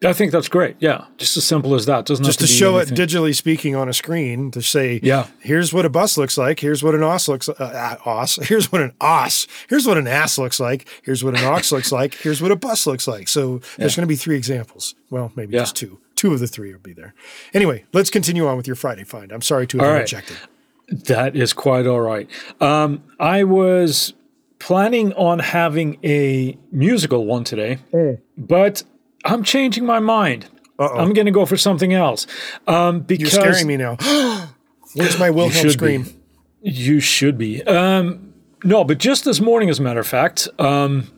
I 0.05 0.13
think 0.13 0.33
that's 0.33 0.49
great. 0.49 0.75
Yeah. 0.81 1.05
Just 1.19 1.37
as 1.37 1.45
simple 1.45 1.77
as 1.77 1.87
that. 1.87 2.05
Doesn't 2.07 2.25
Just 2.25 2.41
to 2.41 2.49
to, 2.49 2.53
show 2.53 2.79
it 2.79 2.89
digitally 2.89 3.33
speaking 3.37 3.77
on 3.77 3.89
a 3.89 3.93
screen 3.93 4.51
to 4.51 4.61
say, 4.61 4.99
Yeah. 5.05 5.29
here's 5.39 5.73
what 5.73 5.85
a 5.87 5.89
bus 5.89 6.19
looks 6.19 6.37
like. 6.37 6.59
Here's 6.59 6.83
what 6.83 6.97
an 6.97 7.05
os 7.05 7.29
looks 7.29 7.49
uh, 7.49 7.53
uh, 7.61 7.97
os. 8.05 8.35
Here's 8.49 8.73
what 8.73 8.81
an 8.81 8.95
os. 9.01 9.47
Here's 9.69 9.87
what 9.87 9.97
an 9.99 10.09
ass 10.09 10.37
looks 10.39 10.59
like. 10.59 10.89
Here's 11.05 11.23
what 11.23 11.39
an 11.39 11.45
ox 11.45 11.71
looks 11.71 11.93
like. 11.93 12.15
Here's 12.15 12.43
what 12.43 12.51
a 12.51 12.57
bus 12.57 12.85
looks 12.89 13.07
like. 13.07 13.29
So 13.29 13.61
there's 13.79 13.95
going 13.95 14.03
to 14.03 14.09
be 14.13 14.17
three 14.17 14.37
examples. 14.37 14.97
Well, 15.11 15.31
maybe 15.37 15.53
Yeah. 15.55 15.61
just 15.61 15.77
two. 15.77 16.01
Two 16.23 16.33
of 16.33 16.39
the 16.39 16.47
three 16.47 16.71
will 16.73 16.79
be 16.79 16.93
there. 16.93 17.15
Anyway, 17.53 17.85
let's 17.93 18.09
continue 18.09 18.47
on 18.47 18.57
with 18.57 18.69
your 18.69 18.77
Friday 18.77 19.03
find. 19.03 19.33
I'm 19.33 19.43
sorry 19.43 19.67
to 19.67 19.79
have 19.79 19.87
All 19.89 19.93
right. 19.93 20.03
interjected. 20.03 20.37
That 20.87 21.35
is 21.35 21.53
quite 21.53 21.85
all 21.85 22.01
right. 22.01 22.31
Um, 22.61 23.03
I 23.19 23.43
was 23.43 24.13
planning 24.61 25.13
on 25.15 25.41
having 25.41 25.99
a 26.05 26.57
musical 26.71 27.27
one 27.27 27.43
today, 27.43 27.81
but 28.39 28.85
I'm 29.25 29.43
changing 29.43 29.85
my 29.85 29.99
mind. 29.99 30.47
Uh-oh. 30.79 30.97
I'm 30.97 31.13
going 31.13 31.27
to 31.27 31.33
go 31.33 31.45
for 31.45 31.57
something 31.57 31.93
else. 31.93 32.29
Um, 32.69 32.99
You're 32.99 33.19
because 33.19 33.33
scaring 33.33 33.67
me 33.67 33.77
now. 33.77 33.97
Where's 34.95 35.19
my 35.19 35.31
Wilhelm 35.31 35.51
should 35.51 35.81
be. 35.81 36.05
You 36.61 37.01
should 37.01 37.37
be. 37.37 37.65
Um, 37.65 38.33
no, 38.63 38.85
but 38.85 38.99
just 38.99 39.25
this 39.25 39.41
morning, 39.41 39.71
as 39.71 39.81
a 39.81 39.83
matter 39.83 39.99
of 39.99 40.07
fact, 40.07 40.47
um, 40.61 41.11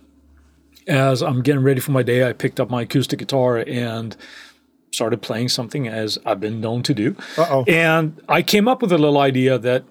as 0.86 1.22
I'm 1.22 1.42
getting 1.42 1.62
ready 1.62 1.80
for 1.80 1.92
my 1.92 2.02
day, 2.02 2.26
I 2.26 2.32
picked 2.32 2.58
up 2.58 2.70
my 2.70 2.82
acoustic 2.82 3.18
guitar 3.18 3.58
and 3.58 4.16
started 4.94 5.20
playing 5.22 5.48
something 5.48 5.88
as 5.88 6.18
I've 6.24 6.40
been 6.40 6.60
known 6.60 6.82
to 6.84 6.94
do. 6.94 7.16
Uh-oh. 7.36 7.64
And 7.66 8.20
I 8.28 8.42
came 8.42 8.68
up 8.68 8.80
with 8.82 8.92
a 8.92 8.98
little 8.98 9.18
idea 9.18 9.58
that, 9.58 9.84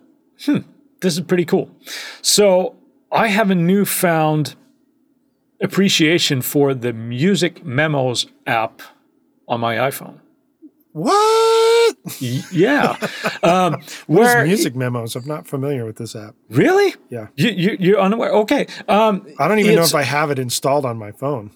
hmm, 0.45 0.59
this 1.01 1.15
is 1.15 1.21
pretty 1.21 1.45
cool. 1.45 1.69
So 2.21 2.75
I 3.11 3.27
have 3.27 3.51
a 3.51 3.55
newfound 3.55 4.55
appreciation 5.61 6.41
for 6.41 6.73
the 6.73 6.93
Music 6.93 7.63
Memos 7.65 8.27
app 8.47 8.81
on 9.47 9.59
my 9.59 9.75
iPhone. 9.75 10.19
What? 10.93 11.95
Yeah. 12.19 12.97
um, 13.43 13.73
What 14.07 14.21
is 14.21 14.33
where 14.35 14.45
music 14.45 14.75
memos? 14.75 15.15
I'm 15.15 15.25
not 15.25 15.47
familiar 15.47 15.85
with 15.85 15.97
this 15.97 16.15
app. 16.15 16.35
Really? 16.49 16.93
Yeah. 17.09 17.27
You, 17.35 17.49
you, 17.49 17.77
you're 17.79 17.99
unaware? 17.99 18.31
Okay. 18.31 18.67
Um, 18.87 19.25
I 19.39 19.47
don't 19.47 19.59
even 19.59 19.75
know 19.75 19.83
if 19.83 19.95
I 19.95 20.03
have 20.03 20.29
it 20.29 20.37
installed 20.37 20.85
on 20.85 20.97
my 20.97 21.11
phone. 21.11 21.51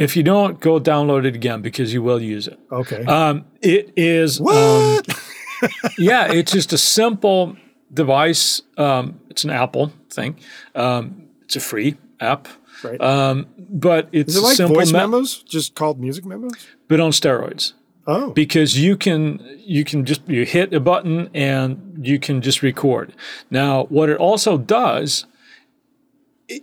If 0.00 0.16
you 0.16 0.22
don't, 0.22 0.58
go 0.60 0.80
download 0.80 1.26
it 1.26 1.36
again 1.36 1.60
because 1.60 1.92
you 1.92 2.02
will 2.02 2.20
use 2.20 2.48
it. 2.48 2.58
Okay. 2.72 3.04
Um, 3.04 3.44
it 3.60 3.92
is. 3.96 4.40
um, 4.40 4.46
what? 4.46 5.20
yeah, 5.98 6.32
it's 6.32 6.52
just 6.52 6.72
a 6.72 6.78
simple 6.78 7.54
device. 7.92 8.62
Um, 8.78 9.20
it's 9.28 9.44
an 9.44 9.50
Apple 9.50 9.92
thing. 10.08 10.38
Um, 10.74 11.28
it's 11.42 11.54
a 11.56 11.60
free 11.60 11.98
app. 12.18 12.48
right. 12.82 12.98
Um, 12.98 13.46
but 13.58 14.08
it's 14.10 14.32
is 14.34 14.38
it 14.38 14.40
like 14.42 14.56
simple 14.56 14.76
voice 14.76 14.90
me- 14.90 15.00
memos? 15.00 15.42
Just 15.42 15.74
called 15.74 16.00
music 16.00 16.24
memos? 16.24 16.66
but 16.88 16.98
on 16.98 17.10
steroids. 17.10 17.74
Oh. 18.06 18.30
because 18.30 18.78
you 18.78 18.96
can 18.96 19.46
you 19.58 19.84
can 19.84 20.06
just 20.06 20.26
you 20.26 20.44
hit 20.46 20.72
a 20.72 20.80
button 20.80 21.28
and 21.34 22.00
you 22.02 22.18
can 22.18 22.40
just 22.40 22.62
record. 22.62 23.12
Now, 23.50 23.84
what 23.84 24.08
it 24.08 24.16
also 24.16 24.56
does 24.56 25.26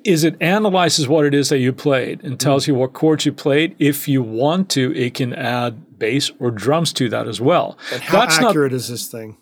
is 0.04 0.24
it 0.24 0.36
analyzes 0.42 1.08
what 1.08 1.26
it 1.26 1.34
is 1.34 1.50
that 1.50 1.60
you 1.60 1.72
played 1.72 2.22
and 2.22 2.34
mm-hmm. 2.34 2.38
tells 2.38 2.68
you 2.68 2.76
what 2.76 2.94
chords 2.94 3.26
you 3.26 3.32
played. 3.32 3.76
If 3.80 4.08
you 4.08 4.22
want 4.22 4.70
to, 4.72 4.94
it 4.96 5.14
can 5.14 5.34
add 5.34 5.98
bass 5.98 6.32
or 6.40 6.52
drums 6.52 6.94
to 6.94 7.10
that 7.10 7.28
as 7.28 7.40
well. 7.40 7.78
And 7.94 8.02
how 8.02 8.20
That's 8.20 8.40
not 8.40 8.50
accurate 8.50 8.74
is 8.74 8.88
this 8.88 9.08
thing? 9.08 9.38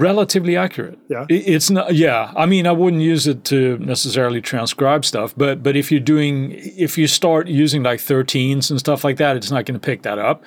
Relatively 0.00 0.56
accurate. 0.56 0.98
Yeah. 1.08 1.26
It's 1.28 1.70
not 1.70 1.94
yeah, 1.94 2.32
I 2.36 2.46
mean 2.46 2.66
I 2.66 2.72
wouldn't 2.72 3.02
use 3.02 3.26
it 3.26 3.44
to 3.44 3.78
necessarily 3.78 4.40
transcribe 4.40 5.04
stuff, 5.04 5.34
but 5.36 5.62
but 5.62 5.76
if 5.76 5.90
you're 5.90 6.00
doing 6.00 6.52
if 6.52 6.96
you 6.98 7.06
start 7.06 7.48
using 7.48 7.82
like 7.82 8.00
13s 8.00 8.70
and 8.70 8.78
stuff 8.78 9.04
like 9.04 9.16
that, 9.18 9.36
it's 9.36 9.50
not 9.50 9.66
going 9.66 9.78
to 9.78 9.84
pick 9.84 10.02
that 10.02 10.18
up. 10.18 10.42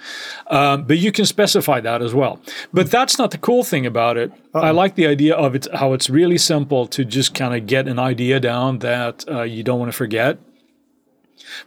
Um, 0.48 0.84
but 0.84 0.98
you 0.98 1.12
can 1.12 1.26
specify 1.26 1.80
that 1.82 2.02
as 2.02 2.13
well. 2.13 2.39
But 2.74 2.89
that's 2.92 3.18
not 3.18 3.32
the 3.32 3.38
cool 3.38 3.63
thing 3.63 3.86
about 3.86 4.18
it. 4.18 4.32
I 4.54 4.72
like 4.72 4.96
the 4.96 5.08
idea 5.08 5.36
of 5.36 5.56
it 5.56 5.68
how 5.74 5.94
it's 5.94 6.10
really 6.10 6.38
simple 6.38 6.86
to 6.88 7.04
just 7.06 7.34
kind 7.34 7.56
of 7.56 7.66
get 7.66 7.88
an 7.88 8.00
idea 8.00 8.39
down 8.39 8.80
that 8.80 9.26
uh, 9.30 9.42
you 9.42 9.63
don't 9.63 9.80
want 9.80 9.92
to 9.92 9.98
forget. 9.98 10.38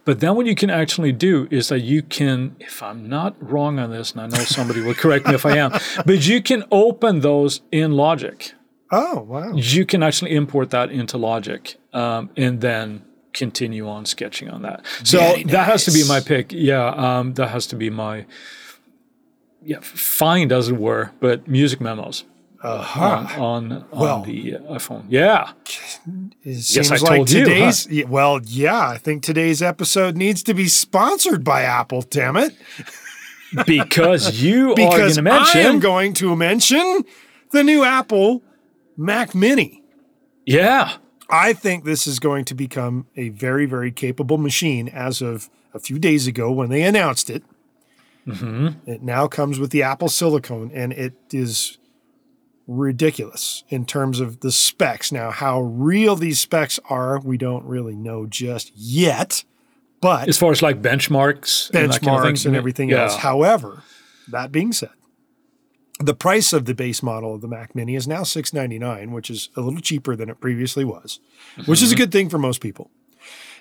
But 0.05 0.19
then 0.19 0.35
what 0.35 0.45
you 0.45 0.55
can 0.55 0.69
actually 0.69 1.11
do 1.11 1.47
is 1.51 1.69
that 1.69 1.79
you 1.79 2.01
can, 2.01 2.55
if 2.59 2.81
I'm 2.83 3.07
not 3.07 3.35
wrong 3.41 3.79
on 3.79 3.91
this, 3.91 4.11
and 4.11 4.21
I 4.21 4.27
know 4.27 4.43
somebody 4.43 4.81
will 4.81 4.93
correct 4.95 5.27
me 5.27 5.35
if 5.35 5.45
I 5.45 5.57
am, 5.57 5.71
but 6.05 6.27
you 6.27 6.41
can 6.41 6.63
open 6.71 7.21
those 7.21 7.61
in 7.71 7.91
Logic. 7.93 8.53
Oh, 8.91 9.19
wow. 9.21 9.53
You 9.53 9.85
can 9.85 10.01
actually 10.03 10.31
import 10.35 10.69
that 10.71 10.91
into 10.91 11.17
Logic 11.17 11.75
um, 11.93 12.29
and 12.37 12.61
then 12.61 13.03
continue 13.33 13.87
on 13.87 14.05
sketching 14.05 14.49
on 14.49 14.61
that. 14.63 14.83
So 15.03 15.19
Very 15.19 15.43
that 15.43 15.65
has 15.65 15.85
to 15.85 15.91
be 15.91 16.03
my 16.07 16.19
pick. 16.21 16.51
Yeah, 16.51 16.87
um, 16.87 17.33
that 17.35 17.49
has 17.49 17.67
to 17.67 17.75
be 17.75 17.89
my 17.89 18.25
yeah 19.61 19.79
find, 19.81 20.51
as 20.51 20.69
it 20.69 20.77
were, 20.77 21.11
but 21.19 21.47
music 21.47 21.79
memos 21.81 22.23
Uh-huh. 22.63 23.03
on 23.03 23.27
on, 23.71 23.85
Well. 23.91 24.23
the 24.23 24.53
iPhone. 24.71 25.03
Yeah. 25.09 25.51
It 26.43 26.45
Yes, 26.45 26.65
seems 26.67 26.91
I 26.91 26.95
like 26.97 27.15
told 27.17 27.31
you, 27.31 27.39
huh? 27.41 27.45
today's, 27.45 27.87
well, 28.07 28.39
yeah, 28.45 28.87
I 28.89 28.97
think 28.97 29.23
today's 29.23 29.61
episode 29.61 30.15
needs 30.15 30.41
to 30.43 30.53
be 30.53 30.67
sponsored 30.67 31.43
by 31.43 31.63
Apple, 31.63 32.01
damn 32.01 32.37
it. 32.37 32.53
Because 33.65 34.41
you 34.41 34.71
are 34.71 34.75
going 34.75 34.89
Because 34.89 35.15
to 35.17 35.29
I 35.29 35.51
am 35.59 35.79
going 35.79 36.13
to 36.15 36.35
mention 36.35 37.03
the 37.51 37.63
new 37.63 37.83
Apple 37.83 38.43
Mac 38.97 39.33
Mini. 39.35 39.83
yeah. 40.45 40.97
I 41.29 41.51
think 41.51 41.83
this 41.83 42.07
is 42.07 42.19
going 42.19 42.45
to 42.45 42.55
become 42.55 43.05
a 43.17 43.27
very, 43.29 43.65
very 43.65 43.91
capable 43.91 44.37
machine 44.37 44.87
as 44.87 45.21
of 45.21 45.49
a 45.73 45.79
few 45.79 45.99
days 45.99 46.25
ago 46.25 46.49
when 46.53 46.69
they 46.69 46.83
announced 46.83 47.29
it. 47.29 47.43
Mm-hmm. 48.25 48.89
It 48.89 49.03
now 49.03 49.27
comes 49.27 49.59
with 49.59 49.71
the 49.71 49.83
Apple 49.83 50.07
Silicon 50.07 50.71
and 50.73 50.93
it 50.93 51.15
is 51.33 51.79
ridiculous 52.67 53.63
in 53.69 53.85
terms 53.85 54.19
of 54.19 54.41
the 54.41 54.51
specs. 54.51 55.11
Now, 55.11 55.31
how 55.31 55.61
real 55.61 56.15
these 56.15 56.39
specs 56.39 56.79
are, 56.89 57.19
we 57.19 57.37
don't 57.37 57.65
really 57.65 57.95
know 57.95 58.25
just 58.25 58.71
yet, 58.75 59.43
but 60.01 60.27
As 60.27 60.37
far 60.37 60.51
as 60.51 60.61
like 60.61 60.81
benchmarks, 60.81 61.71
and, 61.71 61.91
benchmarks 61.91 62.23
kind 62.23 62.37
of 62.37 62.45
and 62.45 62.55
everything 62.55 62.89
Yeah. 62.89 63.03
else. 63.03 63.15
However, 63.17 63.83
that 64.27 64.51
being 64.51 64.73
said, 64.73 64.89
the 65.99 66.13
price 66.13 66.53
of 66.53 66.65
the 66.65 66.75
base 66.75 67.01
model 67.01 67.33
of 67.33 67.41
the 67.41 67.47
Mac 67.47 67.73
Mini 67.73 67.95
is 67.95 68.07
now 68.07 68.23
six 68.23 68.53
ninety 68.53 68.77
nine, 68.77 69.11
which 69.11 69.29
is 69.31 69.49
a 69.55 69.61
little 69.61 69.79
cheaper 69.79 70.15
than 70.15 70.29
it 70.29 70.39
previously 70.39 70.85
was, 70.85 71.19
which 71.65 71.81
is 71.81 71.91
a 71.91 71.95
mm-hmm. 71.95 72.03
good 72.03 72.11
thing 72.11 72.29
for 72.29 72.37
most 72.37 72.61
people. 72.61 72.91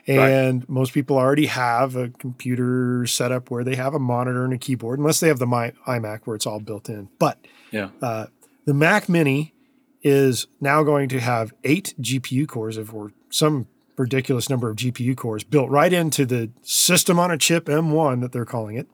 And 0.08 0.68
most 0.68 0.92
people 0.92 1.16
already 1.16 1.46
have 1.46 1.96
a 1.96 2.10
computer 2.10 3.06
setup 3.06 3.50
where 3.50 3.64
they 3.64 3.74
have 3.74 3.92
a 3.92 3.98
monitor 3.98 4.44
and 4.44 4.52
a 4.52 4.58
keyboard, 4.58 5.00
unless 5.00 5.18
they 5.18 5.26
have 5.26 5.40
the 5.40 5.48
My, 5.48 5.72
iMac 5.86 6.20
where 6.26 6.36
it's 6.36 6.46
all 6.46 6.60
built 6.60 6.88
in. 6.88 7.08
But 7.18 7.38
Yeah. 7.72 7.88
Uh, 8.00 8.26
the 8.66 8.74
Mac 8.74 9.08
Mini 9.08 9.54
is 10.02 10.46
now 10.60 10.82
going 10.82 11.08
to 11.08 11.20
have 11.20 11.52
eight 11.64 11.94
GPU 12.00 12.46
cores, 12.46 12.76
of 12.76 12.94
or 12.94 13.12
some 13.30 13.66
ridiculous 13.96 14.50
number 14.50 14.68
of 14.68 14.76
GPU 14.76 15.16
cores 15.16 15.42
built 15.42 15.70
right 15.70 15.92
into 15.92 16.26
the 16.26 16.50
system 16.62 17.18
on 17.18 17.30
a 17.30 17.38
chip 17.38 17.64
M1 17.64 18.20
that 18.20 18.30
they're 18.32 18.44
calling 18.44 18.76
it, 18.76 18.86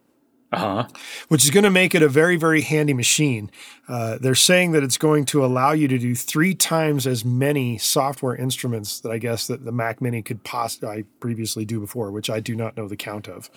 Uh 0.53 0.59
huh. 0.59 0.89
which 1.29 1.43
is 1.45 1.51
going 1.51 1.65
to 1.65 1.71
make 1.71 1.93
it 1.95 2.03
a 2.03 2.09
very, 2.09 2.37
very 2.37 2.61
handy 2.63 2.95
machine. 2.95 3.51
Uh, 3.89 4.17
they're 4.21 4.35
saying 4.37 4.73
that 4.73 4.83
it's 4.85 4.97
going 4.99 5.25
to 5.27 5.45
allow 5.45 5.73
you 5.73 5.89
to 5.89 5.99
do 5.99 6.15
three 6.15 6.55
times 6.55 7.07
as 7.07 7.25
many 7.25 7.79
software 7.79 8.37
instruments 8.37 9.01
that 9.01 9.11
I 9.11 9.19
guess 9.19 9.49
that 9.49 9.65
the 9.65 9.73
Mac 9.73 10.01
Mini 10.01 10.23
could 10.23 10.45
possibly 10.45 11.03
previously 11.21 11.65
do 11.65 11.81
before, 11.81 12.11
which 12.13 12.31
I 12.31 12.39
do 12.41 12.55
not 12.55 12.77
know 12.77 12.87
the 12.87 12.97
count 12.97 13.29
of. 13.29 13.51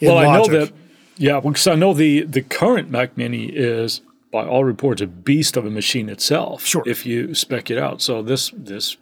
in 0.00 0.08
Well, 0.08 0.18
I 0.18 0.36
know 0.38 0.46
that. 0.46 0.72
Yeah, 1.18 1.40
because 1.40 1.66
I 1.66 1.74
know 1.74 1.92
the 1.94 2.22
the 2.22 2.42
current 2.42 2.90
Mac 2.90 3.16
Mini 3.16 3.46
is 3.46 4.00
by 4.32 4.46
all 4.46 4.64
reports 4.64 5.00
a 5.00 5.06
beast 5.06 5.56
of 5.56 5.64
a 5.64 5.70
machine 5.70 6.08
itself. 6.08 6.64
Sure. 6.64 6.82
If 6.86 7.06
you 7.06 7.34
spec 7.34 7.70
it 7.70 7.78
out, 7.78 8.02
so 8.02 8.22
this 8.22 8.50
this 8.56 8.96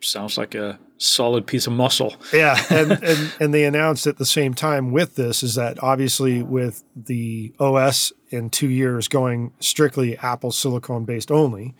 sounds 0.00 0.38
like 0.38 0.54
a 0.54 0.78
solid 0.98 1.46
piece 1.46 1.66
of 1.66 1.72
muscle. 1.72 2.16
Yeah, 2.32 2.56
and, 2.70 2.92
and 2.92 3.32
and 3.40 3.54
they 3.54 3.64
announced 3.64 4.06
at 4.06 4.18
the 4.18 4.26
same 4.26 4.54
time 4.54 4.92
with 4.92 5.16
this 5.16 5.42
is 5.42 5.54
that 5.54 5.82
obviously 5.82 6.42
with 6.42 6.84
the 6.94 7.52
OS 7.58 8.12
in 8.30 8.50
two 8.50 8.70
years 8.70 9.08
going 9.08 9.52
strictly 9.60 10.16
Apple 10.18 10.52
Silicon 10.52 11.04
based 11.04 11.30
only, 11.30 11.74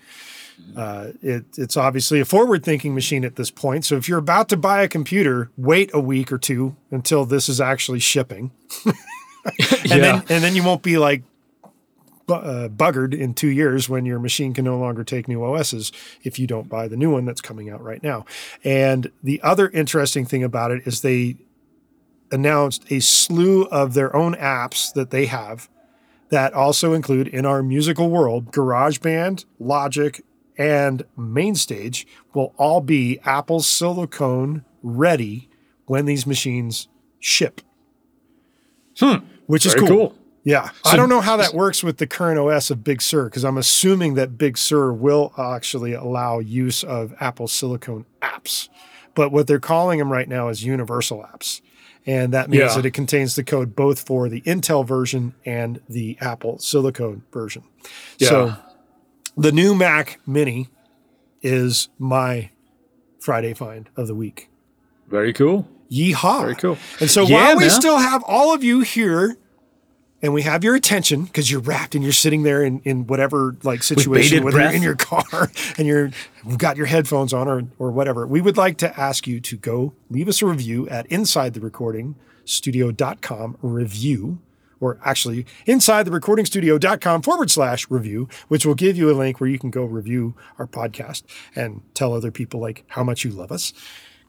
uh, 0.76 1.08
it, 1.22 1.44
it's 1.56 1.76
obviously 1.76 2.20
a 2.20 2.24
forward 2.24 2.64
thinking 2.64 2.94
machine 2.94 3.24
at 3.24 3.36
this 3.36 3.50
point. 3.50 3.84
So 3.84 3.96
if 3.96 4.08
you're 4.08 4.18
about 4.18 4.48
to 4.50 4.56
buy 4.56 4.82
a 4.82 4.88
computer, 4.88 5.50
wait 5.56 5.90
a 5.92 6.00
week 6.00 6.32
or 6.32 6.38
two 6.38 6.76
until 6.90 7.24
this 7.24 7.48
is 7.48 7.60
actually 7.60 8.00
shipping, 8.00 8.52
and 8.84 8.94
yeah. 9.84 9.96
then 9.98 10.14
and 10.28 10.44
then 10.44 10.56
you 10.56 10.62
won't 10.62 10.82
be 10.82 10.98
like 10.98 11.22
bu- 12.26 12.34
uh, 12.34 12.68
buggered 12.68 13.18
in 13.18 13.34
two 13.34 13.48
years 13.48 13.88
when 13.88 14.04
your 14.04 14.18
machine 14.18 14.52
can 14.52 14.64
no 14.64 14.78
longer 14.78 15.04
take 15.04 15.28
new 15.28 15.44
OSs 15.44 15.92
if 16.22 16.38
you 16.38 16.46
don't 16.46 16.68
buy 16.68 16.88
the 16.88 16.96
new 16.96 17.10
one 17.10 17.24
that's 17.24 17.40
coming 17.40 17.70
out 17.70 17.82
right 17.82 18.02
now. 18.02 18.24
And 18.64 19.10
the 19.22 19.40
other 19.42 19.68
interesting 19.70 20.24
thing 20.26 20.42
about 20.42 20.70
it 20.70 20.86
is 20.86 21.00
they 21.00 21.36
announced 22.30 22.84
a 22.90 23.00
slew 23.00 23.64
of 23.64 23.94
their 23.94 24.14
own 24.14 24.34
apps 24.34 24.92
that 24.94 25.10
they 25.10 25.26
have 25.26 25.68
that 26.28 26.52
also 26.52 26.92
include 26.92 27.28
in 27.28 27.46
our 27.46 27.62
musical 27.62 28.10
world 28.10 28.50
GarageBand, 28.50 29.44
Logic, 29.60 30.22
and 30.58 31.04
MainStage 31.16 32.06
will 32.34 32.52
all 32.56 32.80
be 32.80 33.20
Apple 33.24 33.60
Silicon 33.60 34.64
ready 34.82 35.48
when 35.86 36.06
these 36.06 36.26
machines 36.26 36.88
ship. 37.20 37.60
Hmm. 38.98 39.24
Which 39.46 39.66
is 39.66 39.74
cool. 39.74 39.86
cool. 39.86 40.16
Yeah. 40.46 40.70
I 40.84 40.94
don't 40.94 41.08
know 41.08 41.20
how 41.20 41.36
that 41.38 41.54
works 41.54 41.82
with 41.82 41.96
the 41.98 42.06
current 42.06 42.38
OS 42.38 42.70
of 42.70 42.84
Big 42.84 43.02
Sur 43.02 43.24
because 43.24 43.44
I'm 43.44 43.58
assuming 43.58 44.14
that 44.14 44.38
Big 44.38 44.56
Sur 44.56 44.92
will 44.92 45.32
actually 45.36 45.92
allow 45.92 46.38
use 46.38 46.84
of 46.84 47.12
Apple 47.18 47.48
Silicon 47.48 48.06
apps. 48.22 48.68
But 49.16 49.32
what 49.32 49.48
they're 49.48 49.58
calling 49.58 49.98
them 49.98 50.12
right 50.12 50.28
now 50.28 50.46
is 50.46 50.62
universal 50.62 51.18
apps. 51.24 51.62
And 52.06 52.32
that 52.32 52.48
means 52.48 52.60
Yeah. 52.62 52.76
that 52.76 52.86
it 52.86 52.92
contains 52.92 53.34
the 53.34 53.42
code 53.42 53.74
both 53.74 54.06
for 54.06 54.28
the 54.28 54.40
Intel 54.42 54.86
version 54.86 55.34
and 55.44 55.80
the 55.88 56.16
Apple 56.20 56.60
Silicon 56.60 57.22
version. 57.32 57.64
Yeah. 58.18 58.28
So 58.28 58.54
the 59.36 59.50
new 59.50 59.74
Mac 59.74 60.20
Mini 60.28 60.68
is 61.42 61.88
my 61.98 62.50
Friday 63.18 63.52
find 63.52 63.88
of 63.96 64.06
the 64.06 64.14
week. 64.14 64.48
Very 65.08 65.32
cool. 65.32 65.66
Yeehaw. 65.90 66.42
Very 66.42 66.54
cool. 66.54 66.78
And 67.00 67.10
so 67.10 67.22
Yeah, 67.22 67.34
while 67.48 67.56
we 67.56 67.62
man. 67.64 67.70
still 67.70 67.98
have 67.98 68.22
all 68.22 68.54
of 68.54 68.62
you 68.62 68.82
here 68.82 69.36
and 70.22 70.32
we 70.32 70.42
have 70.42 70.64
your 70.64 70.74
attention 70.74 71.24
because 71.24 71.50
you're 71.50 71.60
wrapped 71.60 71.94
and 71.94 72.02
you're 72.02 72.12
sitting 72.12 72.42
there 72.42 72.62
in, 72.62 72.80
in 72.80 73.06
whatever 73.06 73.56
like 73.62 73.82
situation, 73.82 74.44
whether 74.44 74.56
breath. 74.56 74.70
you're 74.70 74.76
in 74.76 74.82
your 74.82 74.96
car 74.96 75.50
and 75.78 75.86
you're 75.86 76.10
you've 76.46 76.58
got 76.58 76.76
your 76.76 76.86
headphones 76.86 77.32
on 77.32 77.48
or, 77.48 77.62
or 77.78 77.90
whatever, 77.90 78.26
we 78.26 78.40
would 78.40 78.56
like 78.56 78.76
to 78.78 78.98
ask 78.98 79.26
you 79.26 79.40
to 79.40 79.56
go 79.56 79.92
leave 80.10 80.28
us 80.28 80.42
a 80.42 80.46
review 80.46 80.88
at 80.88 81.06
inside 81.06 81.54
the 81.54 81.60
recording 81.60 82.16
studio.com 82.44 83.56
review 83.60 84.38
or 84.80 84.98
actually 85.04 85.46
inside 85.64 86.04
the 86.04 86.10
recording 86.10 86.44
studio.com 86.44 87.22
forward 87.22 87.50
slash 87.50 87.90
review, 87.90 88.28
which 88.48 88.66
will 88.66 88.74
give 88.74 88.96
you 88.96 89.10
a 89.10 89.14
link 89.14 89.40
where 89.40 89.48
you 89.48 89.58
can 89.58 89.70
go 89.70 89.84
review 89.84 90.34
our 90.58 90.66
podcast 90.66 91.22
and 91.54 91.82
tell 91.94 92.12
other 92.12 92.30
people 92.30 92.60
like 92.60 92.84
how 92.88 93.02
much 93.02 93.24
you 93.24 93.30
love 93.30 93.50
us. 93.50 93.72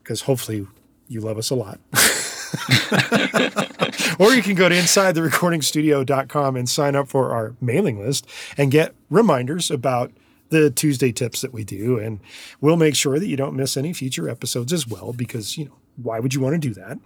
Because 0.02 0.22
hopefully 0.22 0.68
you 1.08 1.20
love 1.20 1.38
us 1.38 1.50
a 1.50 1.56
lot. 1.56 1.80
or 4.20 4.34
you 4.34 4.42
can 4.42 4.56
go 4.56 4.70
to 4.70 4.76
insidetherecordingstudio.com 4.76 6.56
and 6.56 6.70
sign 6.70 6.96
up 6.96 7.08
for 7.08 7.32
our 7.32 7.56
mailing 7.62 8.00
list 8.00 8.28
and 8.58 8.72
get 8.72 8.94
reminders 9.10 9.72
about 9.72 10.12
the 10.50 10.70
Tuesday 10.72 11.12
tips 11.12 11.42
that 11.42 11.54
we 11.54 11.64
do. 11.64 12.00
And 12.00 12.20
we'll 12.62 12.78
make 12.78 12.96
sure 12.96 13.20
that 13.20 13.28
you 13.28 13.38
don't 13.38 13.56
miss 13.56 13.78
any 13.78 13.94
future 13.94 14.30
episodes 14.30 14.74
as 14.74 14.88
well, 14.88 15.14
because, 15.14 15.58
you 15.58 15.66
know, 15.66 15.78
why 16.02 16.20
would 16.20 16.34
you 16.34 16.42
want 16.42 16.54
to 16.54 16.60
do 16.60 16.74
that? 16.76 17.00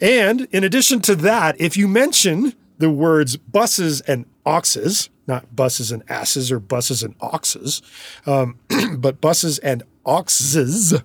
And 0.00 0.48
in 0.50 0.64
addition 0.64 1.00
to 1.02 1.14
that, 1.16 1.60
if 1.60 1.76
you 1.76 1.86
mention 1.86 2.54
the 2.78 2.90
words 2.90 3.36
buses 3.36 4.00
and 4.02 4.24
auxes, 4.46 5.10
not 5.26 5.54
buses 5.54 5.92
and 5.92 6.02
asses 6.08 6.50
or 6.50 6.58
buses 6.58 7.02
and 7.02 7.14
oxes, 7.20 7.82
um, 8.26 8.58
but 8.96 9.20
buses 9.20 9.58
and 9.58 9.82
auxes, 10.06 11.02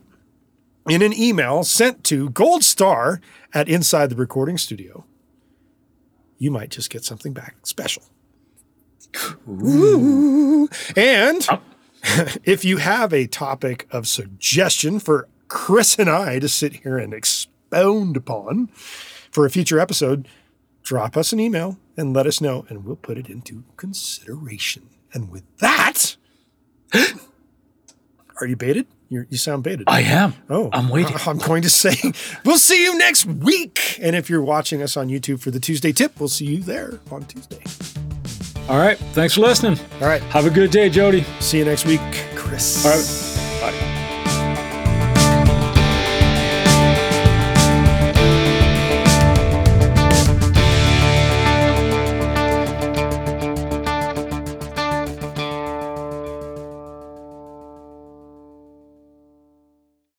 in 0.88 1.02
an 1.02 1.14
email 1.14 1.64
sent 1.64 2.04
to 2.06 2.30
Gold 2.30 2.64
Star 2.64 3.22
at 3.54 3.68
Inside 3.68 4.10
the 4.10 4.16
Recording 4.16 4.58
Studio, 4.58 5.06
you 6.38 6.52
might 6.52 6.70
just 6.70 6.90
get 6.90 7.04
something 7.04 7.34
back 7.34 7.56
special. 7.64 8.04
Ooh. 9.48 10.68
And 10.96 11.48
oh. 11.50 11.62
if 12.44 12.64
you 12.66 12.78
have 12.78 13.14
a 13.14 13.28
topic 13.28 13.88
of 13.92 14.08
suggestion 14.08 15.00
for 15.00 15.28
Chris 15.48 15.98
and 15.98 16.10
I 16.10 16.40
to 16.40 16.50
sit 16.50 16.78
here 16.78 16.98
and 16.98 17.14
expound 17.14 18.18
upon 18.18 18.68
for 19.32 19.46
a 19.46 19.50
future 19.50 19.80
episode, 19.80 20.28
drop 20.84 21.18
us 21.18 21.34
an 21.34 21.40
email 21.40 21.78
and 21.98 22.14
let 22.14 22.28
us 22.28 22.42
know, 22.42 22.66
and 22.70 22.84
we'll 22.84 22.96
put 22.96 23.18
it 23.18 23.30
into 23.30 23.64
consideration. 23.78 24.90
And 25.14 25.32
with 25.32 25.44
that, 25.58 26.18
are 28.42 28.48
you 28.48 28.56
bated? 28.56 28.86
You're, 29.10 29.28
you 29.30 29.38
sound 29.38 29.64
bated. 29.64 29.86
I 29.88 30.02
am. 30.02 30.34
Oh, 30.50 30.70
I'm 30.74 30.90
waiting. 30.90 31.16
I'm 31.28 31.38
going 31.38 31.62
to 31.64 31.70
say 31.70 31.96
we'll 32.44 32.58
see 32.58 32.84
you 32.84 32.98
next 32.98 33.26
week. 33.26 34.00
And 34.02 34.16
if 34.16 34.30
you're 34.30 34.42
watching 34.42 34.82
us 34.82 34.98
on 34.98 35.08
YouTube 35.10 35.40
for 35.40 35.52
the 35.52 35.60
Tuesday 35.60 35.92
tip, 35.92 36.20
we'll 36.20 36.30
see 36.30 36.46
you 36.46 36.64
there 36.64 37.00
on 37.12 37.26
Tuesday. 37.26 37.62
All 38.68 38.78
right. 38.78 38.98
Thanks 39.14 39.36
for 39.36 39.42
listening. 39.42 39.80
All 40.02 40.08
right. 40.08 40.22
Have 40.24 40.46
a 40.46 40.50
good 40.50 40.72
day, 40.72 40.90
Jody. 40.90 41.24
See 41.40 41.60
you 41.60 41.66
next 41.66 41.86
week, 41.86 42.02
Chris. 42.36 42.84
All 42.86 42.92
right. 43.72 43.72
Bye. 43.74 44.05